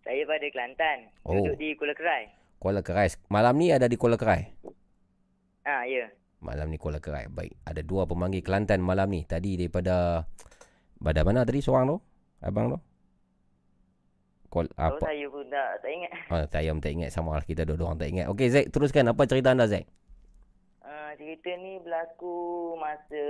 [0.06, 0.98] saya pada Kelantan.
[1.26, 1.34] Oh.
[1.41, 2.23] Duduk di Kuala Kerai.
[2.61, 3.10] Kuala Kerai.
[3.34, 4.53] Malam ni ada di Kuala Kerai.
[5.65, 6.06] Ah, ya.
[6.45, 7.26] Malam ni Kuala Kerai.
[7.26, 7.57] Baik.
[7.65, 9.26] Ada dua pemanggil Kelantan malam ni.
[9.26, 10.22] Tadi daripada...
[10.95, 11.98] Pada mana tadi seorang tu?
[12.45, 12.80] Abang tu?
[14.56, 15.03] Call Tahu apa?
[15.03, 16.11] saya pun tak, tak ingat.
[16.26, 18.26] Oh, saya pun tak ingat sama lah kita dua orang tak ingat.
[18.27, 19.84] Okey Zack, teruskan apa cerita anda Zack?
[20.80, 22.36] Uh, cerita ni berlaku
[22.76, 23.23] masa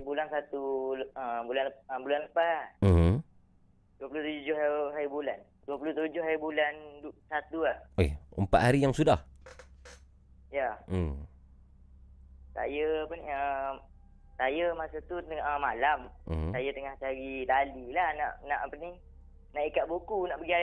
[0.00, 0.62] bulan satu
[1.08, 3.22] uh, bulan uh, bulan lepas Hmm.
[3.98, 4.10] 27
[4.50, 6.74] hari, hari bulan 27 hari bulan
[7.24, 9.22] satu lah Eh, empat hari yang sudah.
[10.50, 11.22] ya Hmm.
[12.50, 13.72] saya apa ni uh,
[14.34, 16.50] saya masa tu tengah uh, malam Hmm.
[16.50, 18.90] saya tengah cari tali lah nak nak apa ni
[19.52, 20.54] nak ikat buku nak pergi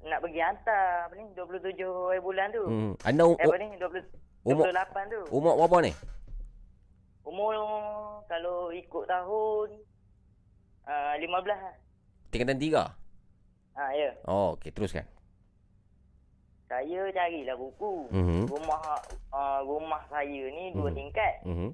[0.00, 2.92] nak pergi hantar apa ni 27 hari bulan tu Hmm.
[3.02, 5.92] Anda eh, apa ni 20 umur 28 tu umur berapa ni?
[7.22, 7.52] umur
[8.24, 9.68] kalau ikut tahun
[10.84, 11.60] uh, 15 lah
[12.28, 12.82] Tingkatan tiga.
[13.72, 15.04] ha ya Oh, okey teruskan.
[16.66, 18.04] Saya carilah buku.
[18.10, 18.44] Mhm.
[18.44, 18.80] Rumah
[19.30, 20.96] uh, rumah saya ni dua Mhm.
[20.98, 21.34] tingkat.
[21.42, 21.68] Mhm.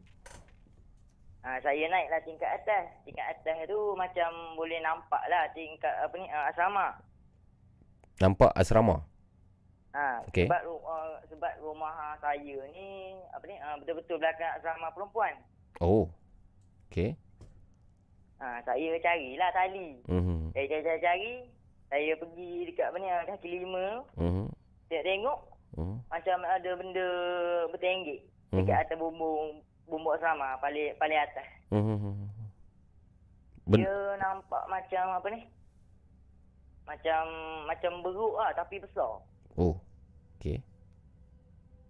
[1.45, 2.89] Ha, saya naiklah tingkat atas.
[3.05, 6.97] Tingkat atas tu macam boleh nampak lah tingkat apa ni uh, asrama.
[8.17, 9.05] Nampak asrama.
[9.93, 10.49] Ha, Okey.
[10.49, 15.37] sebab uh, sebab rumah saya ni apa ni uh, betul-betul belakang asrama perempuan.
[15.85, 16.09] Oh.
[16.89, 17.13] Okey.
[18.41, 20.01] Ha, saya carilah tali.
[20.09, 20.51] Mhm.
[20.57, 21.35] Saya cari, cari, cari.
[21.93, 23.87] Saya pergi dekat apa ni kaki lima.
[24.17, 24.45] Mhm.
[24.89, 25.39] Tengok-tengok
[25.77, 25.97] Mhm.
[26.09, 27.09] macam ada benda
[27.69, 28.65] bertenggek Mhm.
[28.65, 31.49] dekat atas bumbung bumbung asrama paling paling atas.
[31.71, 32.29] Mhm.
[33.65, 35.41] Ben- Dia nampak macam apa ni?
[36.85, 37.21] Macam
[37.65, 39.25] macam beruk lah tapi besar.
[39.57, 39.81] Oh.
[40.37, 40.61] Okey.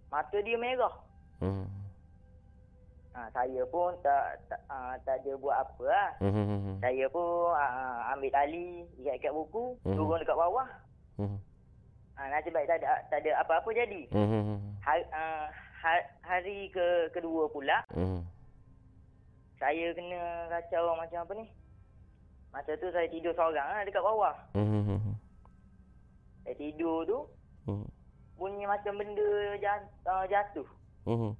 [0.07, 0.95] Mata dia merah.
[1.43, 1.67] Mhm.
[3.15, 6.09] Ha, saya pun tak tak, uh, tak ada buat apa lah.
[6.19, 6.83] Mhm.
[6.83, 9.95] Saya pun uh, ambil tali, ikat-ikat buku, Mhm.
[9.95, 10.67] turun dekat bawah.
[11.15, 11.39] Mhm.
[12.15, 14.07] Ha, nasib baik tak ada, tak ada apa-apa jadi.
[14.11, 14.79] Mhm.
[14.79, 15.64] Hari, uh, ha-
[16.25, 18.21] hari ke kedua pula, Mhm.
[19.61, 21.45] saya kena kacau macam apa ni?
[22.49, 24.35] Masa tu saya tidur seorang lah dekat bawah.
[24.55, 25.15] Mhm.
[26.45, 27.19] Saya tidur tu,
[27.69, 27.87] Mhm.
[28.35, 29.29] bunyi macam benda
[29.59, 30.67] jat, uh, jatuh.
[31.05, 31.31] Mhm.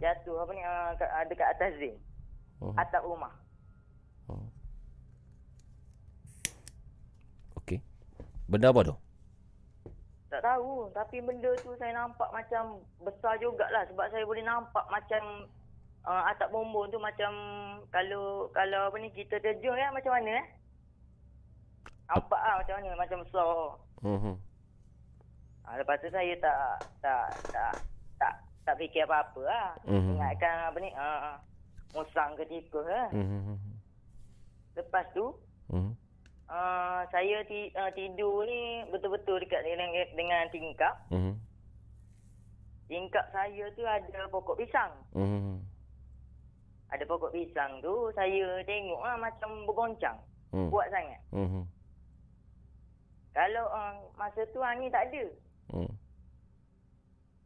[0.00, 1.96] Jatuh apa ni uh, kat, uh, dekat atas zinc.
[2.60, 2.74] Mhm.
[2.76, 3.32] Atap rumah.
[7.56, 7.80] Okey.
[8.48, 8.94] Benda apa tu?
[10.30, 10.86] Tak tahu.
[10.94, 13.82] Tapi benda tu saya nampak macam besar jugalah.
[13.90, 15.50] Sebab saya boleh nampak macam
[16.06, 17.34] uh, atap bumbung tu macam
[17.90, 20.46] kalau kalau apa ni kita terjun ya macam mana eh?
[22.06, 22.90] Nampak lah macam mana.
[22.94, 23.54] Macam besar.
[24.06, 24.34] Mhm.
[25.66, 26.56] Ha, lepas tu saya tak
[27.02, 27.72] tak tak
[28.18, 28.32] tak
[28.62, 29.68] tak fikir apa-apa lah.
[29.86, 30.14] Mhm.
[30.14, 31.34] Ingatkan apa ni uh,
[31.90, 33.10] musang ke tikus lah.
[33.10, 33.58] Mhm.
[34.78, 35.34] Lepas tu
[35.70, 35.94] Mhm.
[36.50, 40.94] Uh, saya ti, uh, tidur ni betul-betul dekat dengan, dengan tingkap.
[41.14, 41.38] Mhm.
[42.90, 44.90] Tingkap saya tu ada pokok pisang.
[45.14, 45.62] Mhm.
[46.90, 50.18] Ada pokok pisang tu saya tengok lah macam bergoncang.
[50.50, 50.66] Hmm.
[50.66, 51.22] Kuat sangat.
[51.30, 51.62] Mhm.
[53.30, 55.24] Kalau uh, masa tu angin tak ada.
[55.70, 55.94] Mhm.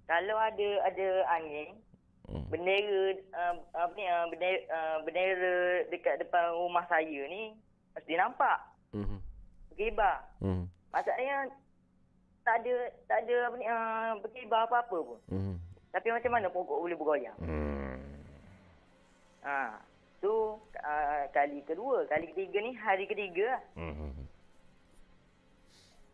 [0.08, 1.76] Kalau ada ada angin,
[2.24, 2.40] Hmm.
[2.48, 7.52] bendera uh, apa ni uh, bendera, uh, bendera dekat depan rumah saya ni
[7.92, 8.64] mesti nampak
[8.94, 9.18] Mhm.
[9.74, 10.16] berkibar.
[10.38, 10.64] Mhm.
[10.94, 11.36] Maksudnya
[12.46, 12.74] tak ada
[13.10, 15.20] tak ada apa ni uh, berkibar apa-apa pun.
[15.28, 15.54] Mhm.
[15.94, 17.38] Tapi macam mana pokok boleh bergoyang?
[17.38, 17.98] Hmm.
[19.46, 19.78] Ha,
[20.18, 23.62] tu uh, kali kedua, kali ketiga ni hari ketiga lah.
[23.78, 24.26] Mhm.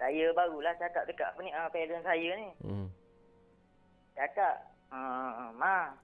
[0.00, 2.48] Saya barulah cakap dekat apa ni uh, parent saya ni.
[2.64, 2.88] Mhm.
[4.16, 4.54] Cakap,
[4.92, 5.96] uh, ma,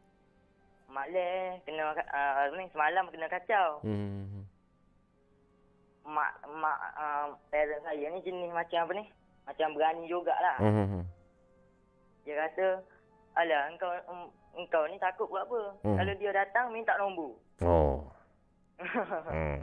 [0.89, 3.85] mak leh kena uh, ni semalam kena kacau.
[3.85, 4.35] Mhm.
[6.07, 9.05] Mak mak uh, parent saya ni jenis macam apa ni?
[9.43, 10.59] Macam berani jugalah.
[10.62, 11.03] Mhm.
[12.23, 12.66] Dia kata,
[13.35, 15.61] "Alah, engkau um, engkau ni takut buat apa?
[15.83, 15.99] Hmm.
[15.99, 18.07] Kalau dia datang minta nombor." Oh.
[19.35, 19.59] Hmm.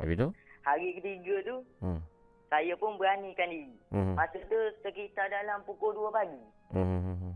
[0.00, 0.28] Habis tu?
[0.62, 2.00] Hari ketiga tu, Hmm.
[2.48, 3.74] saya pun beranikan diri.
[3.92, 4.14] Mhm.
[4.16, 6.42] Masa tu sekitar dalam pukul 2 pagi.
[6.72, 7.34] Mhm.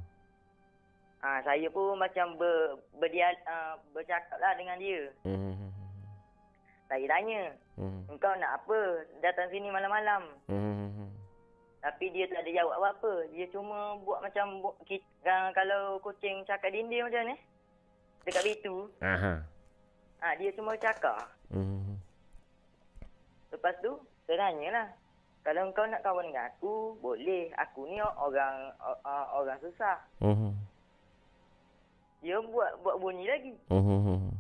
[1.21, 5.11] Ha, saya pun macam ber, berdia, uh, bercakap lah dengan dia.
[5.27, 5.75] Mhm.
[6.87, 8.09] Saya tanya, Mhm.
[8.09, 8.79] engkau nak apa
[9.21, 10.23] datang sini malam-malam?
[10.49, 11.09] Mhm.
[11.85, 13.31] Tapi dia tak ada jawab apa-apa.
[13.31, 14.59] Dia cuma buat macam
[15.55, 17.37] kalau kucing cakap dinding macam ni.
[18.27, 18.91] Dekat pintu.
[18.99, 19.39] Aha.
[20.19, 21.31] Ha, dia cuma cakap.
[21.55, 21.95] Mhm.
[23.55, 23.95] Lepas tu,
[24.27, 24.89] saya tanya lah.
[25.47, 27.55] Kalau engkau nak kawan dengan aku, boleh.
[27.55, 30.03] Aku ni orang uh, orang susah.
[30.19, 30.59] Mhm.
[32.27, 33.55] Dia buat buat bunyi lagi.
[33.71, 34.35] Mhm.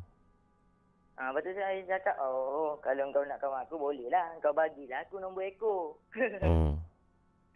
[1.17, 4.37] Ha, lepas tu saya cakap, oh, kalau engkau nak kawan aku, boleh lah.
[4.37, 5.97] Engkau bagilah aku nombor ekor.
[6.13, 6.77] Mhm.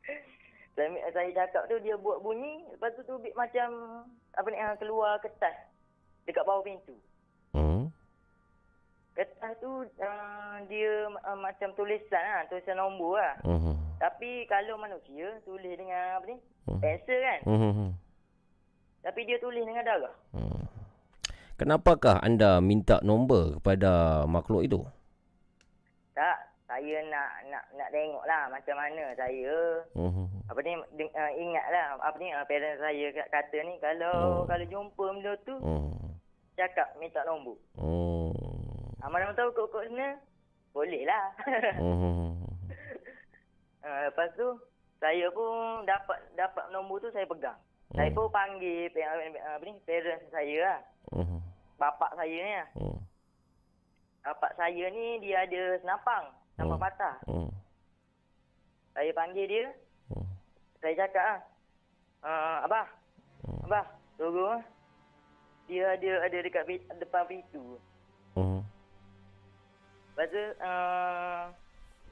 [0.77, 2.65] saya, saya cakap tu, dia buat bunyi.
[2.73, 3.69] Lepas tu, tu bit macam,
[4.33, 5.53] apa ni, ah, keluar kertas
[6.25, 6.97] dekat bawah pintu.
[7.53, 7.93] Mhm.
[9.13, 13.37] Kertas tu, uh, dia uh, macam tulisan lah, tulisan nombor lah.
[13.45, 13.77] Mhm.
[14.01, 16.41] Tapi kalau manusia tulis dengan apa ni?
[16.65, 16.81] Hmm.
[16.81, 17.41] Pensel kan?
[17.45, 17.91] Hmm, hmm, hmm.
[19.05, 20.17] Tapi dia tulis dengan darah.
[20.33, 20.65] Hmm.
[21.61, 24.81] Kenapakah anda minta nombor kepada makhluk itu?
[26.17, 30.25] Tak, saya nak nak nak tengok lah macam mana saya Hmm.
[30.49, 34.41] apa ni deng- uh, ingat lah apa ni uh, parents saya kat- kata ni kalau
[34.41, 34.49] Hmm.
[34.49, 36.17] kalau jumpa benda tu Hmm.
[36.57, 37.61] cakap minta nombor.
[37.77, 38.33] Hmm.
[38.97, 40.17] Ah, mana tahu kok-kok sana
[40.73, 41.25] boleh lah.
[41.77, 42.41] Hmm.
[43.85, 44.49] uh, lepas tu
[44.97, 47.61] saya pun dapat dapat nombor tu saya pegang.
[47.93, 48.17] Saya Hmm.
[48.17, 49.13] pun panggil uh,
[49.53, 50.81] apa ni parents saya lah.
[51.13, 51.45] Hmm.
[51.81, 52.55] Bapak saya ni.
[52.77, 52.99] Hmm.
[54.21, 56.29] Bapak saya ni dia ada senapang.
[56.55, 56.85] Senapang Hmm.
[56.85, 57.17] patah.
[57.25, 57.51] Hmm.
[58.93, 59.65] Saya panggil dia.
[60.13, 60.29] Hmm.
[60.85, 61.41] Saya cakap ah.
[62.21, 62.87] Uh, abah.
[63.49, 63.65] Hmm.
[63.65, 63.87] Abah,
[64.21, 64.63] tunggu ah.
[65.73, 67.81] Dia ada ada dekat pi- depan pintu.
[68.37, 68.61] Hmm.
[70.13, 71.43] Lepas tu uh,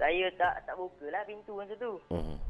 [0.01, 2.01] saya tak tak buka lah pintu masa tu.
[2.09, 2.41] Hmm.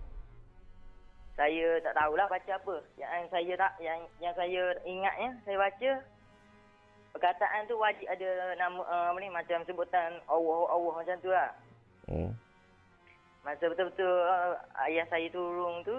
[1.35, 2.77] Saya tak tahulah baca apa.
[2.95, 5.91] Yang saya tak yang yang saya ingatnya saya baca
[7.13, 11.51] perkataan tu wajib ada nama uh, apa ni macam sebutan Allah Allah macam tu lah.
[12.09, 12.33] Hmm.
[13.43, 14.55] Masa betul-betul uh,
[14.89, 15.97] ayah saya turun tu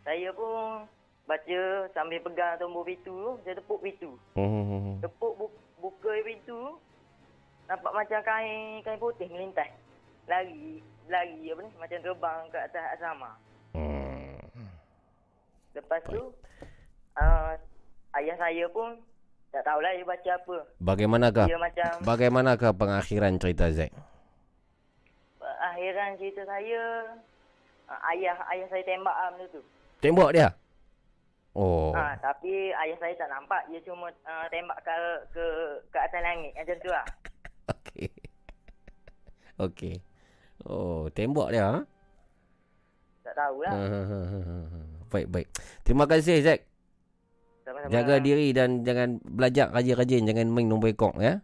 [0.00, 0.88] saya pun
[1.28, 1.60] baca
[1.92, 4.16] sambil pegang tombol pintu tu, saya tepuk pintu.
[4.34, 4.98] Hmm.
[5.04, 6.80] Tepuk bu- buka pintu
[7.70, 9.70] nampak macam kain kain putih melintas.
[10.26, 13.30] Lari lari apa ni macam terbang ke atas asrama.
[13.76, 14.34] Hmm.
[15.76, 16.34] Lepas tu
[17.20, 17.52] uh,
[18.18, 18.98] ayah saya pun
[19.50, 20.56] tak tahulah dia baca apa.
[20.78, 23.90] Bagaimanakah Dia macam bagaimanakah pengakhiran cerita Zack?
[25.60, 26.82] akhiran cerita saya
[27.88, 29.60] uh, ayah ayah saya tembak ah benda tu.
[30.00, 30.48] Tembak dia?
[31.50, 31.90] Oh.
[31.92, 34.94] Ha, tapi ayah saya tak nampak dia cuma uh, tembak ke
[35.34, 35.44] ke
[35.90, 37.06] ke atas langit macam tu lah.
[37.74, 38.08] Okey.
[39.60, 39.94] Okey.
[40.64, 41.78] Oh, tembak dia ha?
[43.20, 43.72] Tak tahulah.
[43.72, 44.88] Hmm.
[45.10, 45.48] Baik, baik.
[45.82, 46.69] Terima kasih Zack.
[47.90, 48.06] Sama-sama.
[48.06, 51.42] Jaga diri dan jangan belajar rajin-rajin jangan main nombor ekor ya.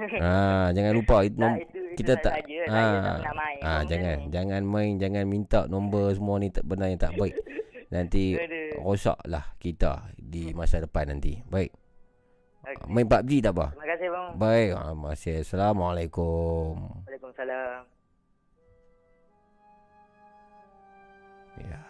[0.24, 2.58] ha, jangan lupa itu, Tak, itu, itu kita tak saja.
[2.70, 4.26] Saya tak pernah main ah jangan ni.
[4.32, 7.36] jangan main jangan minta nombor semua ni tak benar yang tak baik.
[7.90, 8.38] Nanti
[8.78, 11.42] rosaklah kita di masa depan nanti.
[11.50, 11.74] Baik.
[12.60, 12.86] Okey.
[12.86, 13.66] Main PUBG tak apa.
[13.74, 14.30] Terima kasih bang.
[14.38, 16.72] Baik, ah, masih Assalamualaikum.
[17.08, 17.82] Waalaikumsalam.
[21.60, 21.80] Ya.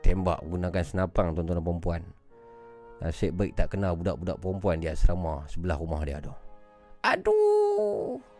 [0.00, 2.02] Tembak gunakan senapang tuan-tuan dan perempuan.
[3.02, 6.30] Nasib baik tak kenal budak-budak perempuan di asrama sebelah rumah dia tu.
[7.02, 8.31] Aduh.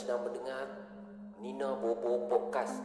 [0.00, 0.64] Sedang mendengar
[1.44, 2.80] Nina Bobo Podcast.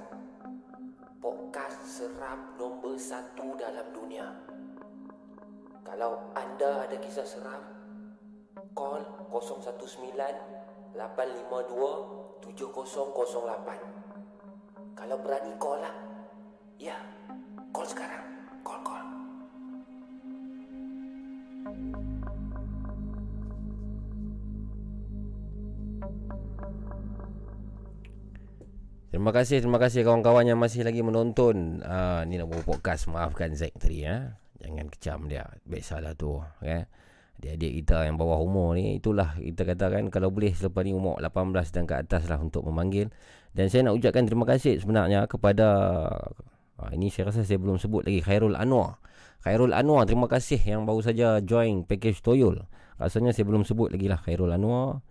[1.23, 4.35] Podcast seram nombor satu dalam dunia.
[5.87, 7.63] Kalau anda ada kisah seram
[8.75, 8.99] Call
[9.31, 10.11] 019
[10.91, 15.95] 852 7008 Kalau berani call lah.
[16.75, 16.99] Ya,
[17.71, 18.27] call sekarang.
[18.59, 19.07] Call, call
[29.13, 33.05] Terima kasih, terima kasih kawan-kawan yang masih lagi menonton uh, ni buat podcast.
[33.05, 34.33] Maafkan Zack tadi ya.
[34.57, 35.45] Jangan kecam dia.
[35.61, 36.89] Biasalah tu ya.
[37.37, 41.53] Adik-adik kita yang bawah umur ni itulah kita katakan kalau boleh selepas ni umur 18
[41.75, 43.13] dan ke atas lah untuk memanggil.
[43.53, 45.67] Dan saya nak ucapkan terima kasih sebenarnya kepada
[46.81, 48.97] uh, ini saya rasa saya belum sebut lagi Khairul Anwar.
[49.45, 52.65] Khairul Anwar terima kasih yang baru saja join package Toyol.
[52.97, 55.05] Rasanya saya belum sebut lagi lah Khairul Anwar.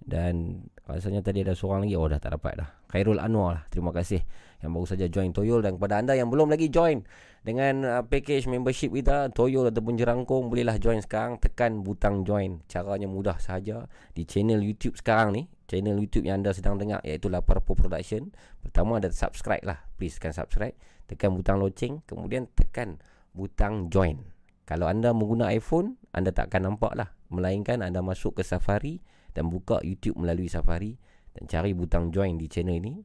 [0.00, 2.68] Dan rasanya tadi ada seorang lagi Oh dah tak dapat dah.
[2.88, 4.24] Khairul Anwar lah Terima kasih.
[4.64, 5.60] Yang baru saja join Toyol.
[5.60, 7.04] Dan kepada anda yang belum lagi join
[7.44, 11.36] Dengan uh, package membership kita Toyol ataupun Jerangkong Bolehlah join sekarang.
[11.38, 12.64] Tekan butang join.
[12.66, 13.86] Caranya mudah sahaja.
[14.16, 18.34] Di channel YouTube sekarang ni Channel YouTube yang anda sedang dengar Iaitu Laparpo Production.
[18.58, 19.78] Pertama ada subscribe lah.
[20.00, 20.74] Please tekan subscribe.
[21.06, 22.02] Tekan butang loceng.
[22.10, 22.98] Kemudian tekan
[23.36, 24.18] butang join.
[24.66, 27.10] Kalau anda mengguna iPhone Anda tak akan nampak lah.
[27.30, 29.02] Melainkan anda masuk ke Safari
[29.32, 30.94] dan buka YouTube melalui Safari
[31.34, 33.00] dan cari butang join di channel ini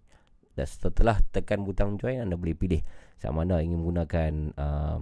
[0.56, 2.82] dan setelah tekan butang join anda boleh pilih
[3.20, 5.00] sama ada ingin menggunakan uh,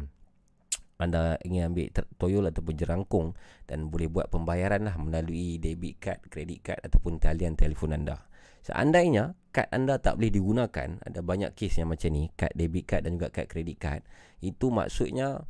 [1.03, 3.27] anda ingin ambil toyol ataupun jerangkung
[3.69, 8.23] dan boleh buat pembayaran lah melalui debit card, kredit card ataupun talian telefon anda.
[8.63, 13.03] Seandainya kad anda tak boleh digunakan, ada banyak kes yang macam ni, kad debit card
[13.03, 14.01] dan juga kad kredit card,
[14.39, 15.43] itu maksudnya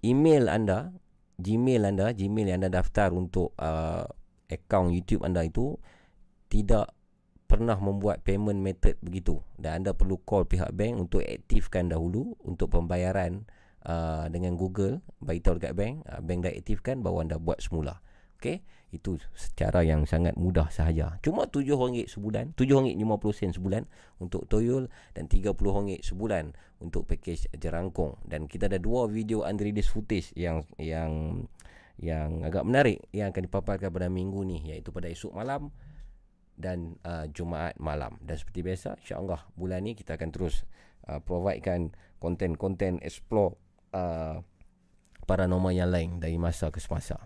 [0.00, 0.96] email anda,
[1.34, 4.06] Gmail anda, Gmail yang anda daftar untuk uh,
[4.48, 5.76] akaun YouTube anda itu
[6.52, 6.92] tidak
[7.44, 9.38] pernah membuat payment method begitu.
[9.54, 13.46] Dan anda perlu call pihak bank untuk aktifkan dahulu untuk pembayaran
[13.86, 15.94] uh, dengan Google bagi tahu dekat bank.
[16.08, 18.00] Uh, bank dah aktifkan baru anda buat semula.
[18.40, 18.64] Okey?
[18.94, 21.18] Itu secara yang sangat mudah sahaja.
[21.22, 23.82] Cuma RM7 sebulan RM7.50 sebulan
[24.22, 30.30] untuk toyol dan RM30 sebulan untuk package jerangkung dan kita ada dua video unreleased footage
[30.36, 31.42] yang yang
[31.98, 35.70] yang agak menarik yang akan dipaparkan pada minggu ni iaitu pada esok malam
[36.54, 40.66] dan uh, Jumaat malam dan seperti biasa insya-Allah bulan ni kita akan terus
[41.10, 43.58] uh, providekan konten-konten explore
[43.94, 44.42] uh,
[45.24, 47.16] paranormal yang lain dari masa ke semasa.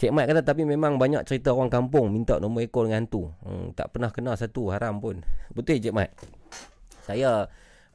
[0.00, 3.36] Cik Mat kata tapi memang banyak cerita orang kampung minta nombor ekor dengan hantu.
[3.44, 5.20] Hmm, tak pernah kena satu haram pun.
[5.52, 6.08] Betul Cik Mat?
[7.04, 7.44] Saya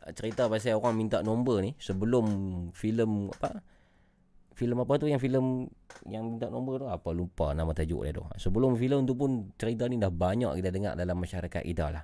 [0.06, 2.26] uh, cerita pasal orang minta nombor ni sebelum
[2.78, 3.66] filem apa?
[4.56, 5.68] Filem apa tu yang filem
[6.07, 8.23] yang minta nombor tu apa lupa nama tajuk dia tu.
[8.40, 12.03] Sebelum filem tu pun cerita ni dah banyak kita dengar dalam masyarakat kita lah.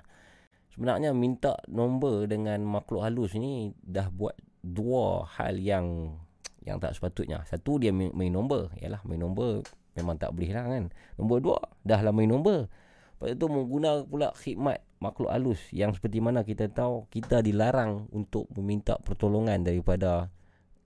[0.72, 6.16] Sebenarnya minta nombor dengan makhluk halus ni dah buat dua hal yang
[6.62, 7.42] yang tak sepatutnya.
[7.48, 8.70] Satu dia main, main nombor.
[8.78, 9.64] Yalah main nombor
[9.96, 10.92] memang tak boleh lah kan.
[11.16, 11.58] Nombor dua
[11.88, 12.68] dah lah main nombor.
[13.16, 18.46] Lepas tu menggunakan pula khidmat makhluk halus yang seperti mana kita tahu kita dilarang untuk
[18.54, 20.28] meminta pertolongan daripada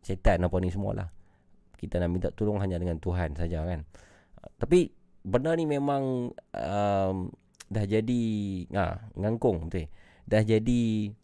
[0.04, 1.15] setan apa ni semualah
[1.76, 3.84] kita nak minta tolong hanya dengan Tuhan saja kan.
[4.56, 4.90] Tapi
[5.22, 7.16] benda ni memang um,
[7.66, 8.22] dah jadi
[8.74, 9.90] ah ngangkung betul.
[10.26, 11.14] Dah jadi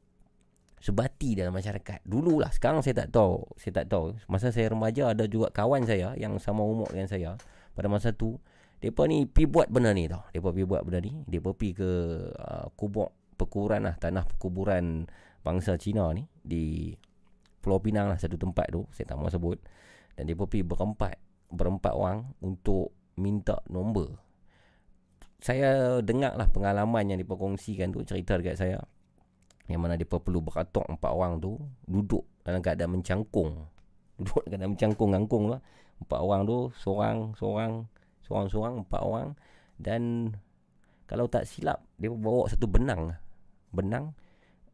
[0.83, 2.03] sebati dalam masyarakat.
[2.03, 3.47] Dululah, sekarang saya tak tahu.
[3.55, 4.19] Saya tak tahu.
[4.27, 7.39] Masa saya remaja ada juga kawan saya yang sama umur dengan saya
[7.73, 8.37] pada masa tu
[8.83, 10.27] depa ni pi buat benda ni tau.
[10.35, 11.23] Depa pi buat benda ni.
[11.31, 11.91] Depa pi ke
[12.35, 15.07] uh, kubur perkuburan lah tanah perkuburan
[15.47, 16.95] bangsa Cina ni di
[17.62, 18.83] Pulau Pinang lah satu tempat tu.
[18.91, 19.59] Saya tak mahu sebut.
[20.17, 21.17] Dan dia pergi berempat
[21.53, 24.17] Berempat orang Untuk minta nombor.
[25.43, 28.79] Saya dengar lah pengalaman yang diperkongsikan tu Cerita dekat saya.
[29.69, 33.69] Yang mana dia perlu beratok empat orang tu Duduk dalam keadaan mencangkung.
[34.19, 35.61] Duduk dalam keadaan mencangkung Ngangkung lah.
[36.01, 37.73] Empat orang tu Seorang Seorang
[38.25, 39.29] Seorang-seorang Empat orang.
[39.77, 40.33] Dan
[41.05, 43.13] Kalau tak silap Dia bawa satu benang.
[43.75, 44.15] Benang.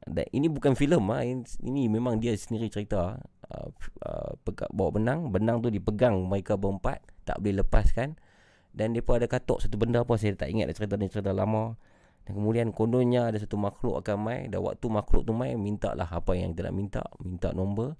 [0.09, 1.21] Dan ini bukan filem ah
[1.61, 3.21] ini memang dia sendiri cerita
[3.53, 3.69] uh,
[4.05, 4.33] uh,
[4.73, 5.33] bawa benang.
[5.33, 8.17] Benang tu dipegang mereka berempat tak boleh lepaskan.
[8.73, 11.77] Dan depa ada katok satu benda apa saya tak ingat cerita ni cerita lama.
[12.29, 14.41] Dan kemudian kononnya ada satu makhluk akan mai.
[14.53, 17.03] Dan waktu makhluk tu mai minta lah apa yang dia nak minta.
[17.25, 17.97] Minta nombor.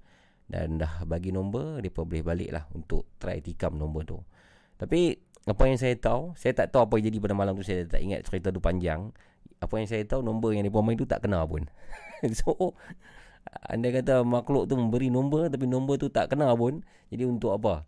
[0.49, 4.17] Dan dah bagi nombor depa boleh balik lah untuk try tikam nombor tu.
[4.81, 5.13] Tapi
[5.45, 8.01] apa yang saya tahu saya tak tahu apa yang jadi pada malam tu saya tak
[8.01, 9.13] ingat cerita tu panjang.
[9.61, 11.69] Apa yang saya tahu nombor yang dia main tu tak kena pun.
[12.39, 12.73] so
[13.69, 16.81] anda kata makhluk tu memberi nombor tapi nombor tu tak kena pun.
[17.09, 17.85] Jadi untuk apa?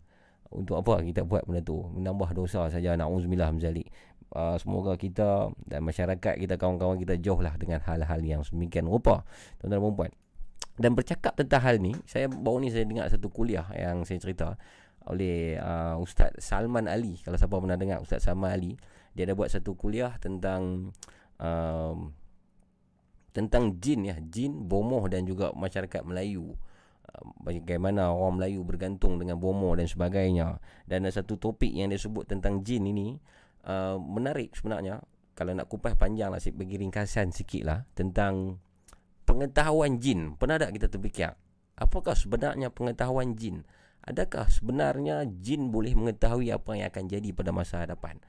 [0.52, 1.80] Untuk apa kita buat benda tu?
[1.94, 3.88] Menambah dosa saja naudzubillah mzalik.
[4.32, 9.28] Uh, semoga kita dan masyarakat kita kawan-kawan kita jauh lah dengan hal-hal yang semikian rupa
[9.60, 10.10] tuan-tuan dan puan
[10.80, 14.56] dan bercakap tentang hal ni saya baru ni saya dengar satu kuliah yang saya cerita
[15.04, 18.80] oleh uh, Ustaz Salman Ali kalau siapa pernah dengar Ustaz Salman Ali
[19.12, 20.96] dia ada buat satu kuliah tentang
[21.36, 22.16] um,
[23.32, 24.16] tentang jin ya.
[24.20, 26.54] Jin bomoh dan juga masyarakat Melayu.
[27.02, 30.60] Uh, bagaimana orang Melayu bergantung dengan bomoh dan sebagainya.
[30.86, 33.16] Dan ada satu topik yang dia sebut tentang jin ini
[33.66, 35.00] uh, menarik sebenarnya.
[35.32, 38.60] Kalau nak kupas panjang lah saya bagi ringkasan sikit lah tentang
[39.24, 40.36] pengetahuan jin.
[40.36, 41.32] Pernah tak kita terfikir?
[41.80, 43.64] Apakah sebenarnya pengetahuan jin?
[44.02, 48.20] Adakah sebenarnya jin boleh mengetahui apa yang akan jadi pada masa hadapan?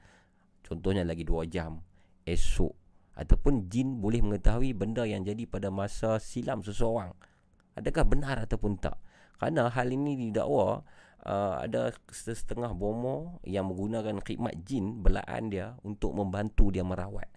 [0.64, 1.84] Contohnya lagi 2 jam
[2.24, 2.72] esok
[3.14, 7.14] ataupun jin boleh mengetahui benda yang jadi pada masa silam seseorang.
[7.78, 8.98] Adakah benar ataupun tak?
[9.38, 10.82] Kerana hal ini didakwa
[11.26, 17.30] uh, ada setengah bomo yang menggunakan khidmat jin belaan dia untuk membantu dia merawat.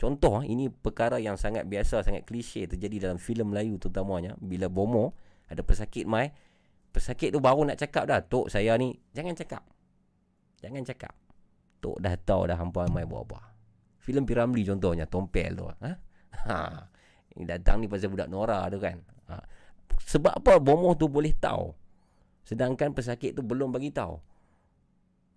[0.00, 5.12] Contoh ini perkara yang sangat biasa, sangat klise terjadi dalam filem Melayu terutamanya bila bomo
[5.50, 6.30] ada pesakit mai,
[6.94, 9.62] pesakit tu baru nak cakap dah, "Tok, saya ni jangan cakap."
[10.60, 11.14] Jangan cakap.
[11.80, 13.49] Tok dah tahu dah hampa mai buat apa
[14.00, 15.92] filem Piramli contohnya Tompel tu ha?
[16.48, 16.58] ha
[17.36, 18.98] ini datang ni pasal budak Nora tu kan
[19.28, 19.38] ha.
[20.08, 21.70] sebab apa bomoh tu boleh tahu
[22.42, 24.16] sedangkan pesakit tu belum bagi tahu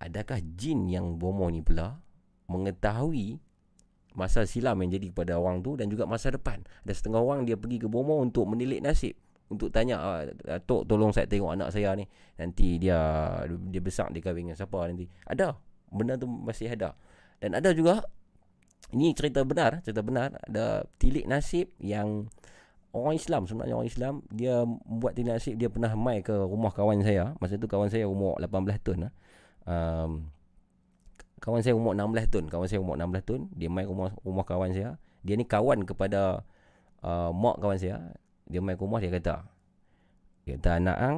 [0.02, 2.00] adakah jin yang bomoh ni pula
[2.48, 3.40] mengetahui
[4.14, 6.62] masa silam yang jadi kepada orang tu dan juga masa depan.
[6.86, 9.18] Ada setengah orang dia pergi ke Bomo untuk menilik nasib
[9.52, 10.24] untuk tanya ah,
[10.64, 12.08] Tok tolong saya tengok anak saya ni
[12.40, 12.98] nanti dia
[13.46, 15.06] dia besar dia kahwin dengan siapa nanti.
[15.26, 15.58] Ada.
[15.94, 16.98] Benda tu masih ada.
[17.38, 18.02] Dan ada juga
[18.94, 22.30] ini cerita benar, cerita benar ada tilik nasib yang
[22.94, 27.02] orang Islam sebenarnya orang Islam dia buat tilik nasib dia pernah mai ke rumah kawan
[27.02, 27.34] saya.
[27.42, 29.14] Masa tu kawan saya umur 18 tahun lah.
[29.66, 30.30] Um,
[31.44, 34.72] kawan saya umur 16 tahun kawan saya umur 16 tahun dia mai rumah rumah kawan
[34.72, 34.96] saya
[35.28, 36.48] dia ni kawan kepada
[37.04, 38.16] uh, mak kawan saya
[38.48, 39.44] dia mai rumah dia kata
[40.48, 41.18] dia kata anak ang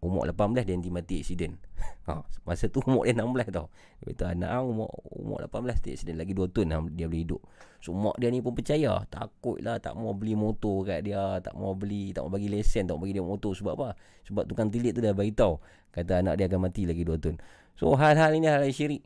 [0.00, 1.60] umur 18 dia nanti mati aksiden
[2.08, 3.68] ha, masa tu umur dia 16 tau.
[4.00, 7.22] Dia kata anak ang umur, umur 18 dia aksiden lagi 2 tahun lah dia boleh
[7.24, 7.40] hidup.
[7.80, 11.52] So mak dia ni pun percaya takut lah tak mau beli motor kat dia tak
[11.56, 13.52] mau beli tak mau bagi lesen tak mau bagi dia motor.
[13.52, 13.88] Sebab apa?
[14.28, 15.60] Sebab tukang tilik tu dah beritahu
[15.92, 17.36] kata anak dia akan mati lagi 2 tahun.
[17.76, 19.04] So hal-hal ini hal-hal syirik.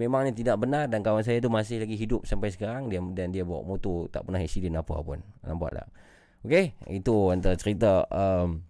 [0.00, 3.44] Memangnya tidak benar dan kawan saya tu masih lagi hidup sampai sekarang dia dan dia
[3.44, 5.20] bawa motor tak pernah accident apa pun.
[5.44, 5.88] Nampak tak?
[6.42, 8.64] Okey, itu antara cerita um,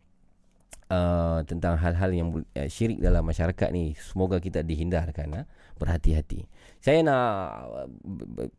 [0.93, 3.97] uh, tentang hal-hal yang uh, syirik dalam masyarakat ni.
[3.97, 5.45] Semoga kita dihindarkan uh,
[5.81, 6.45] berhati-hati.
[6.83, 7.25] Saya nak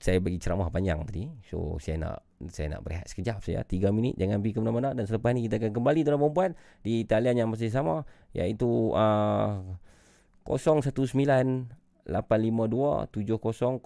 [0.01, 1.29] saya bagi ceramah panjang tadi.
[1.45, 5.07] So saya nak saya nak berehat sekejap saya 3 minit jangan pergi ke mana-mana dan
[5.07, 6.51] selepas ni kita akan kembali tuan perempuan
[6.83, 8.03] di talian yang masih sama
[8.35, 9.63] iaitu uh,
[10.43, 10.91] 019
[12.03, 13.79] 852 7008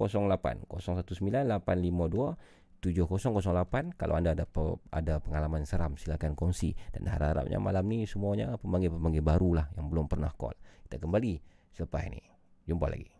[0.65, 2.33] 019 852
[2.79, 4.45] 7008 kalau anda ada
[4.93, 6.77] ada pengalaman seram silakan kongsi.
[6.93, 10.55] Dan harap-harapnya malam ni semuanya pemanggil-pemanggil barulah yang belum pernah call.
[10.85, 11.33] Kita kembali
[11.73, 12.21] selepas ini.
[12.67, 13.16] Jumpa lagi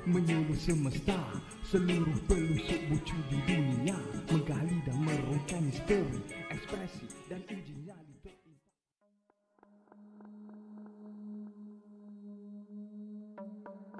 [0.00, 1.20] Satu Menyuluh semesta
[1.60, 3.92] Seluruh pelusuk bucu di dunia.
[4.32, 8.16] Menggali dan merungkai misteri Ekspresi dan uji nyali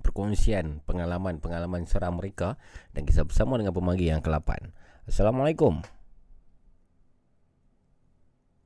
[0.00, 2.56] perkongsian pengalaman-pengalaman seram mereka
[2.96, 4.72] dan kita bersama dengan pemanggil yang ke-8.
[5.06, 5.84] Assalamualaikum.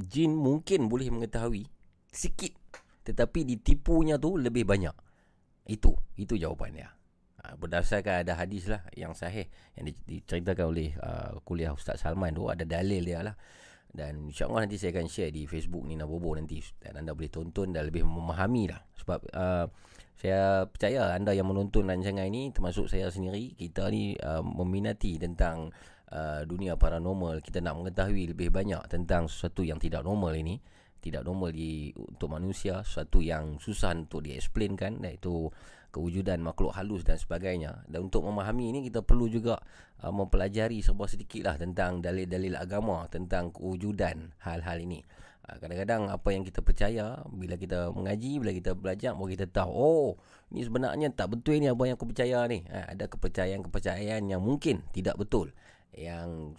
[0.00, 1.68] jin mungkin boleh mengetahui
[2.08, 2.56] sikit
[3.04, 4.96] tetapi ditipunya tu lebih banyak.
[5.68, 6.88] Itu, itu jawapannya.
[7.40, 9.44] Ha, berdasarkan ada hadis lah yang sahih
[9.76, 13.36] yang di- diceritakan oleh uh, kuliah Ustaz Salman tu ada dalil dia lah.
[13.90, 17.74] Dan insyaAllah nanti saya akan share di Facebook Nina Bobo nanti dan anda boleh tonton
[17.74, 19.66] dan lebih memahami lah sebab uh,
[20.20, 25.72] saya percaya anda yang menonton rancangan ini termasuk saya sendiri kita ni uh, meminati tentang
[26.12, 27.40] uh, dunia paranormal.
[27.40, 30.60] Kita nak mengetahui lebih banyak tentang sesuatu yang tidak normal ini.
[31.00, 35.48] Tidak normal di untuk manusia sesuatu yang susah untuk di-explainkan iaitu
[35.88, 37.88] kewujudan makhluk halus dan sebagainya.
[37.88, 39.56] Dan untuk memahami ini kita perlu juga
[40.04, 45.00] uh, mempelajari sebuah sedikit lah tentang dalil-dalil agama tentang kewujudan hal-hal ini
[45.58, 50.10] kadang-kadang apa yang kita percaya bila kita mengaji bila kita belajar baru kita tahu oh
[50.50, 52.66] ini sebenarnya tak betul ni apa yang aku percaya ni.
[52.66, 55.54] Uh, ada kepercayaan-kepercayaan yang mungkin tidak betul
[55.94, 56.58] yang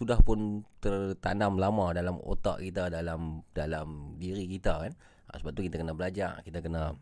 [0.00, 4.92] sudah pun tertanam lama dalam otak kita dalam dalam diri kita kan.
[5.28, 6.92] Ha, sebab tu kita kena belajar kita kena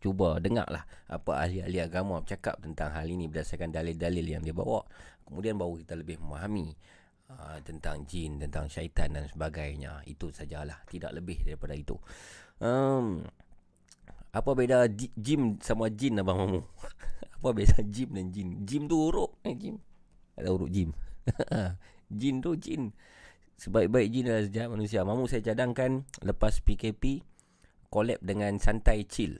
[0.00, 4.80] cuba dengar lah apa ahli-ahli agama bercakap tentang hal ini berdasarkan dalil-dalil yang dia bawa.
[5.28, 6.72] Kemudian baru kita lebih memahami
[7.30, 10.02] uh, tentang jin tentang syaitan dan sebagainya.
[10.06, 11.98] Itu sajalah tidak lebih daripada itu.
[12.62, 13.26] Um,
[14.32, 16.60] apa beza ji- jim sama jin abang mamu?
[17.36, 18.64] Apa beza jim dan jin?
[18.64, 19.76] Jim tu huruf eh jim.
[20.40, 20.92] Ada huruf jim.
[22.20, 22.94] Jin tu jin.
[23.58, 25.00] Sebaik-baik jin adalah sejahat manusia.
[25.02, 27.24] Mamu saya cadangkan lepas PKP
[27.90, 29.36] collab dengan Santai Chill.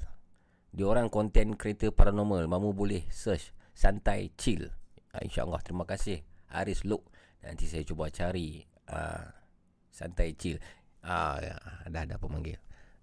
[0.74, 2.48] Dia orang content creator paranormal.
[2.50, 4.66] Mamu boleh search Santai Chill.
[5.14, 5.62] Uh, InsyaAllah.
[5.62, 6.20] Terima kasih.
[6.50, 7.06] Haris Luk
[7.42, 8.60] nanti saya cuba cari
[8.90, 9.24] uh,
[9.90, 10.56] Santai Chill
[11.04, 11.56] ah, ya,
[11.88, 12.58] dah ada pemanggil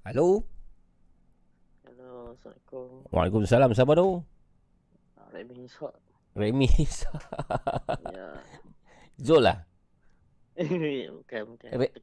[0.05, 0.43] halo
[1.83, 2.87] Hello, Assalamualaikum.
[3.11, 4.23] Waalaikumsalam siapa tu
[5.19, 5.93] Ah, Remy Ishak.
[6.33, 6.67] Remy
[8.11, 8.27] ya.
[9.25, 9.61] Zul lah
[11.17, 11.69] bukan, bukan.
[11.73, 11.95] Re-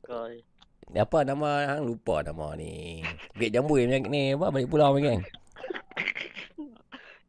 [0.90, 2.98] apa nama hang lupa nama ni
[3.38, 5.22] Bukit Jambu yang ni apa balik pulau ni kan
[6.58, 6.80] Bukan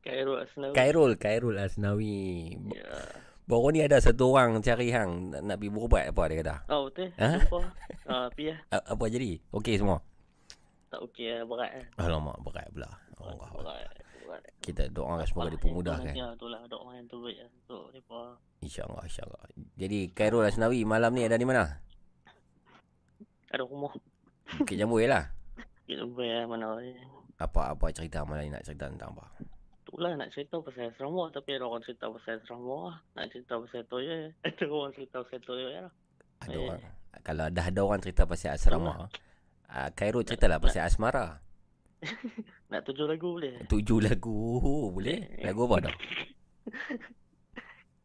[0.01, 0.73] Khairul Asnawi.
[0.73, 2.57] Khairul, Khairul Asnawi.
[2.73, 2.89] Ya.
[3.51, 6.55] Baru ni ada satu orang cari hang nak, nak pergi berubat apa dia kata.
[6.71, 7.11] Oh betul.
[7.19, 7.27] Ha?
[7.35, 7.59] Jumpa.
[8.07, 8.57] Ah, pi lah.
[8.71, 9.43] A- apa jadi?
[9.51, 9.99] Okey semua.
[10.87, 11.87] Tak okey lah, berat lah.
[11.99, 12.87] Alamak berat pula.
[13.19, 13.49] Allah.
[13.51, 13.91] Berat.
[14.23, 14.43] Berat.
[14.63, 16.15] Kita doakan semoga dipermudahkan.
[16.15, 18.19] Ya, tu lah doa yang terbaik lah untuk mereka.
[18.63, 19.41] InsyaAllah, insyaAllah.
[19.75, 21.83] Jadi Khairul Asnawi malam ni ada di mana?
[23.51, 23.91] Ada rumah.
[24.63, 25.27] Bukit Jambul lah.
[25.83, 26.95] Kita bayar mana ni.
[27.35, 29.27] Apa-apa cerita malam ni nak cerita tentang apa?
[29.91, 32.97] Itulah nak cerita pasal Sarawak tapi ada orang cerita pasal Sarawak lah.
[33.11, 35.91] Nak cerita pasal Toyo Ada orang cerita pasal Toyo lah.
[36.39, 36.63] Ada Eh.
[36.63, 36.81] orang.
[37.21, 39.11] Kalau dah ada orang cerita pasal asrama,
[39.67, 41.43] uh, Khairul ceritalah pasal asmara.
[42.71, 43.67] Nak tujuh lagu boleh?
[43.67, 44.57] Tujuh lagu
[44.89, 45.43] boleh?
[45.43, 45.95] Lagu apa dah?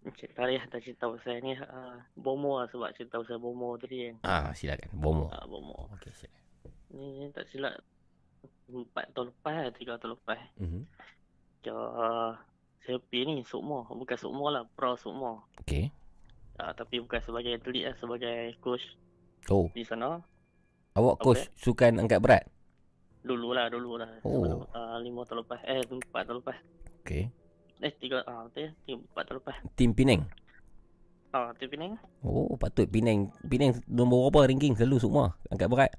[0.07, 4.15] Cik Tarikh tak cerita pasal ni uh, Bomo lah sebab cerita pasal Bomo tadi kan.
[4.23, 4.91] Ah, silakan.
[4.93, 5.27] Bomo.
[5.31, 5.91] Ah, Bomo.
[5.95, 6.43] Okey, silakan.
[6.95, 7.75] Ni tak silap
[8.67, 10.39] empat tahun lepas lah, tiga tahun lepas.
[10.59, 10.83] Mhm.
[11.75, 12.33] Uh,
[12.87, 15.43] saya pergi ni Sukmo, bukan Sukmo lah, Pro Sukmo.
[15.67, 15.91] Okey.
[16.63, 18.85] Uh, tapi bukan sebagai atlet lah, sebagai coach
[19.47, 20.19] Oh, di sana.
[20.99, 22.45] awak coach sukan angkat berat?
[23.23, 24.11] Dulu lah, dulu lah.
[24.23, 24.67] Oh.
[24.71, 26.59] Uh, lima tahun lepas, eh empat tahun lepas.
[27.03, 27.31] Okey.
[27.85, 29.57] Eh tiga, ah betul ya, tiga, empat tahun lepas.
[29.77, 30.23] Tim Penang.
[31.35, 32.01] Ah, tu Penang.
[32.25, 33.29] Oh, patut Penang.
[33.45, 35.93] Penang nombor berapa ranking selalu semua angkat berat?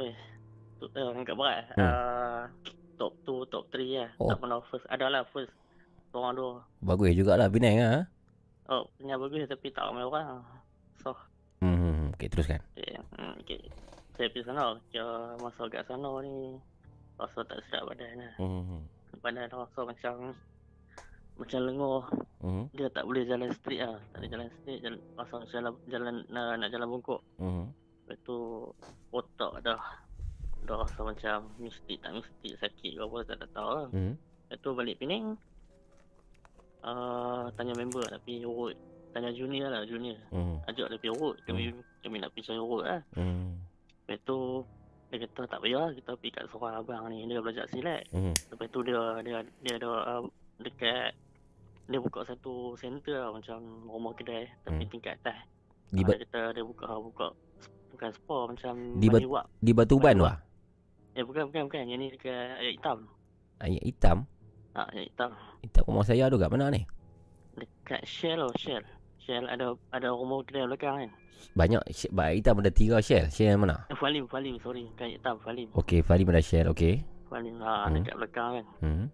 [0.00, 0.14] Eh,
[0.80, 1.68] eh, angkat berat.
[1.76, 1.84] Hmm.
[1.84, 2.42] Uh,
[2.94, 4.10] top 2, top 3 lah.
[4.18, 4.28] Oh.
[4.30, 4.86] Tak pernah first.
[4.90, 5.52] Adalah first.
[6.14, 6.62] Orang dua.
[6.78, 8.02] Bagus jugalah Penang ah.
[8.70, 10.40] Oh, punya bagus tapi tak ramai orang.
[11.02, 11.10] So,
[11.58, 12.60] Hmm, okey teruskan.
[12.76, 12.94] okay.
[13.18, 13.60] Hmm, okay.
[14.14, 14.78] Saya pergi sana.
[14.94, 16.54] Kira masa kat sana ni,
[17.18, 18.32] rasa tak sedap badan lah.
[18.38, 18.84] Hmm.
[19.20, 20.14] Badan rasa macam,
[21.34, 22.02] macam lengur.
[22.44, 22.64] Hmm.
[22.76, 23.98] Dia tak boleh jalan straight lah.
[24.14, 24.80] Tak boleh jalan straight.
[24.86, 27.20] Jalan, rasa jalan, jalan nak, nak jalan bungkuk.
[27.42, 27.74] Hmm.
[28.04, 28.36] Lepas tu,
[29.10, 29.80] otak dah,
[30.64, 33.86] dah rasa macam mistik tak mistik, sakit ke apa, tak, tak tahu lah.
[33.90, 34.14] Hmm.
[34.44, 35.24] Lepas tu balik Penang
[36.82, 38.76] uh, Tanya member tapi urut
[39.10, 40.60] Tanya junior lah junior Hmm.
[40.64, 43.56] Ajak dia pergi urut Kami kami nak pergi urut lah Hmm.
[44.04, 44.38] Lepas tu
[45.08, 48.36] Dia kata tak payah Kita pergi kat seorang abang ni Dia belajar silat Hmm.
[48.52, 50.22] Lepas tu dia Dia, dia ada uh,
[50.56, 51.10] Dekat
[51.86, 54.90] Dia buka satu center lah Macam rumah kedai Tapi Hmm.
[54.90, 55.38] tingkat atas
[55.88, 57.26] Di Ah, ba- Dia kata dia buka Buka
[57.90, 60.36] Bukan spa Macam di, wak di Batu Uban tu ah.
[61.14, 62.98] Eh bukan bukan bukan Yang ni dekat Ayat hitam
[63.58, 64.18] Ayat hitam.
[64.74, 65.30] Ah, Ayat hitam
[65.62, 66.82] Hitam rumah saya tu kat mana ni?
[67.54, 68.82] Dekat Shell oh Shell
[69.18, 71.10] Shell ada ada rumah kedai belakang kan
[71.54, 73.28] Banyak ayat hitam ada tiga shell.
[73.28, 73.84] Shell yang mana?
[73.86, 76.66] Eh, Falim Falim sorry Bukan hitam Falim Okey, Fahri ada shell.
[76.68, 77.04] Okey.
[77.26, 77.94] Falim ha, Hmm.
[77.96, 79.04] dekat belakang kan Hmm.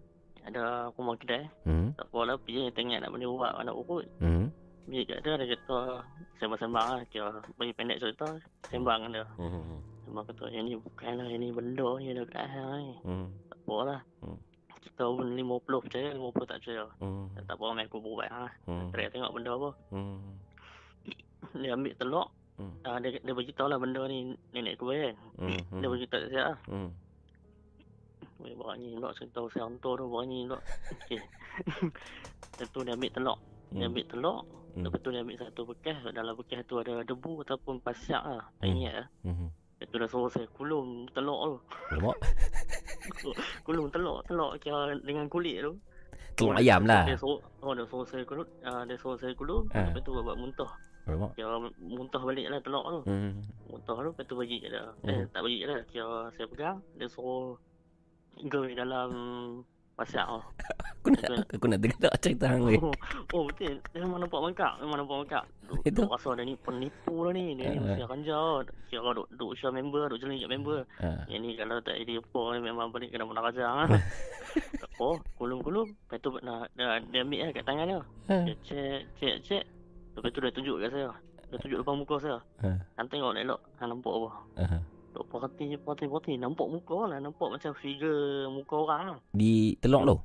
[0.40, 1.92] Ada rumah kedai Hmm.
[1.94, 4.48] Tak apa lah pergi tengok nak benda ubat nak urut Hmm.
[4.88, 5.78] Pergi kat dia dia kata
[6.38, 8.26] Sembang-sembang lah Kira bagi pendek cerita
[8.66, 9.78] Sembang dia Hmm.
[10.10, 13.26] Sembang kata yang ni bukan lah Yang ni benda ni ada kat hang ni Hmm.
[13.46, 14.38] Tak apa lah Hmm.
[14.80, 15.38] Kita pun 50
[15.80, 17.24] percaya 50 tak percaya Hmm.
[17.38, 18.46] Tak apa main aku berubat ha.
[18.66, 18.90] Hmm.
[18.90, 20.18] Try tengok benda apa Hmm.
[21.54, 22.26] Dia ambil telur
[22.58, 22.76] Hmm.
[22.82, 25.16] Ah, dia, dia beritahu lah benda ni nenek aku bayar.
[25.40, 25.80] Hmm.
[25.80, 26.58] Dia beritahu siap lah.
[26.68, 26.92] Hmm.
[28.36, 30.60] Weh, bawa ni pula cerita pasal hantu tu, bawa ni pula.
[30.92, 31.20] Okey.
[32.52, 33.38] Lepas tu dia ambil telur.
[33.70, 33.88] Dia Hmm.
[33.88, 34.38] ambil telur.
[34.76, 34.84] Hmm.
[34.84, 35.96] Lepas tu dia ambil satu bekas.
[36.06, 38.44] Dalam bekas tu ada debu ataupun pasiak lah.
[38.54, 38.76] Tak Hmm.
[38.76, 39.08] ingat lah.
[39.24, 39.48] Hmm.
[39.80, 41.56] Lepas tu dia suruh saya kulum telur tu.
[41.96, 42.16] Lemak.
[43.66, 44.20] kulum telur.
[44.28, 45.72] Telur kira dengan kulit tu.
[46.36, 47.08] Telur ayam lah.
[47.08, 48.44] Dia suruh, oh, dia suruh saya kulum.
[48.60, 49.64] Uh, dia suruh saya kulum.
[49.72, 49.88] Ah.
[49.88, 50.68] Lepas tu buat muntah.
[51.08, 51.32] Lemak.
[51.32, 53.00] Kira muntah balik lah telur tu.
[53.08, 53.40] Hmm.
[53.72, 54.84] Muntah tu lepas tu bagi kat dia.
[55.08, 55.24] Eh, Hmm.
[55.32, 55.80] tak bagi kat dia.
[55.88, 56.78] Kira saya pegang.
[57.00, 57.56] Dia suruh
[58.52, 59.10] gurih dalam
[60.00, 60.40] pasiak tu.
[61.00, 62.64] Aku nak aku nak dengar cerita hang.
[62.76, 62.92] Oh,
[63.32, 63.76] oh betul.
[63.92, 64.72] Dia memang nampak bengkak.
[64.80, 65.44] Memang nampak bengkak.
[65.64, 66.00] Duk, Itu.
[66.04, 67.56] duk rasa dia ni penipu lah ni.
[67.56, 67.82] Dia ni Ah.
[67.86, 68.48] mesti ranjau.
[68.88, 70.08] Kira duk, duk share member.
[70.08, 70.78] Duk jalan kat member.
[70.98, 71.20] Ah.
[71.28, 73.64] Yang ni kalau tak jadi apa ni memang balik kena raja.
[73.64, 73.84] Ha.
[74.76, 75.08] tak apa.
[75.36, 75.88] Kulum-kulum.
[75.88, 78.00] Lepas tu nak, dia, dia ambil lah kat tangan dia.
[78.28, 78.42] Ah.
[78.44, 79.64] Dia cek, cek, cek.
[80.16, 81.10] Lepas tu dia tunjuk kat saya.
[81.48, 82.38] Dia tunjuk depan muka saya.
[82.60, 82.76] Ah.
[82.96, 83.60] Han tengok elok.
[83.80, 84.28] Han nampak apa.
[84.58, 84.80] Ah.
[85.10, 86.32] Duk perhati, perhati, perhati.
[86.38, 87.18] Nampak muka lah.
[87.18, 89.18] Nampak macam figure muka orang lah.
[89.34, 90.16] Di telok tu.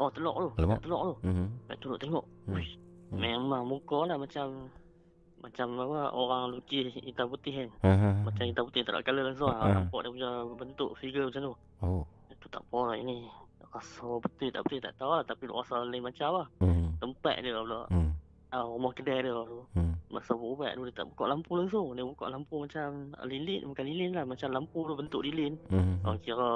[0.00, 0.48] Oh telok tu.
[0.56, 0.80] Alamak.
[0.80, 1.14] Kat telok tu.
[1.28, 1.48] Hmm.
[1.76, 2.24] Tu duk tengok.
[2.46, 2.54] Hmm.
[2.56, 2.72] Uish.
[3.10, 4.70] Memang muka lah macam
[5.40, 7.68] macam apa orang lukis hitam putih kan.
[7.82, 8.16] Ah.
[8.22, 9.50] Macam hitam putih tak ada colour langsung.
[9.50, 9.60] Ah.
[9.60, 9.72] Uh.
[9.82, 11.54] Nampak dia punya bentuk figure macam tu.
[11.82, 12.02] Oh.
[12.30, 13.26] Itu tak apa lah ini.
[13.70, 15.22] Rasa betul tak betul tak tahu lah.
[15.26, 16.46] Tapi rasa lain macam lah.
[16.62, 16.94] Hmm.
[17.02, 17.82] Tempat dia pula.
[17.90, 18.09] Hmm.
[18.50, 19.62] Ah, rumah kedai dia tu.
[19.72, 19.94] Hmm.
[20.08, 21.94] Masa berubat tu dia tak buka lampu langsung.
[21.94, 22.88] Dia buka lampu macam
[23.22, 23.62] lilin.
[23.64, 24.24] Bukan lilin lah.
[24.24, 25.54] Macam lampu tu bentuk lilin.
[25.68, 26.02] Hmm.
[26.02, 26.50] Oh, kira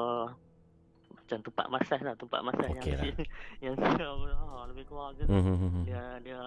[1.15, 2.15] macam tempat masaj lah.
[2.15, 3.17] Tempat masaj Okey yang, lah.
[3.63, 5.25] yang siap ha, lebih kurang tu.
[5.25, 5.85] Hmm, hmm, hmm, hmm.
[5.85, 6.41] Dia dia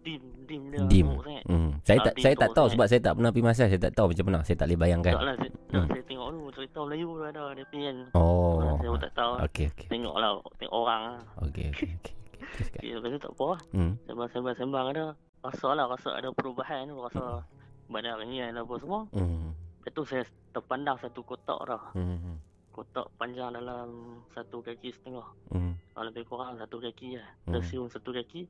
[0.00, 1.06] dim dim dia Dim.
[1.14, 1.42] sangat.
[1.44, 1.70] Hmm.
[1.82, 2.72] Saya Ah, tak dim saya tak tahu sangat.
[2.74, 3.66] sebab saya tak pernah pergi masaj.
[3.68, 4.38] Saya tak tahu macam mana.
[4.42, 5.12] Saya tak boleh bayangkan.
[5.12, 5.84] Tak lah saya, Hmm.
[5.86, 7.96] saya tengok dulu cerita Melayu tu ada dia punya kan.
[8.16, 8.56] Oh.
[8.74, 9.32] Saya pun tak tahu.
[9.44, 9.86] Okey, okey.
[9.86, 11.20] Tengoklah tengok orang lah.
[11.44, 11.90] Okey, okey,
[12.38, 12.78] okey.
[12.78, 13.60] Okay, lepas tu tak apa lah.
[13.74, 13.92] Hmm.
[14.30, 15.04] Sembang-sembang ada.
[15.38, 16.90] Rasa lah, rasa ada perubahan.
[16.90, 17.42] Rasa
[17.88, 19.06] badan ringan apa semua.
[19.14, 19.54] Hmm.
[19.82, 21.82] Lepas tu saya terpandang satu kotak dah.
[21.94, 22.38] Hmm.
[22.74, 25.26] Kotak panjang dalam satu kaki setengah.
[25.50, 25.74] Hmm.
[25.98, 27.28] Ah, lebih kurang satu kaki lah.
[27.46, 27.58] Hmm.
[27.58, 28.46] Tersiung satu kaki.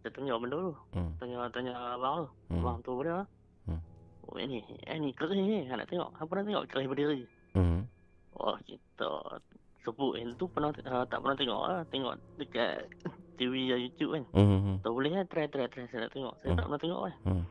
[0.00, 0.74] Saya tanya benda tu.
[0.96, 1.12] Hmm.
[1.20, 2.28] Tanya tanya abang tu.
[2.48, 2.60] Hmm.
[2.64, 3.28] Abang tu benda.
[3.68, 3.80] Hmm.
[4.30, 5.68] Oh ini, ini kerih ni.
[5.68, 6.16] Nak tengok.
[6.16, 6.64] Apa nak tengok?
[6.72, 7.22] Kerih berdiri.
[7.52, 7.84] Hmm.
[8.38, 9.10] Wah kita
[9.80, 11.80] sebut yang tu pernah uh, tak pernah tengok lah.
[11.88, 12.88] Tengok dekat
[13.40, 14.24] TV dan YouTube kan.
[14.36, 14.76] Hmm.
[14.84, 16.34] Tak boleh kan try try try saya nak tengok.
[16.44, 17.14] Saya tak pernah tengok kan.
[17.24, 17.44] Hmm.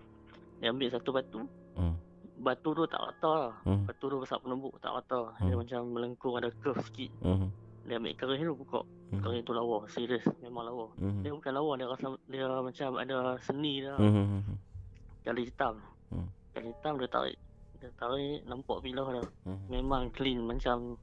[0.61, 1.41] Dia ambil satu batu.
[1.73, 1.95] Hmm.
[2.39, 3.55] Batu tu tak rata lah.
[3.65, 3.83] Hmm.
[3.89, 5.33] Batu tu besar penembuk tak rata.
[5.41, 7.11] Dia macam melengkung ada curve sikit.
[7.25, 7.49] Hmm.
[7.89, 8.81] Dia ambil kerih tu buka.
[8.85, 9.21] Hmm.
[9.25, 9.89] Kerih tu lawa.
[9.89, 10.23] Serius.
[10.45, 10.85] Memang lawa.
[11.01, 11.25] Hmm.
[11.25, 11.71] Dia bukan lawa.
[11.75, 13.97] Dia rasa dia macam ada seni dah.
[13.97, 14.45] Hmm.
[15.25, 15.81] Kali hitam.
[16.13, 16.29] Hmm.
[16.53, 17.37] Kali hitam dia tarik.
[17.81, 19.27] Dia tarik nampak bilah dah.
[19.49, 19.59] Hmm.
[19.73, 21.01] Memang clean macam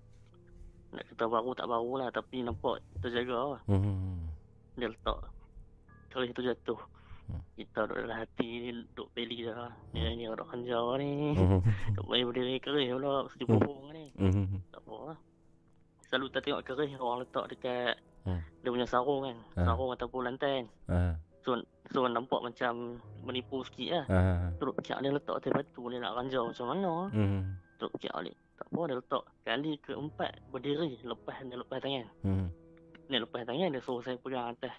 [0.96, 3.60] nak kata baru tak baru lah tapi nampak terjaga lah.
[3.68, 4.32] Hmm.
[4.80, 5.18] Dia letak
[6.08, 6.80] kerih tu jatuh.
[7.56, 9.72] Kita duduk dalam hati ni duduk beli dah.
[9.92, 11.34] Ni ni orang kanjar ni.
[11.36, 11.60] Hmm.
[11.96, 13.26] Tak boleh berdiri kerih pula.
[13.28, 14.04] Mesti bohong ni.
[14.16, 14.62] Hmm.
[14.72, 15.18] Tak apa lah.
[16.06, 17.96] Selalu tak tengok kerih orang letak dekat
[18.26, 18.42] Hmm.
[18.58, 19.38] dia punya sarung kan.
[19.54, 19.70] Ah.
[19.70, 20.66] Sarung ataupun lantai kan.
[20.90, 21.14] Ah.
[21.46, 21.62] So,
[21.94, 24.06] so nampak macam menipu sikit lah.
[24.10, 24.46] Ah.
[24.58, 26.92] Terus pecah dia letak atas batu dia nak ranjau macam mana.
[27.14, 27.54] Hmm.
[27.78, 28.34] Terus pecah balik.
[28.56, 32.06] Tak apa dia letak kali keempat berdiri lepas dia lepas tangan.
[32.24, 32.48] Hmm.
[33.06, 34.72] Dia lepas tangan dia suruh saya pegang atas.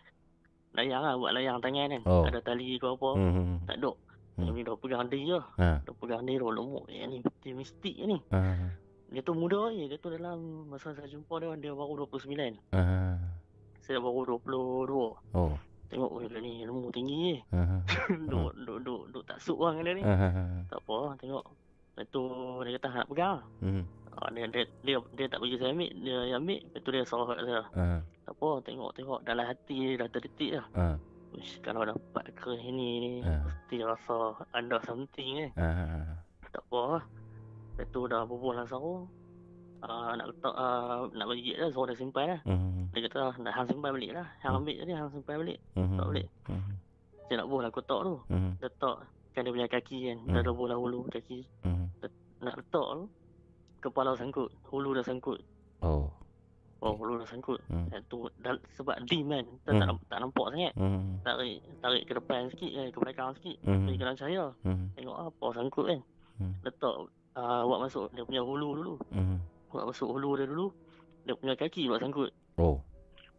[0.74, 2.02] Layang lah buat layang tangan kan.
[2.10, 2.26] Oh.
[2.26, 3.10] Ada tali ke apa.
[3.14, 3.62] Hmm.
[3.70, 3.92] Tak ada.
[4.38, 4.46] Hmm.
[4.50, 5.40] Tapi dah pegang dia je.
[5.62, 5.78] Ah.
[5.82, 6.86] Dah pegang dia dah lemuk.
[6.90, 8.18] Yang ni betul mistik ni.
[8.34, 8.74] Ah.
[9.14, 9.86] Dia tu muda je.
[9.90, 12.58] Dia tu dalam masa saya jumpa dia dia baru 29.
[12.74, 13.18] Ah.
[13.82, 15.38] Saya baru 22.
[15.38, 15.54] Oh.
[15.88, 17.40] Tengok oh, dia ni lembu tinggi je.
[17.54, 17.82] Ah.
[18.30, 20.04] duk, duk, duk, duk tak sup orang dia ni.
[20.06, 20.66] Ah.
[20.70, 21.46] Tak apa tengok.
[21.98, 22.24] Lepas tu
[22.62, 23.42] dia kata nak pegang.
[23.58, 23.84] Hmm.
[24.14, 25.92] Ah, dia, dia, dia, dia tak bagi saya ambil.
[25.98, 26.62] Dia yang ambil.
[26.62, 27.62] Lepas tu dia suruh kat saya.
[28.22, 29.20] Tak apa, tengok, tengok.
[29.26, 30.66] Dalam hati dah terdetik dah.
[30.78, 30.96] Ah.
[31.34, 33.42] Uish, kalau dapat kerih ni ni, Ah.
[33.50, 35.52] mesti rasa ada something eh.
[35.58, 36.22] Ah.
[36.54, 37.04] Tak apa lah.
[37.74, 39.10] Lepas tu dah berbual dengan sarung.
[39.78, 42.40] Uh, nak letak, uh, nak bagi dia suruh dia simpan lah.
[42.46, 42.90] Hmm.
[42.94, 44.26] Dia kata, nak hang simpan balik lah.
[44.46, 45.60] Hang ambil tadi, hang simpan balik.
[45.74, 45.98] Hmm.
[45.98, 46.28] Tak balik.
[46.46, 46.74] Hmm.
[47.26, 48.16] Saya nak buah lah kotak tu.
[48.30, 48.54] Hmm.
[48.62, 48.98] Letak,
[49.38, 50.18] kan dia punya kaki kan.
[50.26, 50.42] Hmm.
[50.42, 51.46] Dah bola hulu kaki.
[51.62, 51.94] Hmm.
[52.42, 53.06] Nak letak tu,
[53.86, 54.50] kepala sangkut.
[54.74, 55.38] Hulu dah sangkut.
[55.86, 56.10] Oh.
[56.82, 57.62] Oh, hulu dah sangkut.
[57.70, 57.86] Hmm.
[57.94, 59.46] Dan tu, dah, sebab dim kan.
[59.66, 59.82] Tak, Hmm.
[59.82, 60.74] tak, tak nampak sangat.
[60.74, 61.22] Hmm.
[61.22, 63.58] Tarik tarik ke depan sikit, eh, ke belakang sikit.
[63.62, 63.86] Hmm.
[63.86, 64.46] Bagi dalam cahaya.
[64.66, 64.90] Hmm.
[64.98, 66.00] Tengok apa sangkut kan.
[66.42, 66.54] Hmm.
[66.66, 66.96] Letak,
[67.38, 68.94] uh, buat masuk dia punya hulu dulu.
[69.14, 69.38] Hmm.
[69.70, 70.68] Buat masuk hulu dia dulu.
[71.30, 72.34] Dia punya kaki buat sangkut.
[72.58, 72.82] Oh.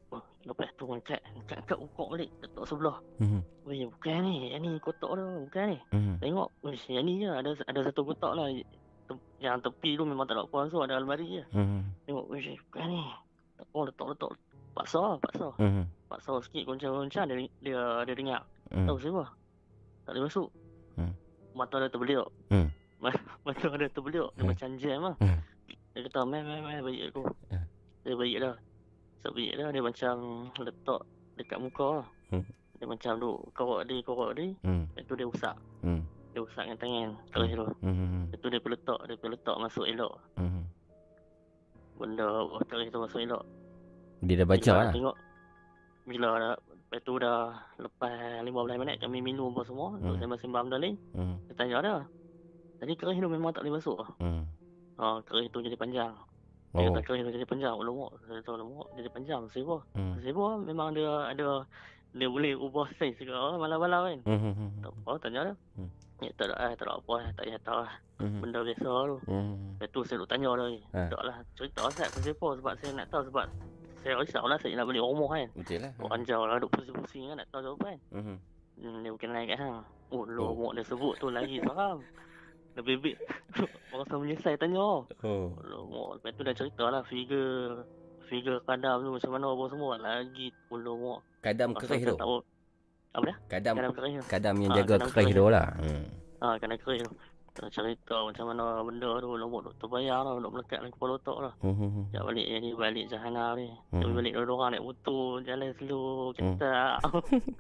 [0.09, 2.31] Oh, lepas tu angkat, angkat, angkat ukok balik.
[2.41, 2.97] Letak sebelah.
[3.21, 3.45] Hmm.
[3.63, 4.51] Weh, bukan ni.
[4.51, 5.25] Yang ni kotak tu.
[5.45, 5.79] Bukan ni.
[5.93, 6.17] Hmm.
[6.17, 6.49] Tengok.
[6.63, 7.29] Wish, yang ni je.
[7.29, 8.49] Ada ada satu kotak lah.
[9.05, 11.45] Tem- Yang tepi tu memang tak ada apa so ada almari je.
[11.53, 11.93] Hmm.
[12.05, 12.25] Tengok.
[12.29, 13.03] Wish, bukan ni.
[13.55, 14.33] Tak apa, letak, letak.
[14.73, 15.49] Paksa lah, paksa.
[15.59, 15.85] Hmm.
[16.07, 18.41] Paksa sikit goncang-goncang dia, dia, dia dengar.
[18.71, 18.87] Hmm.
[18.87, 19.25] Tahu siapa?
[20.05, 20.49] Tak boleh masuk.
[20.97, 21.13] Hmm.
[21.53, 22.29] Mata dia terbeliak.
[22.49, 22.69] Hmm.
[23.45, 24.31] Mata dia terbeliak.
[24.33, 24.49] Dia Hmm.
[24.49, 25.17] macam jam lah.
[25.21, 25.39] Hmm.
[25.93, 27.23] Dia kata, meh, meh, meh, baik aku.
[27.53, 27.65] Hmm.
[28.07, 28.55] Dia baik dah.
[29.23, 29.69] So, baik dah.
[29.75, 30.15] Dia macam
[30.63, 31.03] letak
[31.39, 32.09] dekat muka lah.
[32.31, 32.45] Hmm.
[32.79, 34.55] Dia macam duk korok dia, korok dia.
[34.63, 34.87] Hmm.
[34.95, 35.57] Lepas tu dia usap.
[35.83, 36.03] Hmm.
[36.31, 37.11] Dia usap dengan tangan.
[37.35, 37.67] Kerih tu.
[37.83, 38.23] Hmm.
[38.31, 39.01] Lepas tu dia pergi letak.
[39.11, 40.15] Dia pergi letak masuk elok.
[40.39, 40.63] Hmm.
[41.99, 42.29] Benda
[42.71, 43.43] kerih tu masuk elok.
[44.23, 44.93] Dia dah baca Bila lah.
[44.95, 45.17] Tengok.
[46.09, 47.41] Bila dah, lepas tu dah
[47.77, 48.13] lepas
[48.47, 49.99] 15 minit kami minum apa semua.
[49.99, 50.15] Hmm.
[50.15, 50.97] sembang-sembang benda lain.
[51.19, 51.35] Hmm.
[51.51, 51.97] Dia tanya dia.
[52.79, 53.99] Tadi kerih tu memang tak boleh masuk.
[54.23, 54.47] Hmm.
[54.99, 56.15] Ha, kerih tu jadi panjang.
[56.77, 56.85] Oh.
[56.85, 57.75] Dia tu jadi panjang.
[57.77, 58.13] Ulumuk.
[58.29, 59.43] Saya tahu ulumuk jadi panjang.
[59.53, 59.81] Sebo.
[59.97, 60.21] Hmm.
[60.21, 61.65] Sebo memang dia ada
[62.17, 64.19] dia boleh ubah saiz ke oh, malam-malam kan.
[64.25, 64.53] Hmm.
[64.57, 64.71] Hmm.
[64.81, 65.55] Tak apa, tanya dia.
[65.77, 65.91] Hmm.
[66.19, 67.93] Ya, tak ada, eh, tak ada apa, eh, tak payah tahu lah.
[68.19, 68.41] Hmm.
[68.43, 69.17] Benda biasa tu.
[69.29, 69.55] Hmm.
[69.79, 70.81] Lepas tu saya duk tanya dia.
[70.97, 71.01] Ha.
[71.15, 73.45] Tak lah, cerita saya pasal apa sebab saya nak tahu sebab
[73.99, 75.49] saya risau lah saya nak balik rumah kan.
[75.55, 75.93] Betul lah.
[76.01, 77.97] Orang jauh lah duk pusing-pusing kan nak tahu jawapan.
[78.11, 78.39] Hmm.
[78.79, 79.79] Hmm, dia bukan naik kat hang.
[80.09, 81.99] Oh, lomok dia sebut tu lagi seram.
[82.79, 83.19] Dah bebek.
[83.91, 84.79] Orang sama menyesal tanya.
[84.79, 85.03] Oh.
[85.59, 86.09] Lomok.
[86.17, 87.83] Lepas tu dah cerita lah figure
[88.25, 90.55] figure kadam tu macam mana apa semua lagi.
[90.71, 91.19] Oh, lomok.
[91.41, 92.15] Kadam kerih tu.
[92.15, 92.39] tahu.
[93.11, 93.37] Apa dia?
[93.51, 94.25] Kadam Kadam kerih tu.
[94.31, 95.35] kadam yang Ah, jaga kadam kerih kerih.
[95.35, 95.67] tu lah.
[95.77, 96.05] Hmm.
[96.39, 97.13] Ha, kena kerih tu.
[97.59, 100.33] Cerita macam mana benda tu lomok duk terbayang lah.
[100.39, 101.53] Duk melekat dalam kepala otak lah.
[101.59, 102.07] Hmm.
[102.07, 103.69] Sekejap balik jadi balik Jahanam ni.
[103.91, 107.03] Tapi balik dua orang naik motor, jalan slow, ketak.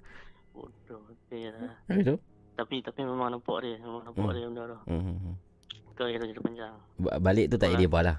[0.55, 1.75] Bodoh dia lah.
[1.91, 2.15] Itu.
[2.59, 4.35] Tapi tapi memang nampak dia, memang nampak Hmm.
[4.35, 4.79] dia benda tu.
[4.89, 5.35] Hmm.
[5.95, 6.75] Kerja dia jadi panjang.
[6.97, 8.17] Ba- Balik tu tak jadi apa lah.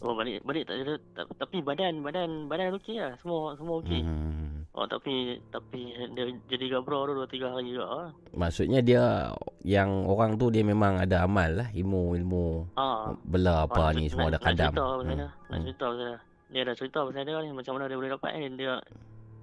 [0.00, 3.14] Oh balik balik tak ada ta- tapi badan badan badan okey lah.
[3.16, 4.02] Semua semua okey.
[4.02, 4.66] Hmm.
[4.72, 5.14] Oh tapi
[5.46, 5.80] tapi
[6.10, 8.10] dia jadi gabra tu 2 3 hari juga lah.
[8.32, 9.30] Maksudnya dia
[9.62, 12.44] yang orang tu dia memang ada amal lah ilmu ilmu
[12.74, 13.14] Ah.
[13.22, 14.58] bela apa Ah, ni nak- semua ada kadam.
[14.66, 15.10] Nak cerita pasal Hmm.
[15.14, 15.28] dia.
[15.46, 16.16] Nak cerita pasal dia.
[16.50, 18.46] Dia dah cerita pasal dia ni macam mana dia boleh dapat ni.
[18.58, 18.72] Dia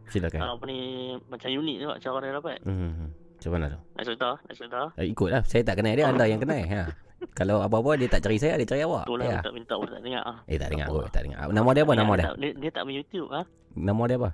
[0.07, 0.40] Silakan.
[0.44, 0.80] apa ni
[1.24, 2.57] macam unik juga cara dia dapat.
[2.64, 3.07] Hmm.
[3.40, 3.80] Macam mana tu?
[3.95, 4.30] Nak cerita?
[4.36, 4.82] Nak cerita?
[4.99, 5.41] Eh, ikutlah.
[5.48, 6.60] Saya tak kenal dia, anda yang kenal.
[6.60, 6.82] Ha.
[7.40, 9.07] Kalau apa-apa dia tak cari saya, dia cari awak.
[9.07, 9.40] Tu lah Ya.
[9.40, 10.38] minta minta pun tak dengar ah.
[10.44, 11.40] Eh tak dengar kot, tak dengar.
[11.48, 12.26] Nama dia apa nama dia?
[12.28, 12.52] tak, dia?
[12.53, 13.45] Dia tak main YouTube ah.
[13.72, 14.30] Nama dia apa?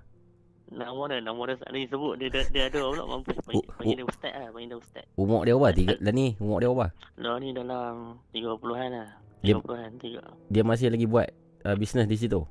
[0.66, 2.14] Nama dia, nama dia tak boleh sebut.
[2.18, 3.30] Dia, dia, dia ada pula mampu.
[3.78, 4.50] Panggil, dia ustaz lah.
[4.50, 5.06] Panggil dia ustaz.
[5.14, 5.68] Umur dia apa?
[5.70, 6.86] Tiga, dah ni umur dia apa?
[7.14, 7.94] Dia ni dalam
[8.34, 9.10] 30-an lah.
[9.46, 10.22] Dia- 30-an, tiga.
[10.50, 11.30] Dia masih lagi buat
[11.62, 12.42] uh, bisnes di situ.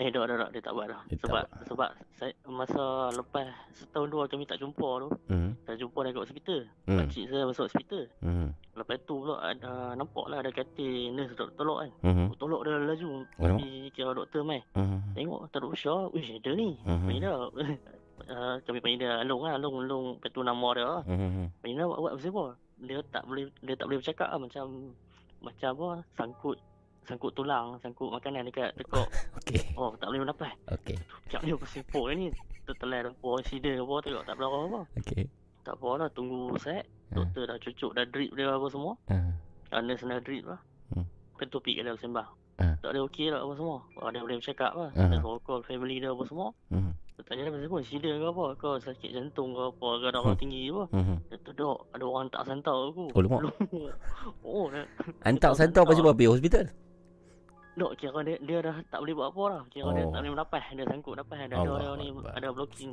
[0.00, 0.48] Eh, dah, dah, dah.
[0.48, 1.00] Dia tak buat dah.
[1.12, 3.44] Dia tak sebab, sebab saya, masa lepas
[3.76, 5.52] setahun dua kami tak jumpa tu, Hmm.
[5.68, 6.60] saya jumpa dia kat hospital.
[6.88, 6.98] Hmm.
[7.04, 8.02] Pakcik saya masuk hospital.
[8.24, 8.48] Hmm.
[8.80, 11.90] Lepas tu pula ada nampak lah ada katil nurse dok tolak kan.
[12.00, 12.26] Mhm.
[12.40, 13.08] Tolak dia laju.
[13.12, 14.64] Oh, Tapi kira doktor mai.
[14.72, 14.98] Mhm.
[15.12, 15.94] Tengok ada usia.
[16.16, 16.80] Wish ada ni.
[16.80, 17.04] Mhm.
[17.04, 17.32] Panggil dia.
[17.36, 19.60] Uh, kami panggil dia Long lah.
[19.60, 20.06] Long, Long.
[20.16, 21.02] Lepas tu nama dia lah.
[21.04, 21.60] Mhm.
[21.60, 22.44] Panggil dia buat, buat apa apa.
[22.80, 24.38] Dia tak boleh dia tak boleh bercakap lah.
[24.40, 24.64] Macam
[25.44, 26.56] macam apa sangkut
[27.10, 29.10] sangkut tulang, sangkut makanan dekat tekuk.
[29.42, 29.74] Okey.
[29.74, 30.54] Oh, tak boleh bernafas.
[30.70, 30.94] Okey.
[31.26, 32.30] Sekejap dia bersepuk ni.
[32.70, 34.80] Tertelan apa, accident apa, tengok tak berlaku apa.
[35.02, 35.24] Okey.
[35.66, 36.86] Tak apa lah, tunggu set.
[37.10, 38.94] Doktor dah cucuk, dah drip dia apa semua.
[39.10, 39.34] Hmm.
[39.74, 39.82] Uh.
[39.82, 40.60] Nurse dah drip lah.
[40.94, 41.06] Hmm.
[41.34, 42.28] Pergi kat dia sembah.
[42.60, 42.76] Ah.
[42.84, 43.78] Tak ada okey lah apa semua.
[43.98, 44.90] Oh, dia boleh bercakap lah.
[44.94, 45.08] Ah.
[45.10, 46.52] Dia call family dia apa semua.
[46.68, 46.92] Mhm.
[47.16, 48.44] Dia tanya dia pasal apa, accident ke apa?
[48.60, 49.88] Kau sakit jantung ke apa?
[49.96, 50.38] Ke darah Hmm.
[50.38, 50.84] tinggi ke apa?
[50.92, 51.16] Mhm.
[51.32, 53.04] Dia tu dok, ada orang tak santau aku.
[53.16, 53.40] Oh, lemak.
[54.46, 54.84] oh, dia,
[55.24, 56.12] Hantar santau pasal apa?
[56.12, 56.64] Pergi hospital?
[57.78, 59.62] Dok, kira dia, dia dah tak boleh buat apa dah.
[59.70, 60.12] Kira dia Oh.
[60.12, 60.64] tak boleh bernafas.
[60.74, 61.38] Dia sangkut nafas.
[61.46, 62.92] Ada Allah ada ni, ada blocking.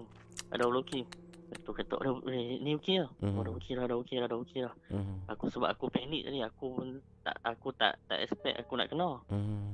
[0.53, 1.05] Ada blocking.
[1.47, 3.11] Tu kata, dia, eh, ni okey lah.
[3.23, 3.35] Mhm.
[3.39, 4.73] Oh, dah okey lah, dah okey lah, dah okey lah.
[4.91, 5.15] Mhm.
[5.31, 6.87] Aku sebab aku panik tadi, aku pun
[7.23, 9.09] tak aku tak tak expect aku nak kena.
[9.31, 9.65] Mhm.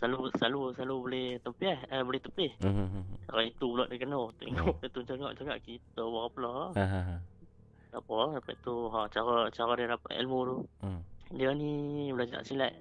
[0.00, 2.50] Selalu selalu selalu boleh tepih, eh, boleh tepih.
[2.64, 3.28] Mhm.
[3.28, 4.20] Hari itu pula dia kena.
[4.32, 6.68] Tengok dia tu cakap-cakap kita buat apa lah.
[6.74, 7.16] Ha ha ha.
[7.90, 10.56] Tak apa, lepas tu ha, cara cara dia dapat ilmu tu.
[10.80, 11.00] Hmm.
[11.36, 12.72] Dia ni belajar silat.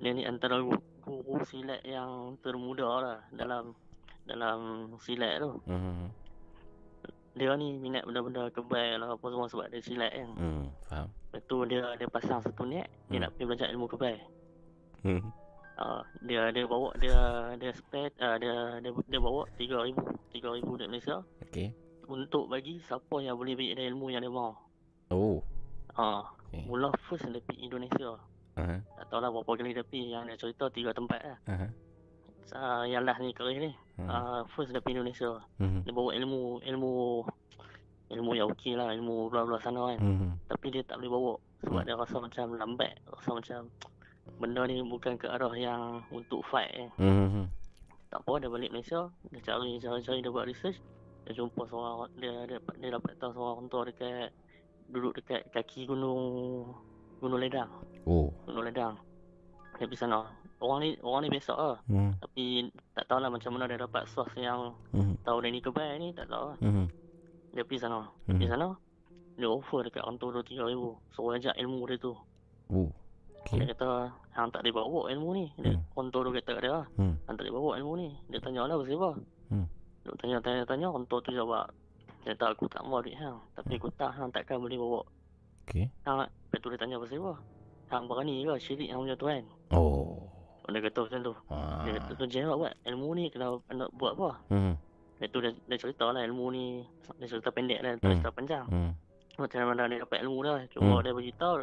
[0.00, 3.76] Dia ni antara guru, guru silat yang termuda lah dalam
[4.24, 4.58] dalam
[4.98, 5.52] silat tu.
[5.68, 6.08] Mhm.
[7.34, 10.30] Dia ni minat benda-benda kebal lah apa semua sebab dia silat kan.
[10.38, 11.08] Hmm, faham.
[11.10, 13.22] Lepas tu dia dia pasang satu niat, dia Hmm.
[13.26, 14.16] nak pergi belajar ilmu kebal.
[15.02, 15.22] Hmm.
[15.74, 17.18] Uh, dia dia bawa dia
[17.58, 19.98] dia spend uh, dia dia dia bawa 3000
[20.30, 21.74] 3000 dari Malaysia Okey.
[22.06, 24.54] untuk bagi siapa yang boleh bagi dia ilmu yang dia mahu.
[25.10, 25.42] Oh.
[25.98, 26.70] Ah, Okey.
[26.70, 28.14] mula first dia pergi Indonesia.
[28.54, 28.76] Aha.
[28.80, 31.38] Tak tahu lah berapa kali pergi yang dia cerita tiga tempat lah.
[31.50, 31.66] Aha.
[32.54, 33.70] Uh, yang last ni kali ni.
[33.98, 34.06] Hmm.
[34.06, 35.42] Uh, first dia pergi Indonesia.
[35.58, 35.80] Mhm.
[35.88, 36.92] Dia bawa ilmu ilmu
[38.14, 39.98] ilmu yang okey lah, ilmu belah-belah sana kan.
[39.98, 40.28] Mhm.
[40.46, 41.32] Tapi dia tak boleh bawa
[41.64, 41.88] sebab Hmm.
[41.88, 43.60] dia rasa macam lambat, rasa macam
[44.38, 46.90] benda ni bukan ke arah yang untuk fight eh.
[47.00, 47.48] Mhm.
[48.12, 50.78] Tak apa dia balik Malaysia, dia cari cari cari dia buat research,
[51.26, 54.30] dia jumpa seorang dia dia, dia dapat tahu seorang orang tua dekat
[54.92, 56.70] duduk dekat kaki gunung
[57.18, 57.72] Gunung Ledang.
[58.04, 58.28] Oh.
[58.44, 58.94] Gunung Ledang.
[59.74, 60.28] Dia pergi sana.
[60.62, 61.76] Orang ni orang ni biasa lah.
[61.88, 62.14] Hmm.
[62.16, 65.20] Tapi tak tahulah macam mana dia dapat source yang Mhm.
[65.26, 66.58] tahu dia ni kebal ni tak tahu lah.
[66.62, 66.86] Mhm.
[67.52, 68.00] Dia pergi sana.
[68.24, 68.38] Mhm.
[68.38, 68.68] Pergi sana.
[69.34, 70.94] Dia offer dekat orang tu 2-3 ribu.
[71.10, 72.14] Suruh ajak ilmu dia tu.
[72.70, 72.88] Oh.
[73.44, 73.76] Dia Okey.
[73.76, 75.46] kata, hang tak boleh bawa ilmu ni.
[75.60, 75.84] Dia, Hmm.
[75.92, 77.14] orang tu kata kat dia, Hmm.
[77.28, 78.08] hang tak boleh bawa ilmu ni.
[78.32, 79.10] Dia tanya lah pasal apa.
[79.52, 79.66] Hmm.
[80.00, 81.66] Dia tanya, tanya, tanya, orang tu jawab.
[82.24, 83.36] Dia kata, aku tak mau duit hang.
[83.52, 85.00] Tapi aku tak, hang takkan boleh bawa.
[85.68, 85.92] Okey.
[86.08, 87.34] Hang, lepas tu dia tanya pasal apa.
[87.94, 89.42] Hang berani ke syirik hang punya tuan?
[89.70, 90.18] Oh.
[90.66, 91.34] Dia kata macam tu.
[91.46, 91.86] Ah.
[91.86, 92.74] Dia kata tu jawab buat.
[92.82, 94.30] Ilmu ni kena nak buat apa?
[94.50, 94.74] Mhm.
[95.14, 96.82] Lepas tu dia, dia cerita lah ilmu ni.
[97.22, 98.12] Dia cerita pendek lah, tak Hmm.
[98.18, 98.66] cerita panjang.
[98.66, 98.90] Hmm.
[99.38, 100.58] Macam mana dia dapat ilmu dah.
[100.74, 101.02] Cuma Hmm.
[101.06, 101.54] dia beritahu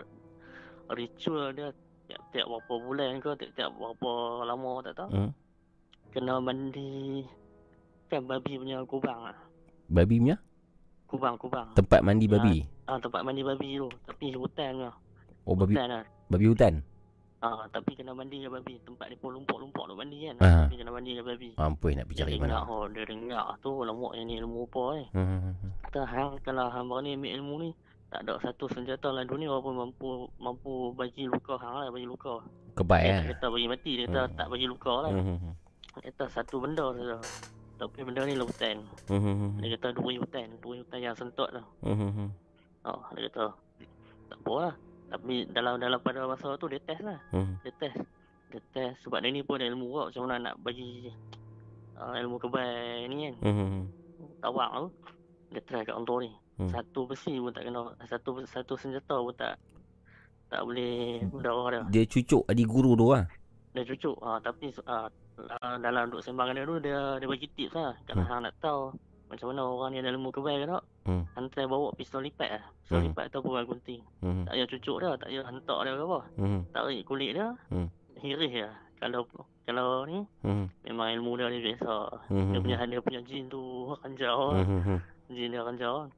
[0.95, 1.67] ritual dia
[2.07, 4.11] tiap-tiap berapa bulan ke, tiap-tiap berapa
[4.47, 5.09] lama tak tahu.
[5.11, 5.31] Hmm.
[6.15, 7.27] Kena mandi
[8.07, 9.37] kan babi punya kubang lah.
[9.91, 10.37] Babi punya?
[11.11, 11.67] Kubang, kubang.
[11.75, 12.63] Tempat mandi babi.
[12.87, 13.91] Ah, tempat mandi babi tu.
[14.07, 14.95] Tapi hutan lah.
[15.43, 16.03] Oh, babi Hutan lah.
[16.31, 16.81] Babi hutan.
[17.41, 18.77] Ah, tapi kena mandi ke babi.
[18.85, 20.35] Tempat dia pun lumpak-lumpak nak mandi kan.
[20.45, 20.69] Ah.
[20.69, 21.49] Tapi kena mandi ke babi.
[21.57, 22.61] Mampus nak pergi cari mana.
[22.69, 25.07] oh, dia dengar tu lemak yang ni ilmu apa eh.
[25.17, 25.57] Hmm.
[25.89, 27.69] Kata hang kalau hang berani ambil ilmu ni
[28.13, 32.45] tak ada satu senjata dalam dunia pun mampu mampu bagi luka hang lah bagi luka.
[33.01, 33.33] Dia eh.
[33.33, 35.11] kata bagi mati, dia kata tak bagi luka lah.
[35.11, 35.57] Hmm.
[35.97, 37.17] Dia kata satu benda saja.
[37.81, 38.85] Tapi benda ni lautan.
[39.09, 39.57] Hmm.
[39.57, 41.65] Dia kata duri hutan, duri hutan yang sentot lah.
[41.81, 42.29] Hmm.
[42.85, 43.49] Oh, dia kata
[44.29, 44.73] tak apa lah.
[45.11, 47.19] Tapi dalam dalam pada masa tu dia test lah.
[47.35, 47.59] Hmm.
[47.67, 47.99] Dia test.
[48.51, 51.11] Dia test sebab dia ni pun ilmu juga macam mana nak bagi
[51.99, 53.35] uh, ilmu kebal ni kan.
[53.43, 53.83] Hmm.
[54.39, 54.87] Tawak tu.
[55.51, 56.31] Dia try kat orang tua ni.
[56.63, 56.69] Hmm.
[56.71, 57.91] Satu besi pun tak kena.
[58.07, 59.59] Satu satu senjata pun tak
[60.47, 61.81] tak boleh berdarah dia.
[61.91, 63.27] Dia cucuk adik guru tu lah.
[63.71, 64.15] Dia cucuk.
[64.23, 65.07] Ah, tapi ah,
[65.79, 67.91] dalam duduk sembang dengan dia tu dia dia bagi tips lah.
[68.07, 68.29] Kalau Hmm.
[68.31, 68.83] hang nak tahu
[69.31, 70.83] macam mana orang ni ada ilmu kebal ke tak.
[71.07, 71.23] Hmm.
[71.33, 72.63] Hantar bawa pistol lipat lah.
[72.83, 73.07] Pistol Hmm.
[73.09, 74.01] lipat ataupun orang gunting.
[74.19, 74.43] Hmm.
[74.43, 76.19] Tak payah cucuk dia, tak payah hentak dia ke apa.
[76.35, 76.59] Hmm.
[76.75, 77.87] Tarik kulit dia, Hmm.
[78.19, 78.69] hiris dia.
[79.01, 79.25] Kalau
[79.65, 80.67] kalau ni Hmm.
[80.83, 81.95] memang ilmu dia dia biasa.
[82.27, 82.51] Hmm.
[82.51, 83.61] Dia punya dia punya jin tu
[84.03, 84.39] ranjau.
[84.59, 84.81] Hmm.
[84.83, 84.99] Hmm.
[85.31, 86.11] Jin dia ranjau.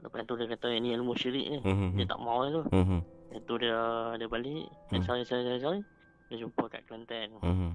[0.00, 1.58] Lepas tu dia kata ini ilmu syirik ni.
[1.62, 1.94] Hmm.
[1.96, 2.66] Dia tak mau tu.
[2.74, 3.00] Hmm.
[3.30, 3.78] Lepas tu dia
[4.18, 5.06] dia balik, dia Hmm.
[5.06, 5.80] cari cari cari cari.
[6.28, 7.28] Dia jumpa kat Kelantan.
[7.40, 7.72] Hmm.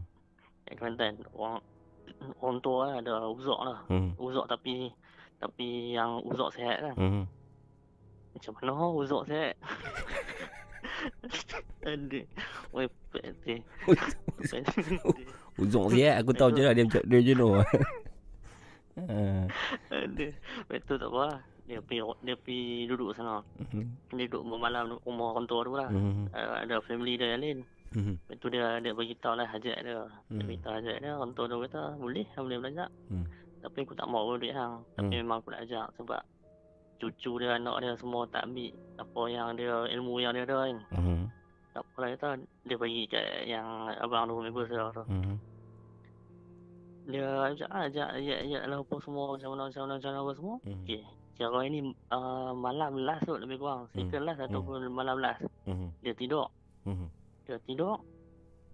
[0.67, 1.59] Kat Kelantan orang
[2.61, 3.79] tua lah, ada uzak lah.
[3.91, 4.13] Hmm.
[4.17, 4.89] Uzak tapi
[5.39, 6.95] tapi yang uzak sihat lah.
[6.95, 7.27] Hmm.
[8.35, 9.55] Macam mana uzak sihat?
[11.85, 12.25] Adik.
[12.73, 13.57] Oi, pet dia.
[15.55, 17.61] Ujung siap aku tahu je lah dia macam dia jenuh.
[18.95, 19.43] Ah.
[19.91, 20.27] Ada.
[20.87, 21.43] Tu tak apa.
[21.65, 23.41] Dia pergi, dia pergi duduk sana.
[23.57, 24.13] Mhm.
[24.13, 25.89] Dia duduk bermalam rumah orang tua tu lah.
[25.89, 26.29] Mhm.
[26.29, 27.59] Uh, ada family dia yang lain.
[27.93, 28.15] Mhm.
[28.17, 30.01] Lepas tu dia dia beritahu lah hajat dia.
[30.01, 30.41] Dia Hmm.
[30.41, 31.11] beritahu hajat dia.
[31.13, 32.89] Orang tua tu kata boleh, boleh belajar.
[33.07, 33.25] Hmm.
[33.61, 34.81] Tapi aku tak mau duit hang.
[34.95, 35.21] Tapi Hmm.
[35.21, 36.21] memang aku nak ajak sebab
[36.95, 40.77] cucu dia, anak dia semua tak ambil apa yang dia, ilmu yang dia ada kan.
[40.95, 41.27] Mhm.
[41.75, 42.27] Tak apa lah kata,
[42.63, 43.67] dia bagi kat yang
[43.99, 45.03] abang tu, member saya tu.
[45.11, 45.35] Mhm.
[47.05, 50.19] Dia ajak lah, ajak, ajak, ajak lah apa semua, macam mana, macam mana, macam mana
[50.23, 50.55] apa semua.
[50.63, 50.73] Mhm.
[50.81, 51.01] Okey.
[51.35, 51.79] Kira ini
[52.15, 53.91] uh, malam last tu lebih kurang.
[53.91, 55.43] Second last ataupun malam last.
[55.67, 55.91] Mhm.
[55.99, 56.47] Dia tidur.
[56.87, 57.07] Mhm.
[57.45, 57.97] Dia tidur.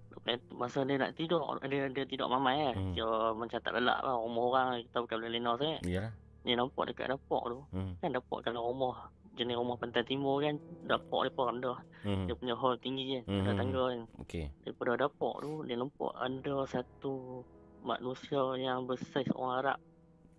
[0.10, 0.20] Tu,
[0.52, 2.76] masa dia nak tidur, dia dia tidur mamai kan.
[2.76, 2.94] Hmm.
[2.94, 4.16] Kira macam tak lelak lah.
[4.18, 5.80] Rumah orang kita bukan boleh lena sangat.
[5.84, 6.14] Iyalah.
[6.42, 7.60] Dia nampak dekat dapur tu.
[7.72, 7.94] Hmm.
[7.98, 10.60] Kan dapur kalau rumah jenis rumah pantai timur kan.
[10.84, 11.78] Dapur dia pun rendah.
[12.04, 12.28] Hmm.
[12.28, 13.24] Dia punya hall tinggi kan.
[13.24, 13.60] Ada Hmm.
[13.62, 14.02] tangga kan.
[14.20, 14.46] Okey.
[14.62, 17.46] Daripada dapur tu, dia nampak ada satu
[17.82, 19.80] manusia yang bersaiz orang Arab.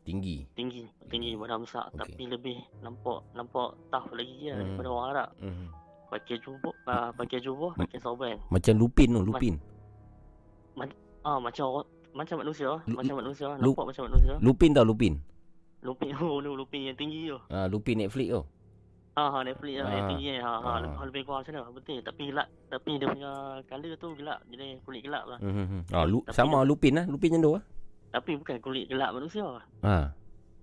[0.02, 0.44] Tinggi.
[0.52, 0.84] Tinggi.
[1.08, 1.88] Tinggi badan besar.
[1.88, 1.98] Okey.
[2.12, 4.62] Tapi lebih nampak nampak tough lagi lah Hmm.
[4.68, 5.28] daripada orang Arab.
[5.40, 5.66] Mhm.
[6.12, 8.36] Pakai jubah, uh, pakai jubah, pakai sorban.
[8.52, 9.56] Macam lupin tu, lupin.
[11.22, 14.34] Ah macam orang macam manusia, Lu- macam manusia, lu- nampak macam manusia.
[14.42, 15.14] Lupin tau lupin.
[15.80, 17.38] Lupin oh tu lupin yang tinggi tu.
[17.46, 18.42] Ah lupin Netflix tu.
[19.12, 20.10] Ah ha, Netflix lah yang Ah.
[20.10, 21.04] tinggi ha ha Ah.
[21.04, 23.30] lebih, kurang macam mana betul tapi gelap tapi dia punya
[23.62, 25.38] color tu gelap jadi kulit gelap lah.
[25.38, 25.80] Mhm.
[25.92, 27.62] Ah lu, Tapi sama lupin lah, lupin macam tu ah.
[28.10, 29.46] Tapi bukan kulit gelap manusia.
[29.80, 30.10] Ha.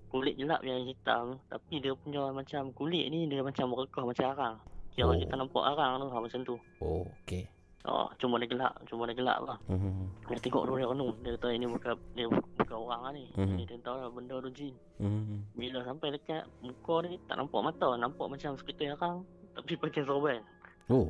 [0.09, 4.55] Kulit gelap yang hitam tapi dia punya macam kulit ni dia macam merekah macam arang.
[4.99, 5.15] Kira Oh.
[5.15, 6.55] kita nampak arang tu ha, macam tu.
[6.83, 7.47] Oh, okey.
[7.87, 9.55] Oh, cuma dia gelap, cuma dia gelap lah.
[9.71, 10.27] Mhm.
[10.27, 11.15] Dia tengok dia renung.
[11.23, 13.31] Dia kata ini bukan dia bukan orang lah ni.
[13.31, 13.55] Mhm.
[13.55, 14.75] Jadi dia tahu lah benda tu jin.
[14.99, 15.55] Mhm.
[15.55, 19.23] Bila sampai dekat muka dia tak nampak mata, nampak macam seperti arang
[19.55, 20.43] tapi pakai sorban.
[20.91, 21.07] Oh.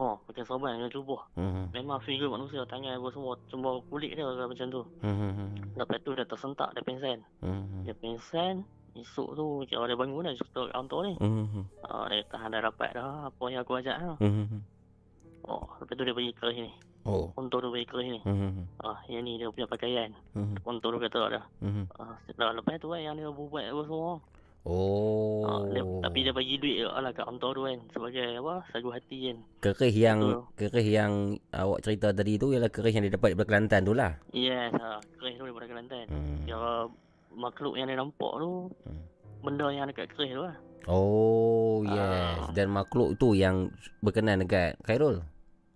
[0.00, 1.20] Oh, pakai sorban dengan jubah.
[1.36, 1.76] Mhm.
[1.76, 4.82] Memang figure manusia, tangan apa semua, cuma kulit dia macam tu.
[5.04, 5.76] Mhm.
[5.76, 7.20] Lepas tu dia tersentak, dia pingsan.
[7.44, 7.84] Mhm.
[7.84, 8.64] Dia pingsan,
[9.00, 11.14] esok tu kira dia bangun dah kat kantor ni.
[11.18, 11.62] Mhm.
[11.84, 14.16] Ah, dia tahan dah dapat dah apa yang aku ajak dah.
[14.20, 14.60] Mhm.
[15.48, 16.72] Oh, lepas tu dia bagi kerih ni.
[17.08, 17.32] Oh.
[17.40, 18.20] Untuk dia bagi kerih ni.
[18.22, 18.84] Mhm.
[18.84, 20.12] Ah, yang ni dia punya pakaian.
[20.36, 20.60] Mhm.
[20.62, 21.44] Untuk dia kata dah.
[21.64, 21.84] Mhm.
[21.96, 24.20] Ah, dah lepas tu kan yang dia buat apa semua.
[24.60, 25.40] Oh.
[25.48, 28.54] Ah, dia, tapi dia bagi duit lah kat kantor tu kan sebagai apa?
[28.68, 29.38] Sagu hati kan.
[29.64, 30.44] Kerih yang Betul.
[30.60, 31.12] kerih yang
[31.56, 34.12] awak cerita tadi tu ialah kerih yang dia dapat daripada Kelantan tu lah.
[34.36, 36.04] Yes, ha, kerih tu daripada Kelantan.
[36.12, 36.44] Hmm.
[36.44, 36.92] Kira
[37.32, 38.70] makhluk yang dia nampak tu
[39.40, 40.56] benda yang dekat kerih tu lah.
[40.84, 41.92] Oh, yes.
[41.92, 42.50] Ah.
[42.50, 43.68] Dan makhluk tu yang
[44.00, 45.20] berkenan dekat Khairul.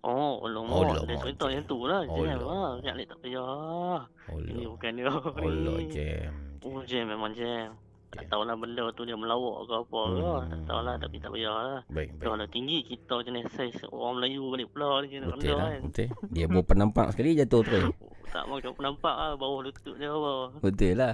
[0.01, 0.85] Oh, Oh, alamak.
[0.85, 2.01] alamak, dia cerita yang tu lah.
[2.03, 2.77] Oh, Jam lah.
[2.81, 4.05] Tak payah.
[4.29, 6.31] Ini bukan dia Allah jam.
[6.61, 7.73] Oh, jam memang jam.
[8.09, 10.29] Tak tahulah benda tu dia melawak ke apa ke.
[10.47, 11.79] Tak tahulah tapi tak payah lah.
[11.83, 11.93] Hmm.
[11.93, 12.21] Baik, baik.
[12.23, 15.81] Kalau tinggi kita jenis saiz orang Melayu balik pula ni jenis Betul rendah lah, kan.
[15.83, 16.07] betul.
[16.31, 17.85] Dia baru penampak sekali jatuh terus.
[18.29, 20.33] Tak mau kau nampak lah bawah lutut dia apa.
[20.59, 21.13] Betul lah.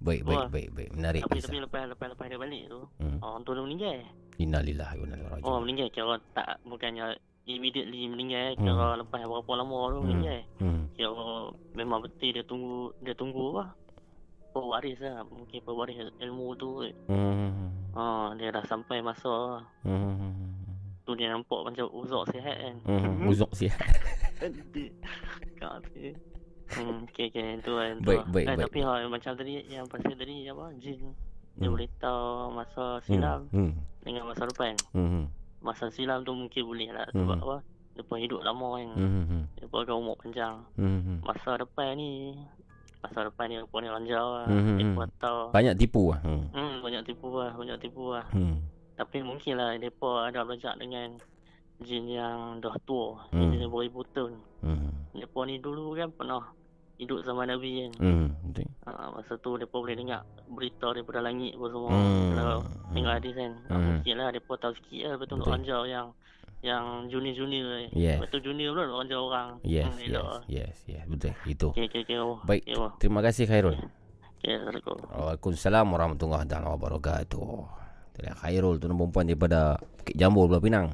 [0.00, 0.90] Baik, baik, baik, baik.
[0.92, 3.20] Menarik Tapi tapi lepas lepas lepas dia balik tu, Hmm.
[3.20, 3.96] orang tu dia meninggal.
[4.36, 5.44] Innalillahi wa inna ilaihi raji'un.
[5.46, 7.06] Oh meninggal kira tak bukannya
[7.44, 10.04] immediately meninggal kira lepas berapa lama tu Hmm.
[10.06, 10.40] meninggal.
[10.56, 10.82] Hmm.
[10.94, 11.12] Kira
[11.74, 13.64] memang betul dia tunggu dia tunggu apa?
[14.50, 16.70] Pewaris lah mungkin pewaris ilmu tu.
[17.06, 17.70] Hmm.
[17.92, 20.32] Ha, dia dah sampai masa Hmm.
[21.04, 22.76] tu dia nampak macam uzak sihat kan.
[22.88, 23.28] Hmm.
[23.30, 23.76] Uzuk sihat.
[24.40, 26.16] Adik.
[26.72, 27.92] Hmm, okay, okay, tu kan.
[27.96, 28.26] tu Baik, lah.
[28.26, 28.64] baik, eh, baik.
[28.64, 31.00] Tapi ha, macam tadi, yang pasal tadi apa, jin.
[31.52, 31.72] Dia Hmm.
[31.74, 33.72] boleh tahu masa silam Hmm.
[34.00, 34.74] dengan masa depan.
[34.92, 35.26] Hmm.
[35.60, 37.06] Masa silam tu mungkin boleh lah.
[37.10, 37.44] Sebab Hmm.
[37.44, 37.56] apa,
[37.90, 38.88] Depa hidup lama kan.
[38.94, 39.44] Hmm.
[39.56, 40.62] Depa akan umur panjang.
[40.74, 41.20] Hmm.
[41.20, 42.32] Masa depan ni,
[42.98, 44.46] masa depan ni depa ni ranjau lah.
[44.46, 44.78] Hmm.
[44.78, 45.42] Depa tahu.
[45.50, 46.20] Banyak tipu lah.
[46.22, 46.44] Hmm.
[46.48, 48.24] Hmm, banyak tipu lah, banyak tipu lah.
[48.30, 48.62] Hmm.
[48.94, 51.18] Tapi mungkin lah depa ada belajar dengan
[51.78, 53.26] jin yang dah tua.
[53.28, 53.50] Hmm.
[53.50, 54.38] Jin yang beribu tahun.
[54.62, 54.94] Hmm.
[55.12, 56.40] Depa ni dulu kan pernah
[57.00, 57.92] hidup zaman Nabi kan.
[57.98, 58.26] Hmm.
[58.44, 58.68] Betul.
[58.84, 61.90] Ha, masa tu depa boleh dengar berita daripada langit apa semua.
[61.90, 62.30] Hmm.
[62.36, 62.58] Kalau
[62.92, 63.52] tengok hadis kan.
[63.56, 63.84] Ha, Hmm.
[63.96, 65.50] mungkin lah depa tahu sikit lah betul Betul.
[65.50, 66.06] ranjau yang
[66.60, 67.88] yang junior-junior ni.
[67.96, 68.20] Yes.
[68.20, 69.48] Lepas tu junior pula nak ranjau orang.
[69.64, 70.40] Yes, Hmm, yes, lah.
[70.46, 71.02] yes, yes.
[71.08, 71.32] Betul.
[71.48, 71.68] Itu.
[71.72, 72.16] Okey, okey, okey.
[72.20, 72.36] Oh.
[72.44, 72.62] Baik.
[72.62, 72.92] Okey, oh.
[73.00, 73.80] Terima kasih Khairul.
[74.40, 74.96] Assalamualaikum.
[75.08, 77.48] Waalaikumsalam warahmatullahi wabarakatuh.
[78.12, 80.86] Itulah Khairul tuan perempuan daripada Bukit Jambul Pulau Pinang.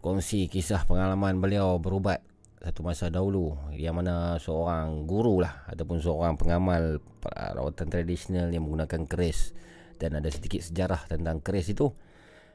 [0.00, 2.24] Kongsi kisah pengalaman beliau berubat
[2.62, 3.58] satu masa dahulu.
[3.74, 9.50] Yang mana seorang guru lah ataupun seorang pengamal rawatan tradisional yang menggunakan keris.
[9.98, 11.90] Dan ada sedikit sejarah tentang keris itu.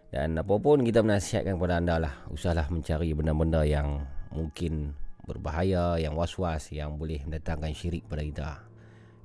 [0.07, 4.95] Dan apapun kita menasihatkan kepada anda lah usahlah mencari benda-benda yang mungkin
[5.27, 8.49] berbahaya yang was-was yang boleh mendatangkan syirik pada kita.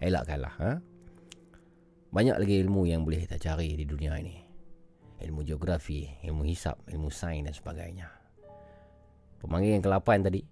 [0.03, 0.73] Elakkanlah ha?
[2.11, 4.37] banyak lagi ilmu yang boleh kita cari di dunia ini.
[5.23, 8.11] Ilmu geografi ilmu hisap ilmu sains dan sebagainya.
[9.39, 10.43] Pemanggil yang ke-8 tadi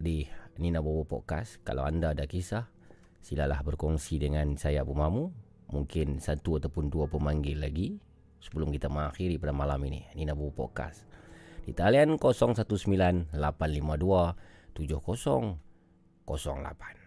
[0.00, 0.24] di
[0.56, 1.60] Nina Bobo Podcast.
[1.60, 2.72] Kalau anda ada kisah
[3.20, 5.28] silalah berkongsi dengan saya Abu Mamu.
[5.70, 8.00] Mungkin satu ataupun dua pemanggil lagi
[8.42, 10.08] sebelum kita mengakhiri pada malam ini.
[10.16, 11.04] Nina Bobo Podcast.
[11.62, 16.99] Di talian 019 852 7008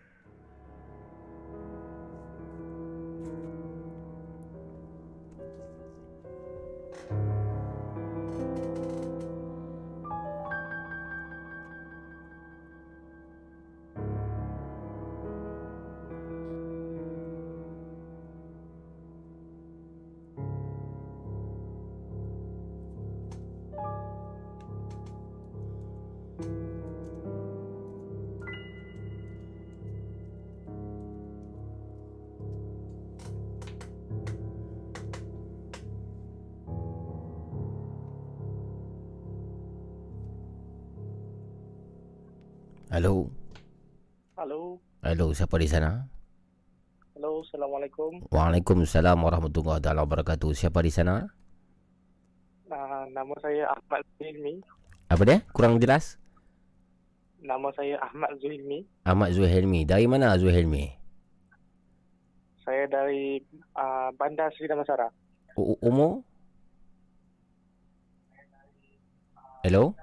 [42.93, 43.25] Halo.
[44.37, 44.77] Halo.
[45.01, 46.05] Halo, siapa di sana?
[47.17, 48.21] Halo, Assalamualaikum.
[48.29, 50.53] Waalaikumsalam warahmatullahi taala wabarakatuh.
[50.53, 51.25] Siapa di sana?
[52.69, 54.61] Uh, nama saya Ahmad Zuhilmi.
[55.09, 55.37] Apa dia?
[55.53, 56.17] Kurang jelas.
[57.41, 58.85] Nama saya Ahmad Zuhilmi.
[59.03, 59.83] Ahmad Zuhailmi.
[59.83, 60.93] Dari mana Zuhailmi?
[62.63, 63.43] Saya dari
[63.75, 65.11] uh, Bandar Seri Damansara.
[65.59, 66.23] U- umur?
[69.65, 69.97] Hello?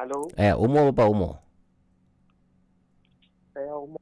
[0.00, 1.34] Halo, Eh, umur berapa umur?
[3.60, 4.00] Saya umur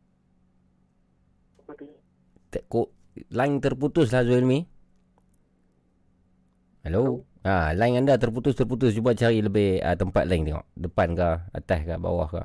[2.49, 2.95] Te- ko,
[3.35, 4.65] line terputus lah Zuhailmi.
[6.87, 7.27] Hello?
[7.43, 8.95] Ah, line anda terputus-terputus.
[8.95, 10.67] Cuba cari lebih ah, tempat lain tengok.
[10.79, 12.43] Depan ke, atas ke, bawah ke.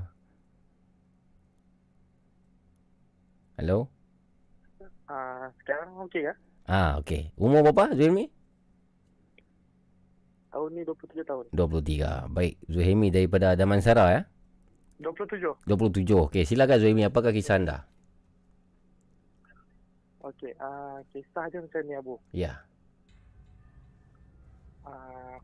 [3.61, 3.87] Hello?
[5.07, 6.33] uh, sekarang okey ke?
[6.65, 7.31] Ah, okey.
[7.39, 8.27] Umur berapa Zuhailmi?
[10.51, 11.45] Tahun ni 27 tahun.
[11.53, 12.27] 23.
[12.33, 14.21] Baik, Zuhaimi daripada Damansara ya.
[15.01, 15.57] 27.
[15.65, 16.29] 27.
[16.29, 17.77] Okey, silakan Zuhaimi, apakah kisah anda?
[20.23, 22.15] Okey, uh, kisah dia macam ni Abu.
[22.31, 22.63] Ya.
[24.87, 25.35] Uh,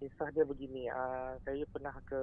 [0.00, 2.20] kisah dia begini, uh, saya pernah ke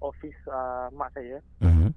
[0.00, 1.42] office uh, mak saya.
[1.60, 1.92] Mhm.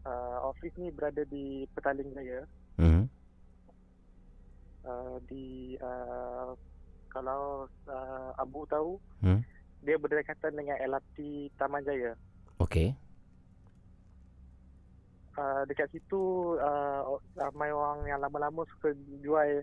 [0.00, 2.42] Uh, office ni berada di Petaling Jaya.
[2.80, 3.04] Mhm.
[4.84, 6.56] uh, di uh,
[7.10, 7.40] kalau
[7.84, 9.42] uh, Abu tahu Hmm.
[9.80, 11.18] dia berdekatan dengan LRT
[11.54, 12.14] Taman Jaya.
[12.58, 12.94] Okey.
[15.32, 16.20] Uh, dekat situ
[16.56, 17.00] uh,
[17.34, 19.62] ramai orang yang lama-lama suka jual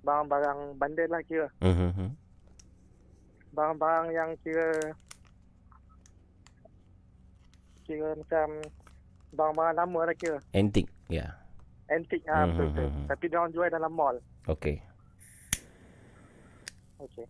[0.00, 1.48] barang-barang bandar lah kira.
[1.58, 2.14] Mhm.
[3.50, 4.70] Barang-barang yang kira
[7.82, 8.48] kira macam
[9.32, 10.38] barang-barang lama lah kira.
[10.52, 10.86] Antik.
[11.08, 11.38] Ya.
[11.86, 12.84] Antik ah Hmm, betul hmm, betul.
[12.84, 13.06] hmm, hmm.
[13.08, 14.16] Tapi dia orang jual dalam mall.
[14.46, 14.76] Okey.
[16.98, 17.26] Okey.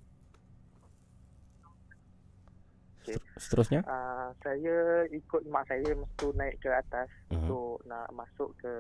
[3.38, 3.86] Seterusnya?
[3.86, 7.34] Uh, saya ikut mak saya masa tu naik ke atas Mhm.
[7.38, 8.74] untuk nak masuk ke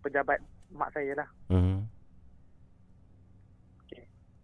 [0.00, 0.40] pejabat
[0.72, 1.28] mak saya lah.
[1.52, 1.84] Mhm.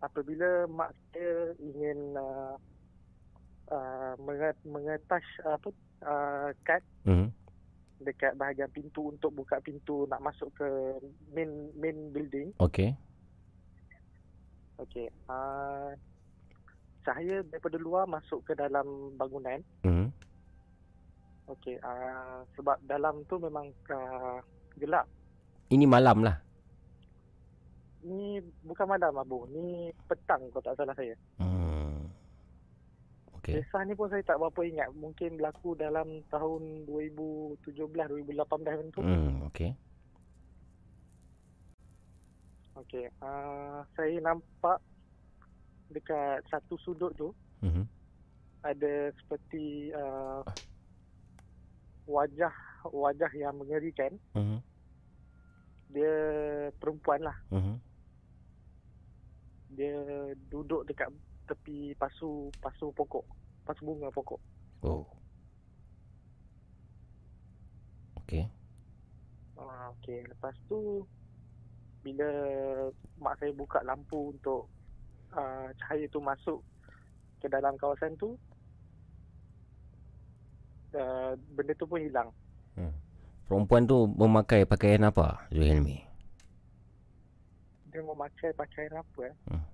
[0.05, 2.53] Apabila mak saya ingin uh,
[3.73, 5.73] uh, menget, mengetas apa
[6.05, 7.33] uh, kad Mhm.
[8.05, 10.69] dekat bahagian pintu untuk buka pintu nak masuk ke
[11.33, 11.49] main
[11.81, 12.53] main building.
[12.61, 12.93] Okey.
[14.83, 15.07] Okey.
[15.31, 15.95] Uh,
[17.05, 19.61] cahaya daripada luar masuk ke dalam bangunan.
[19.87, 20.09] Mhm.
[21.55, 21.77] Okey.
[21.85, 24.41] Uh, sebab dalam tu memang uh,
[24.81, 25.07] gelap.
[25.71, 26.41] Ini malam lah.
[28.05, 29.49] Ni bukan malam Abu.
[29.49, 31.15] Ni petang kalau tak salah saya.
[31.41, 32.09] Hmm.
[33.41, 33.61] Okey.
[33.61, 34.89] Kisah ni pun saya tak berapa ingat.
[34.97, 39.01] Mungkin berlaku dalam tahun 2017-2018 macam tu.
[39.01, 39.73] Hmm, okey.
[42.75, 43.07] Okey.
[43.23, 44.83] Uh, saya nampak
[45.87, 47.31] dekat satu sudut tu
[47.63, 47.87] Mhm.
[48.63, 50.43] ada seperti uh,
[52.05, 52.53] wajah
[52.91, 54.19] wajah yang mengerikan.
[54.35, 54.59] Mhm.
[55.95, 56.15] Dia
[56.83, 57.37] perempuan lah.
[57.55, 57.79] Mhm.
[59.75, 59.95] Dia
[60.51, 61.09] duduk dekat
[61.47, 63.23] tepi pasu pasu pokok.
[63.63, 64.41] Pasu bunga pokok.
[64.83, 65.07] Oh.
[68.19, 68.51] Okey.
[69.55, 70.25] Ah, okey.
[70.27, 71.07] Lepas tu
[72.05, 72.29] bila
[73.17, 74.69] mak saya buka lampu untuk
[75.33, 76.61] uh, cahaya tu masuk
[77.41, 78.37] ke dalam kawasan tu
[80.93, 82.29] uh, benda tu pun hilang.
[83.45, 86.01] Perempuan tu memakai pakaian apa, Zuhilmi?
[87.93, 89.37] Dia memakai pakaian apa eh?
[89.53, 89.65] Hmm.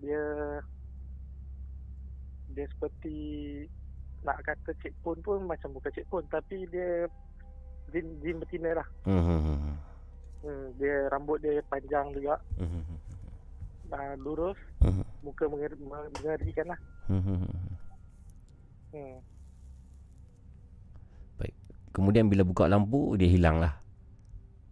[0.00, 0.24] Dia
[2.52, 3.16] dia seperti
[4.24, 7.04] nak kata cik pun pun macam bukan cik pun tapi dia
[7.92, 8.88] jin, jin betina lah.
[9.04, 9.76] Hmm.
[10.42, 12.36] Hmm, dia rambut dia panjang juga.
[12.58, 12.82] Hmm.
[13.92, 14.58] Uh, lurus.
[14.80, 15.04] Hmm.
[15.22, 16.80] Muka mengeri, mengerikan lah.
[17.06, 17.22] Hmm.
[18.94, 19.18] hmm.
[21.38, 21.54] Baik.
[21.94, 23.78] Kemudian bila buka lampu dia hilang lah.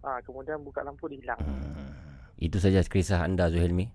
[0.00, 1.40] Ah, kemudian buka lampu dia hilang.
[1.40, 1.92] Hmm.
[2.40, 3.92] Itu saja kisah anda Zuhilmi.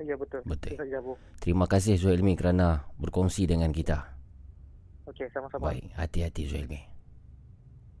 [0.00, 0.40] Ya betul.
[0.48, 0.74] Betul.
[0.74, 0.98] Itu saja.
[1.38, 4.10] Terima kasih Zuhilmi kerana berkongsi dengan kita.
[5.04, 5.68] Okey, sama-sama.
[5.68, 6.93] Baik, hati-hati Zuhilmi.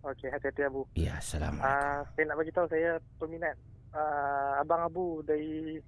[0.04, 0.84] Okey, hati-hati Abu.
[0.92, 1.56] Ya, salam.
[1.58, 3.56] Ah, saya nak bagi tahu saya peminat
[3.90, 5.80] ah, abang Abu dari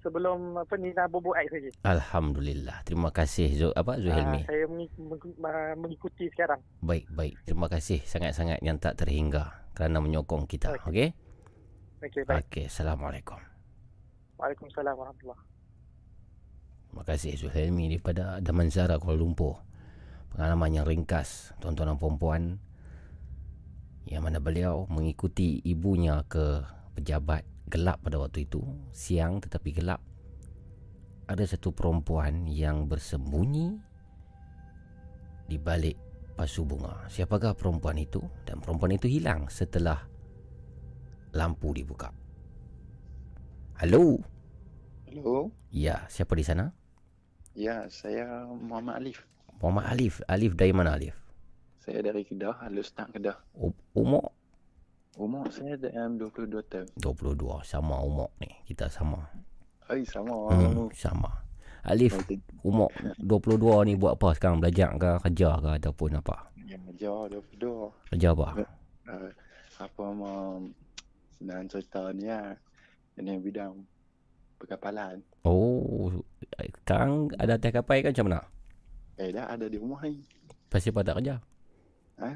[0.00, 1.68] sebelum apa Nina Bobo Ais lagi.
[1.84, 2.80] Alhamdulillah.
[2.82, 4.40] Terima kasih Zu, apa Zuhilmi.
[4.42, 5.36] Ah, saya mengi- meng-
[5.76, 6.64] mengikuti sekarang.
[6.80, 7.34] Baik, baik.
[7.44, 10.72] Terima kasih sangat-sangat yang tak terhingga kerana menyokong kita.
[10.82, 11.12] Okey?
[12.00, 12.48] Okey, baik.
[12.48, 13.38] Okey, Assalamualaikum.
[14.40, 15.38] Waalaikumsalam warahmatullahi
[16.88, 19.60] Terima kasih Zuhailmi daripada Damansara Kuala Lumpur.
[20.28, 22.56] Pengalaman yang ringkas tuan-tuan dan puan-puan
[24.12, 26.60] yang mana beliau mengikuti ibunya ke
[26.92, 28.60] pejabat gelap pada waktu itu,
[28.92, 30.04] siang tetapi gelap.
[31.24, 33.80] Ada satu perempuan yang bersembunyi
[35.48, 35.96] di balik
[36.36, 37.08] pasu bunga.
[37.08, 38.20] Siapakah perempuan itu?
[38.44, 40.04] Dan perempuan itu hilang setelah
[41.32, 42.12] lampu dibuka.
[43.80, 44.20] Halo.
[45.08, 45.48] Hello.
[45.72, 46.76] Ya, siapa di sana?
[47.56, 49.24] Ya, saya Muhammad Alif.
[49.64, 50.20] Muhammad Alif.
[50.28, 51.21] Alif dari mana Alif?
[51.82, 53.34] Saya dari Kedah, halus tak Kedah.
[53.98, 54.30] Umur?
[55.18, 56.86] Umur saya dalam 22 tahun.
[56.94, 57.42] 22.
[57.66, 58.46] Sama umur ni.
[58.70, 59.18] Kita sama.
[59.90, 60.54] Ai sama.
[60.54, 61.42] Hmm, sama.
[61.82, 62.14] Alif,
[62.62, 62.86] umur
[63.18, 64.62] 22 ni buat apa sekarang?
[64.62, 66.54] Belajar ke, kerja ke ataupun apa?
[66.62, 68.14] Ya, ajar 22.
[68.14, 68.48] Kerja apa?
[69.10, 69.30] Uh,
[69.82, 70.62] apa mau
[71.42, 72.54] senang cerita ni ya.
[73.18, 73.74] Ini bidang
[74.62, 75.18] perkapalan.
[75.42, 76.14] Oh,
[76.86, 78.40] sekarang ada atas kapal kan macam mana?
[79.18, 80.22] Eh dah ada di rumah ni.
[80.70, 81.42] Pasal apa tak kerja?
[82.20, 82.30] Ha?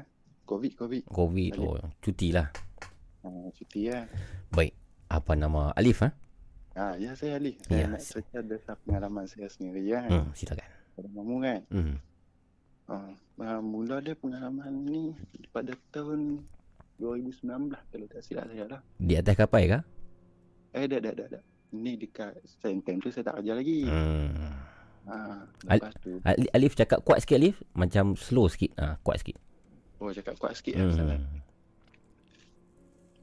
[0.47, 1.03] Covid, Covid.
[1.05, 1.67] Covid, Alif.
[1.67, 2.47] oh, cuti lah.
[3.21, 4.07] Uh, cuti ya.
[4.49, 4.71] Baik,
[5.07, 6.09] apa nama Alif ha?
[6.77, 7.57] Ha, ya saya Ali.
[7.67, 10.05] Ya, Saya nak cerita dasar pengalaman saya sendiri ya.
[10.05, 10.69] Hmm, silakan.
[10.93, 11.61] Pada mamu kan.
[11.67, 11.95] Hmm.
[12.87, 15.11] Uh, uh, mula dia pengalaman ni
[15.51, 16.45] pada tahun
[17.01, 18.81] 2019 kalau tak silap saya lah.
[18.95, 19.79] Di atas kapal ke?
[20.71, 21.43] Eh dah dah dah dah.
[21.73, 23.79] Ni dekat same time tu saya tak kerja lagi.
[23.83, 24.53] Hmm.
[25.07, 25.15] Ha,
[25.67, 27.57] Al- tu Ali- Alif cakap kuat sikit Alif.
[27.73, 28.71] Macam slow sikit.
[28.77, 29.35] Ha, kuat sikit.
[29.97, 30.93] Oh cakap kuat sikit hmm.
[30.93, 31.19] salah.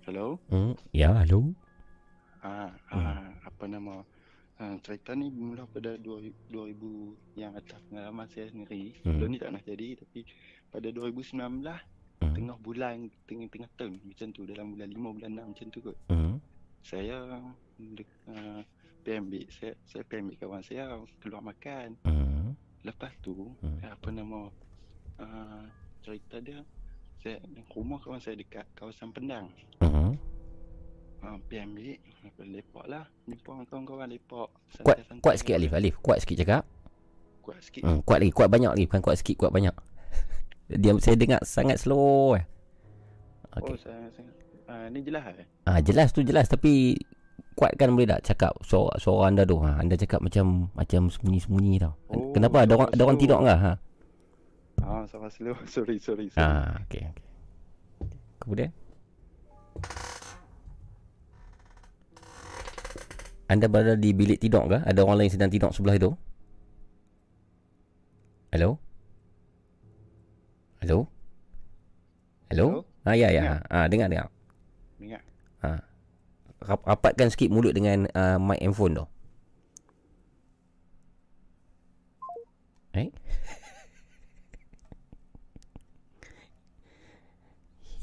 [0.04, 0.36] Hello.
[0.52, 0.76] Hmm.
[0.92, 1.56] Ya, halo.
[2.44, 3.00] Ha, ha
[3.48, 4.04] apa nama
[4.60, 8.92] ha, cerita ni mula pada 2000, 2000 yang atas pengalaman saya sendiri.
[9.00, 9.16] Hmm.
[9.16, 10.20] Sebelum ni tak pernah jadi tapi
[10.68, 12.34] pada 2019 hmm.
[12.34, 15.96] tengah bulan tengah-tengah tahun macam tu dalam bulan 5 bulan 6 macam tu kot.
[16.10, 16.36] Hmm.
[16.84, 17.16] Saya
[18.28, 18.60] uh,
[19.00, 20.84] pergi ambil saya saya ambil kawan saya
[21.22, 21.96] keluar makan.
[22.04, 22.52] Hmm.
[22.84, 23.80] Lepas tu Hmm.
[23.80, 24.52] apa nama
[25.22, 25.64] uh,
[26.04, 26.60] cerita dia
[27.24, 27.40] saya
[27.72, 29.48] rumah kawan saya dekat kawasan Pendang.
[29.80, 30.12] Hmm.
[31.24, 34.48] Ha, pergi ambil lepas lepak lah jumpa dengan kawan-kawan lepak
[34.84, 35.72] Kuat kuat sikit Alif.
[35.72, 36.68] Alif, kuat sikit cakap.
[37.40, 38.84] kuat sikit Hmm, kuat lagi, kuat banyak lagi.
[38.84, 39.72] Bukan kuat sikit, kuat banyak.
[40.84, 42.44] Dia saya dengar sangat slow eh.
[43.56, 43.72] okay.
[43.72, 44.28] oh saya, saya
[44.68, 46.96] uh, ni jelas eh Ah jelas tu jelas tapi
[47.56, 49.56] kuatkan boleh tak cakap suara suara anda tu.
[49.64, 51.96] Ha, anda cakap macam macam sembunyi-sembunyi tau.
[52.12, 53.72] Oh, Kenapa ada orang ada orang tidur enggak ha?
[54.84, 56.44] Ah sama slow sorry sorry, sorry.
[56.44, 57.24] Ah okey okey.
[58.44, 58.70] Kemudian
[63.48, 64.80] Anda berada di bilik tidur ke?
[64.84, 66.10] Ada orang lain sedang tidur sebelah itu?
[68.52, 68.80] Hello?
[70.80, 71.08] Hello?
[72.48, 72.84] Hello?
[73.04, 73.60] Ah ya ya.
[73.68, 74.28] Ah dengar dengar.
[75.00, 75.20] Dengar.
[76.64, 79.04] Rap- rapatkan sikit mulut dengan uh, mic handphone tu.
[82.96, 83.10] Eh?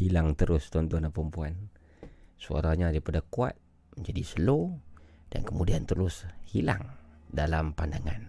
[0.01, 1.53] Hilang terus tuan-tuan dan perempuan.
[2.41, 3.53] Suaranya daripada kuat
[3.93, 4.81] menjadi slow
[5.29, 6.81] dan kemudian terus hilang
[7.29, 8.25] dalam pandangan.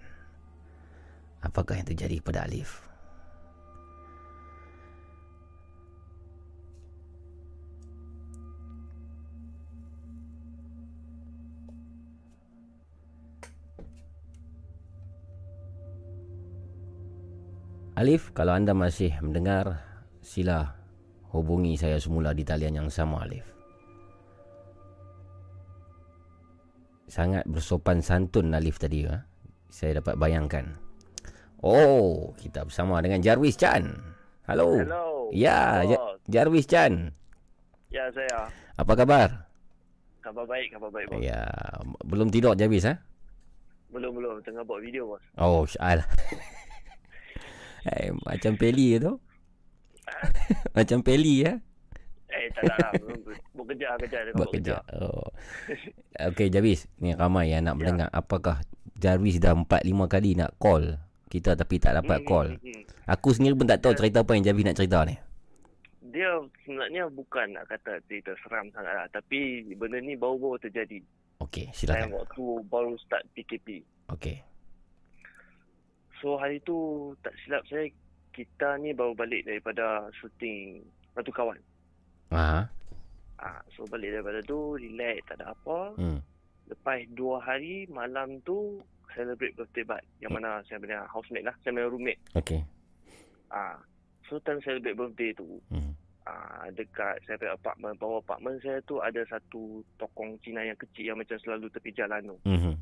[1.41, 2.85] Apakah yang terjadi pada Alif?
[17.97, 19.81] Alif, kalau anda masih mendengar,
[20.21, 20.82] sila
[21.33, 23.49] hubungi saya semula di talian yang sama Alif.
[27.09, 29.21] Sangat bersopan santun Alif tadi ha?
[29.73, 30.69] Saya dapat bayangkan.
[31.65, 33.89] Oh, kita bersama dengan Jarvis Chan.
[34.45, 34.77] Halo.
[34.85, 35.31] Hello.
[35.33, 36.21] Ya, ja- Bos.
[36.29, 37.15] Jarvis Chan.
[37.89, 38.49] Ya, saya.
[38.77, 39.49] Apa kabar?
[40.23, 41.19] Khabar baik, khabar baik, bos.
[41.19, 41.45] Ya,
[42.07, 42.95] belum tidur Jarvis ha?
[43.93, 44.41] Belum, belum.
[44.45, 45.23] Tengah buat video, bos.
[45.37, 46.03] Oh, syal.
[47.91, 49.17] eh, macam Peli tu.
[50.77, 51.53] macam Peli ya.
[52.29, 52.93] Eh, tak nak lah.
[53.53, 53.87] Buat kerja,
[54.33, 54.77] Buat kerja.
[54.97, 55.29] Oh.
[56.23, 56.89] Okey, Jarvis.
[56.97, 58.09] Ni ramai yang nak mendengar.
[58.09, 58.65] Apakah
[58.95, 62.49] Jarvis dah 4 5 kali nak call kita tapi tak dapat Hmm, call.
[62.55, 62.83] hmm, hmm.
[63.07, 65.17] Aku sendiri pun tak tahu cerita apa yang Jarvis nak cerita ni.
[66.07, 66.29] Dia
[66.63, 69.07] sebenarnya bukan nak kata cerita seram sangat lah.
[69.09, 69.41] Tapi
[69.75, 71.01] benda ni baru-baru terjadi.
[71.39, 72.17] Okey, Saya silakan.
[72.17, 73.81] waktu baru start PKP.
[74.09, 74.41] Okey.
[76.19, 76.77] So hari tu
[77.21, 77.91] tak silap saya
[78.33, 80.81] kita ni baru balik daripada syuting
[81.13, 81.61] Batu Kawan.
[82.33, 82.65] Ha.
[83.37, 85.93] Ah, so balik daripada tu relax tak ada apa.
[86.01, 86.21] Hmm.
[86.71, 88.81] Lepas dua hari malam tu
[89.13, 92.23] celebrate birthday bud yang mana saya punya housemate lah, saya punya roommate.
[92.33, 92.61] Okey.
[93.53, 93.77] Ah,
[94.25, 95.93] so time celebrate birthday tu, Hmm.
[96.25, 101.13] ah dekat saya punya apartment, bawah apartment saya tu ada satu tokong Cina yang kecil
[101.13, 102.37] yang macam selalu tepi jalan tu.
[102.49, 102.75] Mhm.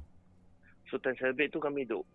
[0.87, 2.07] So time celebrate tu kami duduk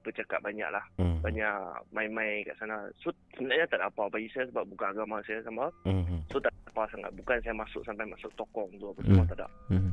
[0.00, 0.84] bercakap banyak lah.
[0.96, 1.20] Hmm.
[1.20, 1.56] Banyak
[1.90, 2.88] main-main kat sana.
[3.00, 5.68] So sebenarnya tak ada apa bagi saya sebab bukan agama saya sama.
[5.84, 6.24] Mhm.
[6.28, 7.10] So tak ada apa sangat.
[7.14, 9.30] Bukan saya masuk sampai masuk tokong tu apa semua Hmm.
[9.30, 9.48] tak ada.
[9.68, 9.92] Mhm.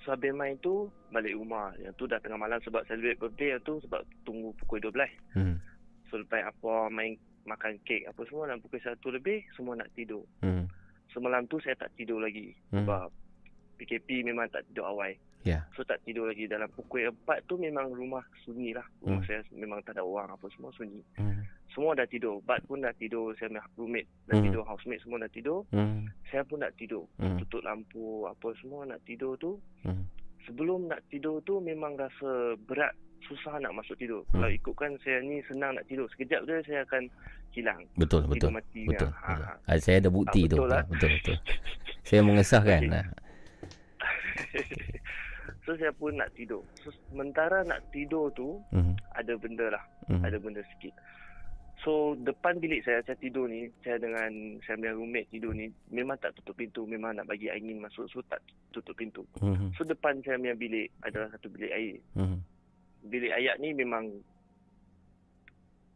[0.00, 1.72] So habis main tu balik rumah.
[1.76, 5.12] Yang tu dah tengah malam sebab celebrate birthday yang tu sebab tunggu pukul 12.
[5.32, 5.56] Hmm.
[6.08, 10.24] So lepas apa main makan kek apa semua dan pukul 1 lebih semua nak tidur.
[10.40, 10.68] Hmm.
[11.10, 12.84] Semalam tu saya tak tidur lagi Hmm.
[12.84, 13.08] sebab
[13.76, 15.16] PKP memang tak tidur awal.
[15.40, 15.64] Ya.
[15.72, 18.84] So tak tidur lagi dalam pukul 4 tu memang rumah sunyi lah.
[19.00, 19.26] Rumah Hmm.
[19.26, 21.00] saya memang tak ada orang apa semua sunyi.
[21.16, 21.40] Hmm.
[21.70, 22.42] Semua dah tidur.
[22.42, 23.32] Bad pun dah tidur.
[23.34, 24.44] Saya punya roommate dah Hmm.
[24.44, 24.62] tidur.
[24.62, 25.58] Housemate semua dah tidur.
[25.70, 26.04] Hmm.
[26.26, 27.04] Saya pun nak tidur.
[27.16, 27.38] Hmm.
[27.38, 29.56] Tutup lampu apa semua nak tidur tu.
[29.80, 30.04] Hmm.
[30.42, 32.30] Sebelum nak tidur tu memang rasa
[32.60, 32.92] berat.
[33.22, 34.20] Susah nak masuk tidur.
[34.28, 34.40] Hmm.
[34.40, 36.04] Kalau ikutkan saya ni senang nak tidur.
[36.10, 37.08] Sekejap je saya akan
[37.50, 37.80] hilang.
[37.94, 38.48] Betul, betul.
[38.48, 38.82] Tidur mati.
[38.84, 39.08] Betul.
[39.08, 39.44] Ha, betul.
[39.46, 39.54] ha.
[39.66, 40.56] Ah, saya ada bukti tu.
[40.56, 40.82] betul lah.
[40.84, 41.36] Betul, betul.
[42.02, 42.82] Saya mengesahkan.
[42.82, 42.92] Okey.
[43.00, 43.08] Ah.
[45.70, 46.66] so saya pun nak tidur.
[46.82, 48.98] So sementara nak tidur tu Mhm.
[49.14, 49.84] ada benda lah.
[50.10, 50.22] Mhm.
[50.26, 50.90] Ada benda sikit.
[51.80, 56.18] So depan bilik saya saya tidur ni, saya dengan saya punya roommate tidur ni memang
[56.18, 58.42] tak tutup pintu, memang nak bagi angin masuk so tak
[58.74, 59.22] tutup pintu.
[59.38, 59.78] Mhm.
[59.78, 61.96] So depan saya punya bilik adalah satu bilik air.
[62.18, 62.38] Mhm.
[63.06, 64.10] Bilik air ni memang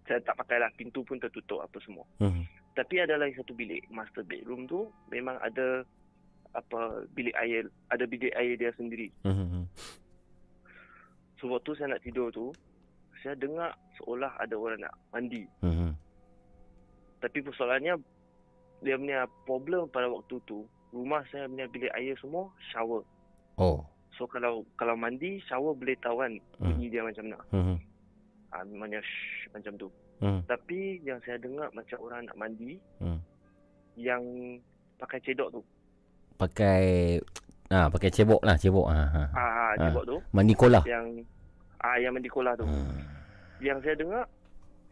[0.07, 2.07] saya tak pakai lah pintu pun tertutup apa semua.
[2.23, 2.47] Mhm.
[2.79, 5.83] Tapi ada lagi satu bilik master bedroom tu memang ada
[6.55, 6.81] apa
[7.13, 9.11] bilik air ada bilik air dia sendiri.
[9.27, 9.67] Mhm.
[11.39, 12.55] So waktu saya nak tidur tu
[13.21, 15.43] saya dengar seolah ada orang nak mandi.
[15.61, 15.91] Mhm.
[17.21, 17.99] Tapi persoalannya
[18.85, 20.63] dia punya problem pada waktu tu
[20.93, 23.03] rumah saya punya bilik air semua shower.
[23.59, 23.83] Oh.
[24.15, 26.33] So kalau kalau mandi shower boleh tahu kan
[26.63, 26.71] Hmm.
[26.71, 27.39] bunyi dia macam mana.
[27.51, 27.77] Mhm.
[28.55, 29.89] Ah memangnya shh, macam tu.
[30.23, 30.41] Hmm.
[30.47, 33.19] Tapi yang saya dengar macam orang nak mandi Hmm.
[33.99, 34.23] yang
[34.95, 35.63] pakai cedok tu.
[36.35, 37.17] Pakai
[37.71, 38.87] ah pakai cebok lah, cebok.
[38.91, 39.09] Ah.
[39.11, 39.29] ah.
[39.35, 40.17] Ah, cebok tu.
[40.35, 40.85] Mandi kolah.
[40.87, 41.27] Yang
[41.81, 42.67] ah yang mandi kolah tu.
[43.63, 44.25] Yang saya dengar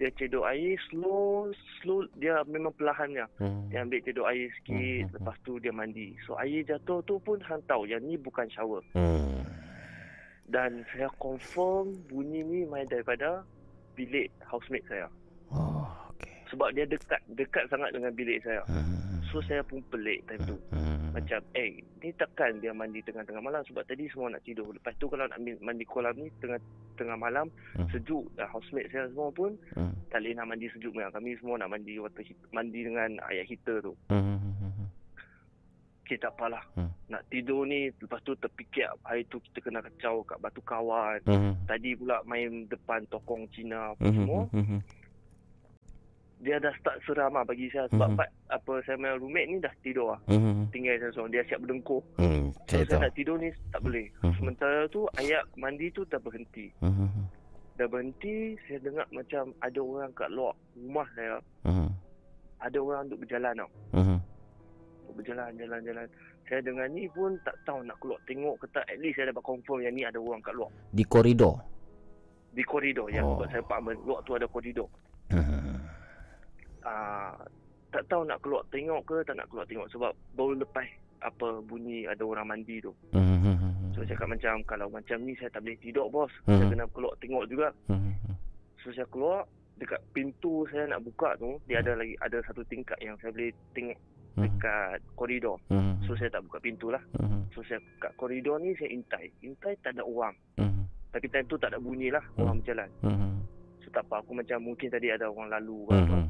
[0.00, 3.22] dia cedok air slow slow dia memang perlahannya.
[3.38, 3.70] Hmm.
[3.70, 6.16] Dia ambil cedok air sikit lepas tu dia mandi.
[6.26, 8.82] So air jatuh tu pun hang tahu yang ni bukan shower.
[8.98, 9.46] Hmm.
[10.50, 13.46] Dan saya confirm bunyi ni main daripada
[13.94, 15.06] bilik housemate saya.
[15.52, 15.86] Oh,
[16.50, 18.64] Sebab dia dekat dekat sangat dengan bilik saya.
[19.32, 20.56] So saya pun pelik time tu.
[20.76, 21.08] Hmm.
[21.16, 24.68] Macam eh ni takkan dia mandi tengah-tengah malam sebab tadi semua nak tidur.
[24.68, 26.60] Lepas tu kalau nak mandi kolam ni tengah
[27.00, 27.88] tengah malam Hmm.
[27.88, 29.96] sejuk dan housemate saya semua pun Hmm.
[30.12, 31.16] tak boleh nak mandi sejuk memang.
[31.16, 33.96] Kami semua nak mandi water heat, mandi dengan air heater tu.
[34.12, 34.36] Hmm.
[36.04, 36.60] Okay tak apalah.
[36.76, 36.92] Hmm.
[37.08, 41.24] Nak tidur ni lepas tu terfikir hari tu kita kena kacau kat Batu Kawan.
[41.24, 41.56] Hmm.
[41.64, 44.44] Tadi pula main depan tokong Cina apa semua.
[46.42, 48.18] Dia dah start seram lah bagi saya sebab Mhm.
[48.18, 50.20] part, apa saya punya roommate ni dah tidur lah.
[50.26, 50.74] Mhm.
[50.74, 51.30] Tinggal saya seorang.
[51.30, 52.02] Dia siap berdengkur.
[52.02, 52.24] So,
[52.66, 54.06] Saya saya nak tidur ni tak boleh.
[54.20, 54.34] Mhm.
[54.34, 56.66] Sementara tu ayak mandi tu dah berhenti.
[56.82, 57.06] Mhm.
[57.72, 61.38] Dah berhenti, saya dengar macam ada orang kat luar rumah saya.
[61.62, 61.88] Mhm.
[62.58, 63.70] Ada orang duk berjalan tau.
[63.94, 64.18] Mhm.
[65.06, 66.06] Duk berjalan, jalan, jalan.
[66.42, 68.82] Saya dengar ni pun tak tahu nak keluar tengok ke tak.
[68.90, 70.74] At least saya dapat confirm yang ni ada orang kat luar.
[70.90, 71.54] Di koridor.
[72.50, 73.38] Di koridor yang Oh.
[73.38, 74.02] buat saya apartment.
[74.02, 74.90] Luar tu ada koridor.
[75.30, 75.61] Mhm.
[76.82, 77.34] Ah,
[77.92, 79.86] tak tahu nak keluar tengok ke tak nak keluar tengok.
[79.92, 80.86] Sebab baru lepas
[81.22, 82.90] apa bunyi ada orang mandi tu.
[83.14, 83.94] Mhm.
[83.94, 86.32] So saya cakap macam kalau macam ni saya tak boleh tidur bos.
[86.48, 86.58] Hmm.
[86.58, 87.68] Saya kena keluar tengok juga.
[87.92, 88.12] Mhm.
[88.82, 89.46] So saya keluar
[89.78, 93.50] dekat pintu saya nak buka tu dia ada lagi ada satu tingkat yang saya boleh
[93.76, 93.98] tengok
[94.32, 95.60] dekat koridor.
[95.68, 96.00] Hmm.
[96.08, 97.02] So saya tak buka pintu lah.
[97.20, 97.44] Hmm.
[97.52, 99.28] So saya kat koridor ni saya intai.
[99.44, 100.34] Intai tak ada orang.
[100.56, 100.88] Hmm.
[101.12, 102.88] Tapi time tu tak ada bunyi lah orang berjalan.
[103.04, 103.44] Hmm.
[103.84, 106.02] So tak apa aku macam mungkin tadi ada orang lalu ke Hmm.
[106.02, 106.16] apa.
[106.18, 106.28] Hmm.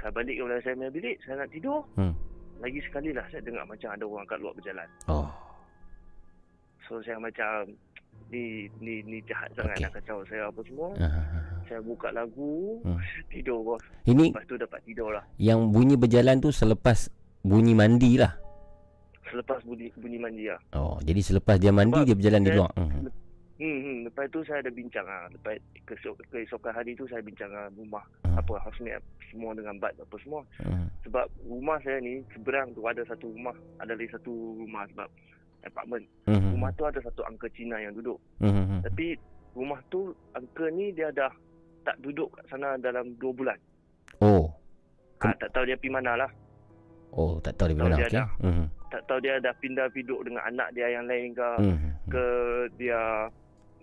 [0.00, 1.80] Saya balik kepada saya punya bilik, saya nak tidur.
[1.94, 2.14] Hmm.
[2.58, 4.88] Lagi sekali lah saya dengar macam ada orang kat luar berjalan.
[5.06, 5.28] Oh.
[6.82, 7.72] So saya macam
[8.28, 8.42] ni
[8.78, 10.88] ni ni jahat sangat nak kacau saya apa semua.
[10.98, 11.24] Ah.
[11.64, 12.98] Saya buka lagu, Hmm.
[13.32, 13.82] tidur bos.
[14.04, 15.24] Ini- Lepas tu dapat tidur lah.
[15.36, 17.08] Yang bunyi berjalan tu selepas
[17.40, 18.32] bunyi mandi lah.
[19.24, 20.58] Selepas bunyi, bunyi mandi lah.
[20.74, 22.72] Oh, jadi selepas dia mandi dia berjalan di saya- luar.
[22.74, 23.06] Hmm.
[23.60, 25.28] Hmm, hmm, lepas tu saya ada bincang ah.
[25.28, 25.54] Lepas
[25.84, 28.36] kesok, keesokan hari tu saya bincang dengan rumah Hmm.
[28.36, 30.40] apa housemate semua dengan bad apa semua.
[30.58, 30.88] Hmm.
[31.04, 35.08] Sebab rumah saya ni seberang tu ada satu rumah, ada lagi satu rumah sebab
[35.62, 36.08] apartment.
[36.24, 36.56] Mhm.
[36.56, 38.16] Rumah tu ada satu uncle Cina yang duduk.
[38.38, 38.80] Mhm.
[38.80, 39.12] Tapi
[39.52, 41.28] rumah tu uncle ni dia dah
[41.82, 43.56] tak duduk kat sana dalam 2 bulan.
[44.20, 44.48] Oh.
[45.20, 46.30] Ah, tak tahu dia pergi mana lah.
[47.10, 47.96] Oh, tak tahu di Tahu mana.
[47.98, 48.16] dia Okey.
[48.16, 48.28] dah.
[48.88, 51.90] Tak tahu dia dah pindah duduk dengan anak dia yang lain ke Mhm.
[52.08, 52.24] ke
[52.76, 53.00] dia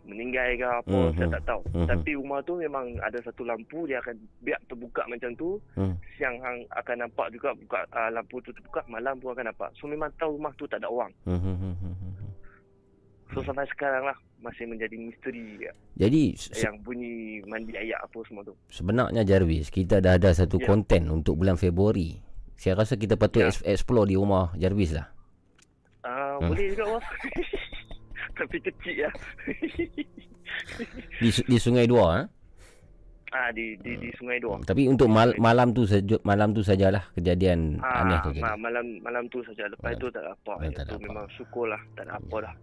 [0.07, 1.13] meninggal ke apa Mhm.
[1.13, 1.61] saya tak tahu.
[1.69, 1.87] Mhm.
[1.87, 5.59] Tapi rumah tu memang ada satu lampu dia akan biar terbuka macam tu.
[5.73, 5.93] Hmm.
[6.15, 9.69] Siang hang akan nampak juga buka uh, lampu tu terbuka, malam pun akan nampak.
[9.73, 11.11] So memang tahu rumah tu tak ada orang.
[11.21, 11.75] Mhm.
[13.29, 15.73] So sampai sekarang lah masih menjadi misteri ya.
[15.97, 17.13] Jadi yang bunyi
[17.43, 18.55] mandi ayak apa semua tu.
[18.69, 20.65] sebenarnya Jarvis, kita dah ada satu Ya.
[20.65, 22.23] konten untuk bulan Februari.
[22.55, 23.51] Saya rasa kita patut Ya.
[23.51, 25.11] eks- explore di rumah Jarvis lah.
[26.01, 26.49] Uh, Hmm.
[26.49, 27.03] Boleh juga bos.
[28.37, 29.09] Tapi kecil ya.
[31.17, 32.27] Di, di Sungai Dua eh.
[33.29, 34.55] ah di di di Sungai Dua.
[34.61, 38.39] Tapi untuk mal, malam tu saja malam tu sajalah kejadian Ah, aneh tu jadi.
[38.39, 39.67] ma- malam malam tu saja.
[39.67, 40.53] Lepas tu tak ada apa.
[40.55, 41.03] Ah, Itu tak ada apa.
[41.03, 42.55] memang syukurlah tak ada apa dah.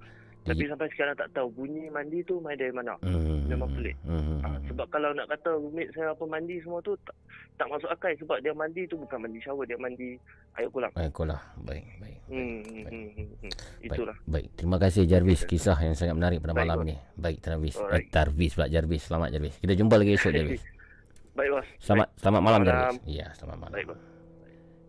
[0.45, 2.93] Tapi sampai sekarang tak tahu bunyi mandi tu main dari mana.
[3.01, 3.49] Hmm.
[3.49, 3.97] Memang pelik.
[4.05, 4.45] Hmm.
[4.45, 7.17] Ah, sebab kalau nak kata roommate saya apa mandi semua tu tak,
[7.57, 10.21] tak masuk akal sebab dia mandi tu bukan mandi shower dia mandi
[10.61, 10.93] air kolam.
[10.93, 12.19] Baiklah, baik, baik.
[12.29, 13.09] Hmm, hmm,
[13.41, 13.53] hmm.
[13.89, 14.17] Itulah.
[14.29, 16.89] Baik, terima kasih Jarvis kisah yang sangat menarik pada Baik, malam bos.
[16.93, 16.97] ni.
[17.17, 17.77] Baik, Jarvis.
[17.81, 18.05] Eh.
[18.13, 19.03] Tarvis pula Jarvis.
[19.09, 19.55] Selamat Jarvis.
[19.65, 20.63] Kita jumpa lagi esok Jarvis.
[21.41, 21.67] Baik bos.
[21.81, 22.21] Selamat Baik.
[22.21, 22.69] selamat malam Malam.
[22.69, 23.01] Jarvis.
[23.09, 23.77] Ya, selamat malam.
[23.81, 24.01] Baik bos.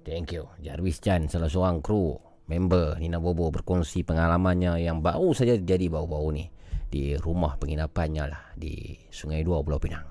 [0.04, 0.44] Thank you.
[0.60, 6.30] Jarvis Chan salah seorang kru member Nina Bobo berkongsi pengalamannya yang baru saja terjadi baru-baru
[6.34, 6.46] ni
[6.90, 10.08] di rumah penginapannya lah di Sungai Dua Pulau Pinang.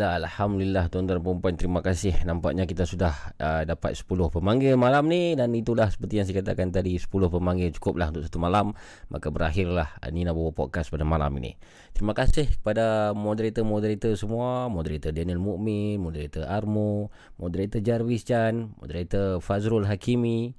[0.00, 2.16] Alhamdulillah, Alhamdulillah tuan-tuan dan puan terima kasih.
[2.24, 5.36] Nampaknya kita sudah uh, dapat 10 pemanggil malam ni.
[5.36, 8.72] Dan itulah seperti yang saya katakan tadi 10 pemanggil cukuplah untuk satu malam.
[9.12, 11.60] Maka berakhirlah uh, Nina Bobo Podcast pada malam ini.
[11.92, 14.72] Terima kasih kepada moderator-moderator semua.
[14.72, 20.56] Moderator Daniel Mukmin, Moderator Armo Moderator Jarvis Chan Moderator Fazrul Hakimi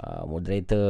[0.00, 0.88] uh, Moderator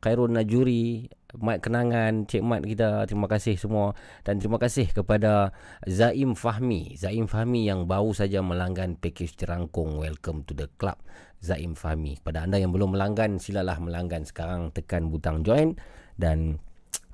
[0.00, 3.98] Khairul Najuri Mat Kenangan, Cik Mat kita Terima kasih semua.
[4.22, 5.50] Dan terima kasih kepada
[5.82, 6.94] Zaim Fahmi.
[6.94, 11.02] Zaim Fahmi yang baru saja melanggan pakej terangkung Welcome to the club.
[11.42, 14.70] Zaim Fahmi Pada anda yang belum melanggan Silalah melanggan sekarang.
[14.70, 15.74] Tekan butang join.
[16.14, 16.62] Dan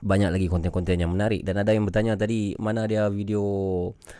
[0.03, 1.47] banyak lagi konten-konten yang menarik.
[1.47, 3.41] Dan ada yang bertanya tadi mana dia video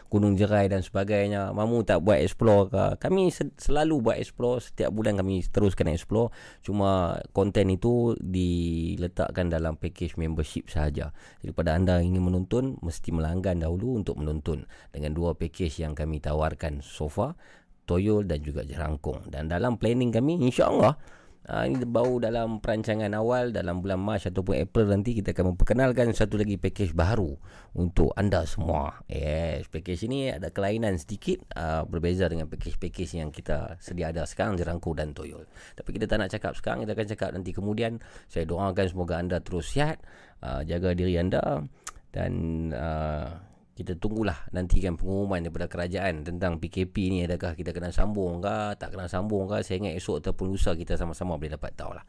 [0.07, 1.51] Gunung Jerai dan sebagainya.
[1.51, 2.85] Mamu tak buat explore ke?
[3.03, 4.63] Kami se- selalu buat explore.
[4.63, 6.31] Setiap bulan kami teruskan explore.
[6.63, 11.11] Cuma konten itu diletakkan dalam package membership sahaja.
[11.43, 14.65] Jadi pada anda ingin menonton mesti melanggan dahulu untuk menonton.
[14.95, 17.35] Dengan dua package yang kami tawarkan so far
[17.83, 20.95] Toyol dan juga Jerangkung dan dalam planning kami insyaAllah
[21.43, 26.15] Uh, ini baru dalam perancangan awal dalam bulan Mac ataupun April nanti kita akan memperkenalkan
[26.15, 27.35] satu lagi package baru
[27.75, 29.03] untuk anda semua.
[29.11, 34.55] Yes, package ini ada kelainan sedikit uh, berbeza dengan package-package yang kita sedia ada sekarang
[34.55, 35.43] Jerangku dan Toyol.
[35.75, 37.99] Tapi kita tak nak cakap sekarang, kita akan cakap nanti kemudian.
[38.31, 39.99] Saya doakan semoga anda terus sihat,
[40.47, 41.67] uh, jaga diri anda
[42.15, 42.33] dan
[42.71, 43.52] uh,
[43.83, 48.95] kita tunggulah nantikan pengumuman daripada kerajaan tentang PKP ni adakah kita kena sambung ke tak
[48.95, 52.07] kena sambung ke saya ingat esok ataupun lusa kita sama-sama boleh dapat tahu lah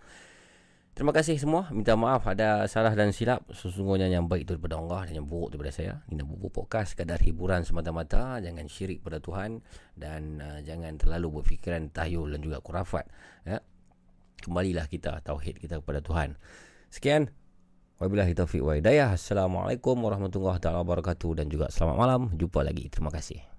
[0.94, 1.74] Terima kasih semua.
[1.74, 3.50] Minta maaf ada salah dan silap.
[3.50, 6.06] Sesungguhnya yang baik itu daripada Allah dan yang buruk daripada saya.
[6.06, 8.38] Ini Bubu Podcast sekadar hiburan semata-mata.
[8.38, 9.66] Jangan syirik pada Tuhan
[9.98, 13.10] dan uh, jangan terlalu berfikiran tahyul dan juga kurafat.
[13.42, 13.66] Ya.
[14.46, 16.38] Kembalilah kita tauhid kita kepada Tuhan.
[16.94, 17.34] Sekian.
[18.04, 19.16] Wabillahi taufiq wa hidayah.
[19.16, 22.22] Assalamualaikum warahmatullahi wabarakatuh dan juga selamat malam.
[22.36, 22.92] Jumpa lagi.
[22.92, 23.53] Terima kasih.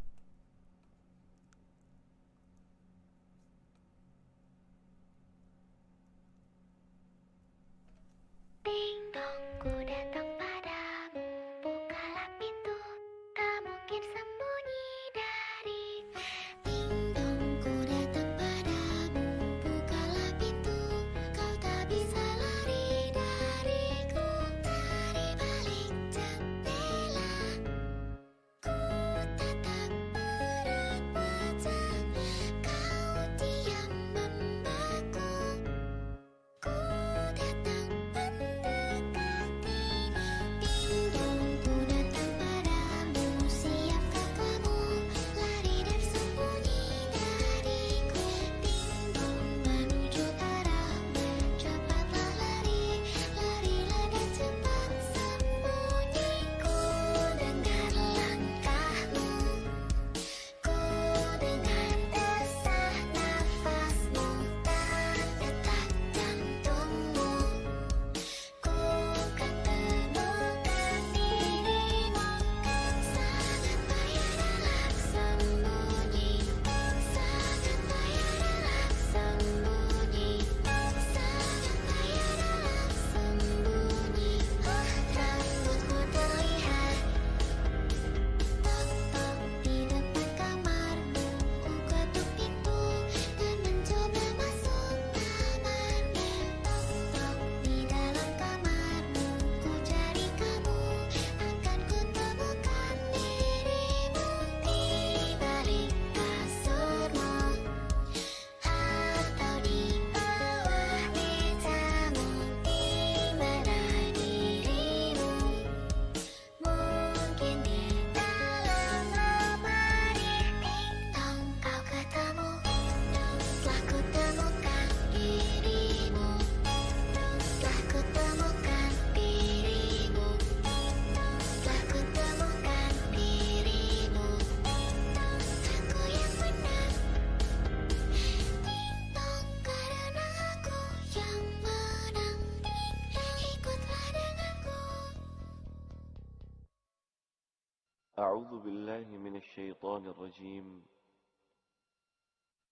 [150.44, 150.86] الرجيم.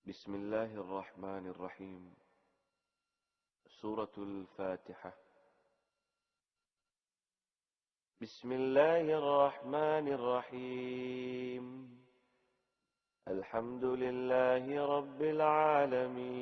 [0.09, 2.15] بسم الله الرحمن الرحيم.
[3.81, 5.13] سورة الفاتحة.
[8.21, 11.67] بسم الله الرحمن الرحيم.
[13.29, 16.39] الحمد لله رب العالمين.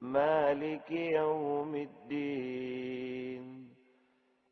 [0.00, 3.27] مالك يوم الدين.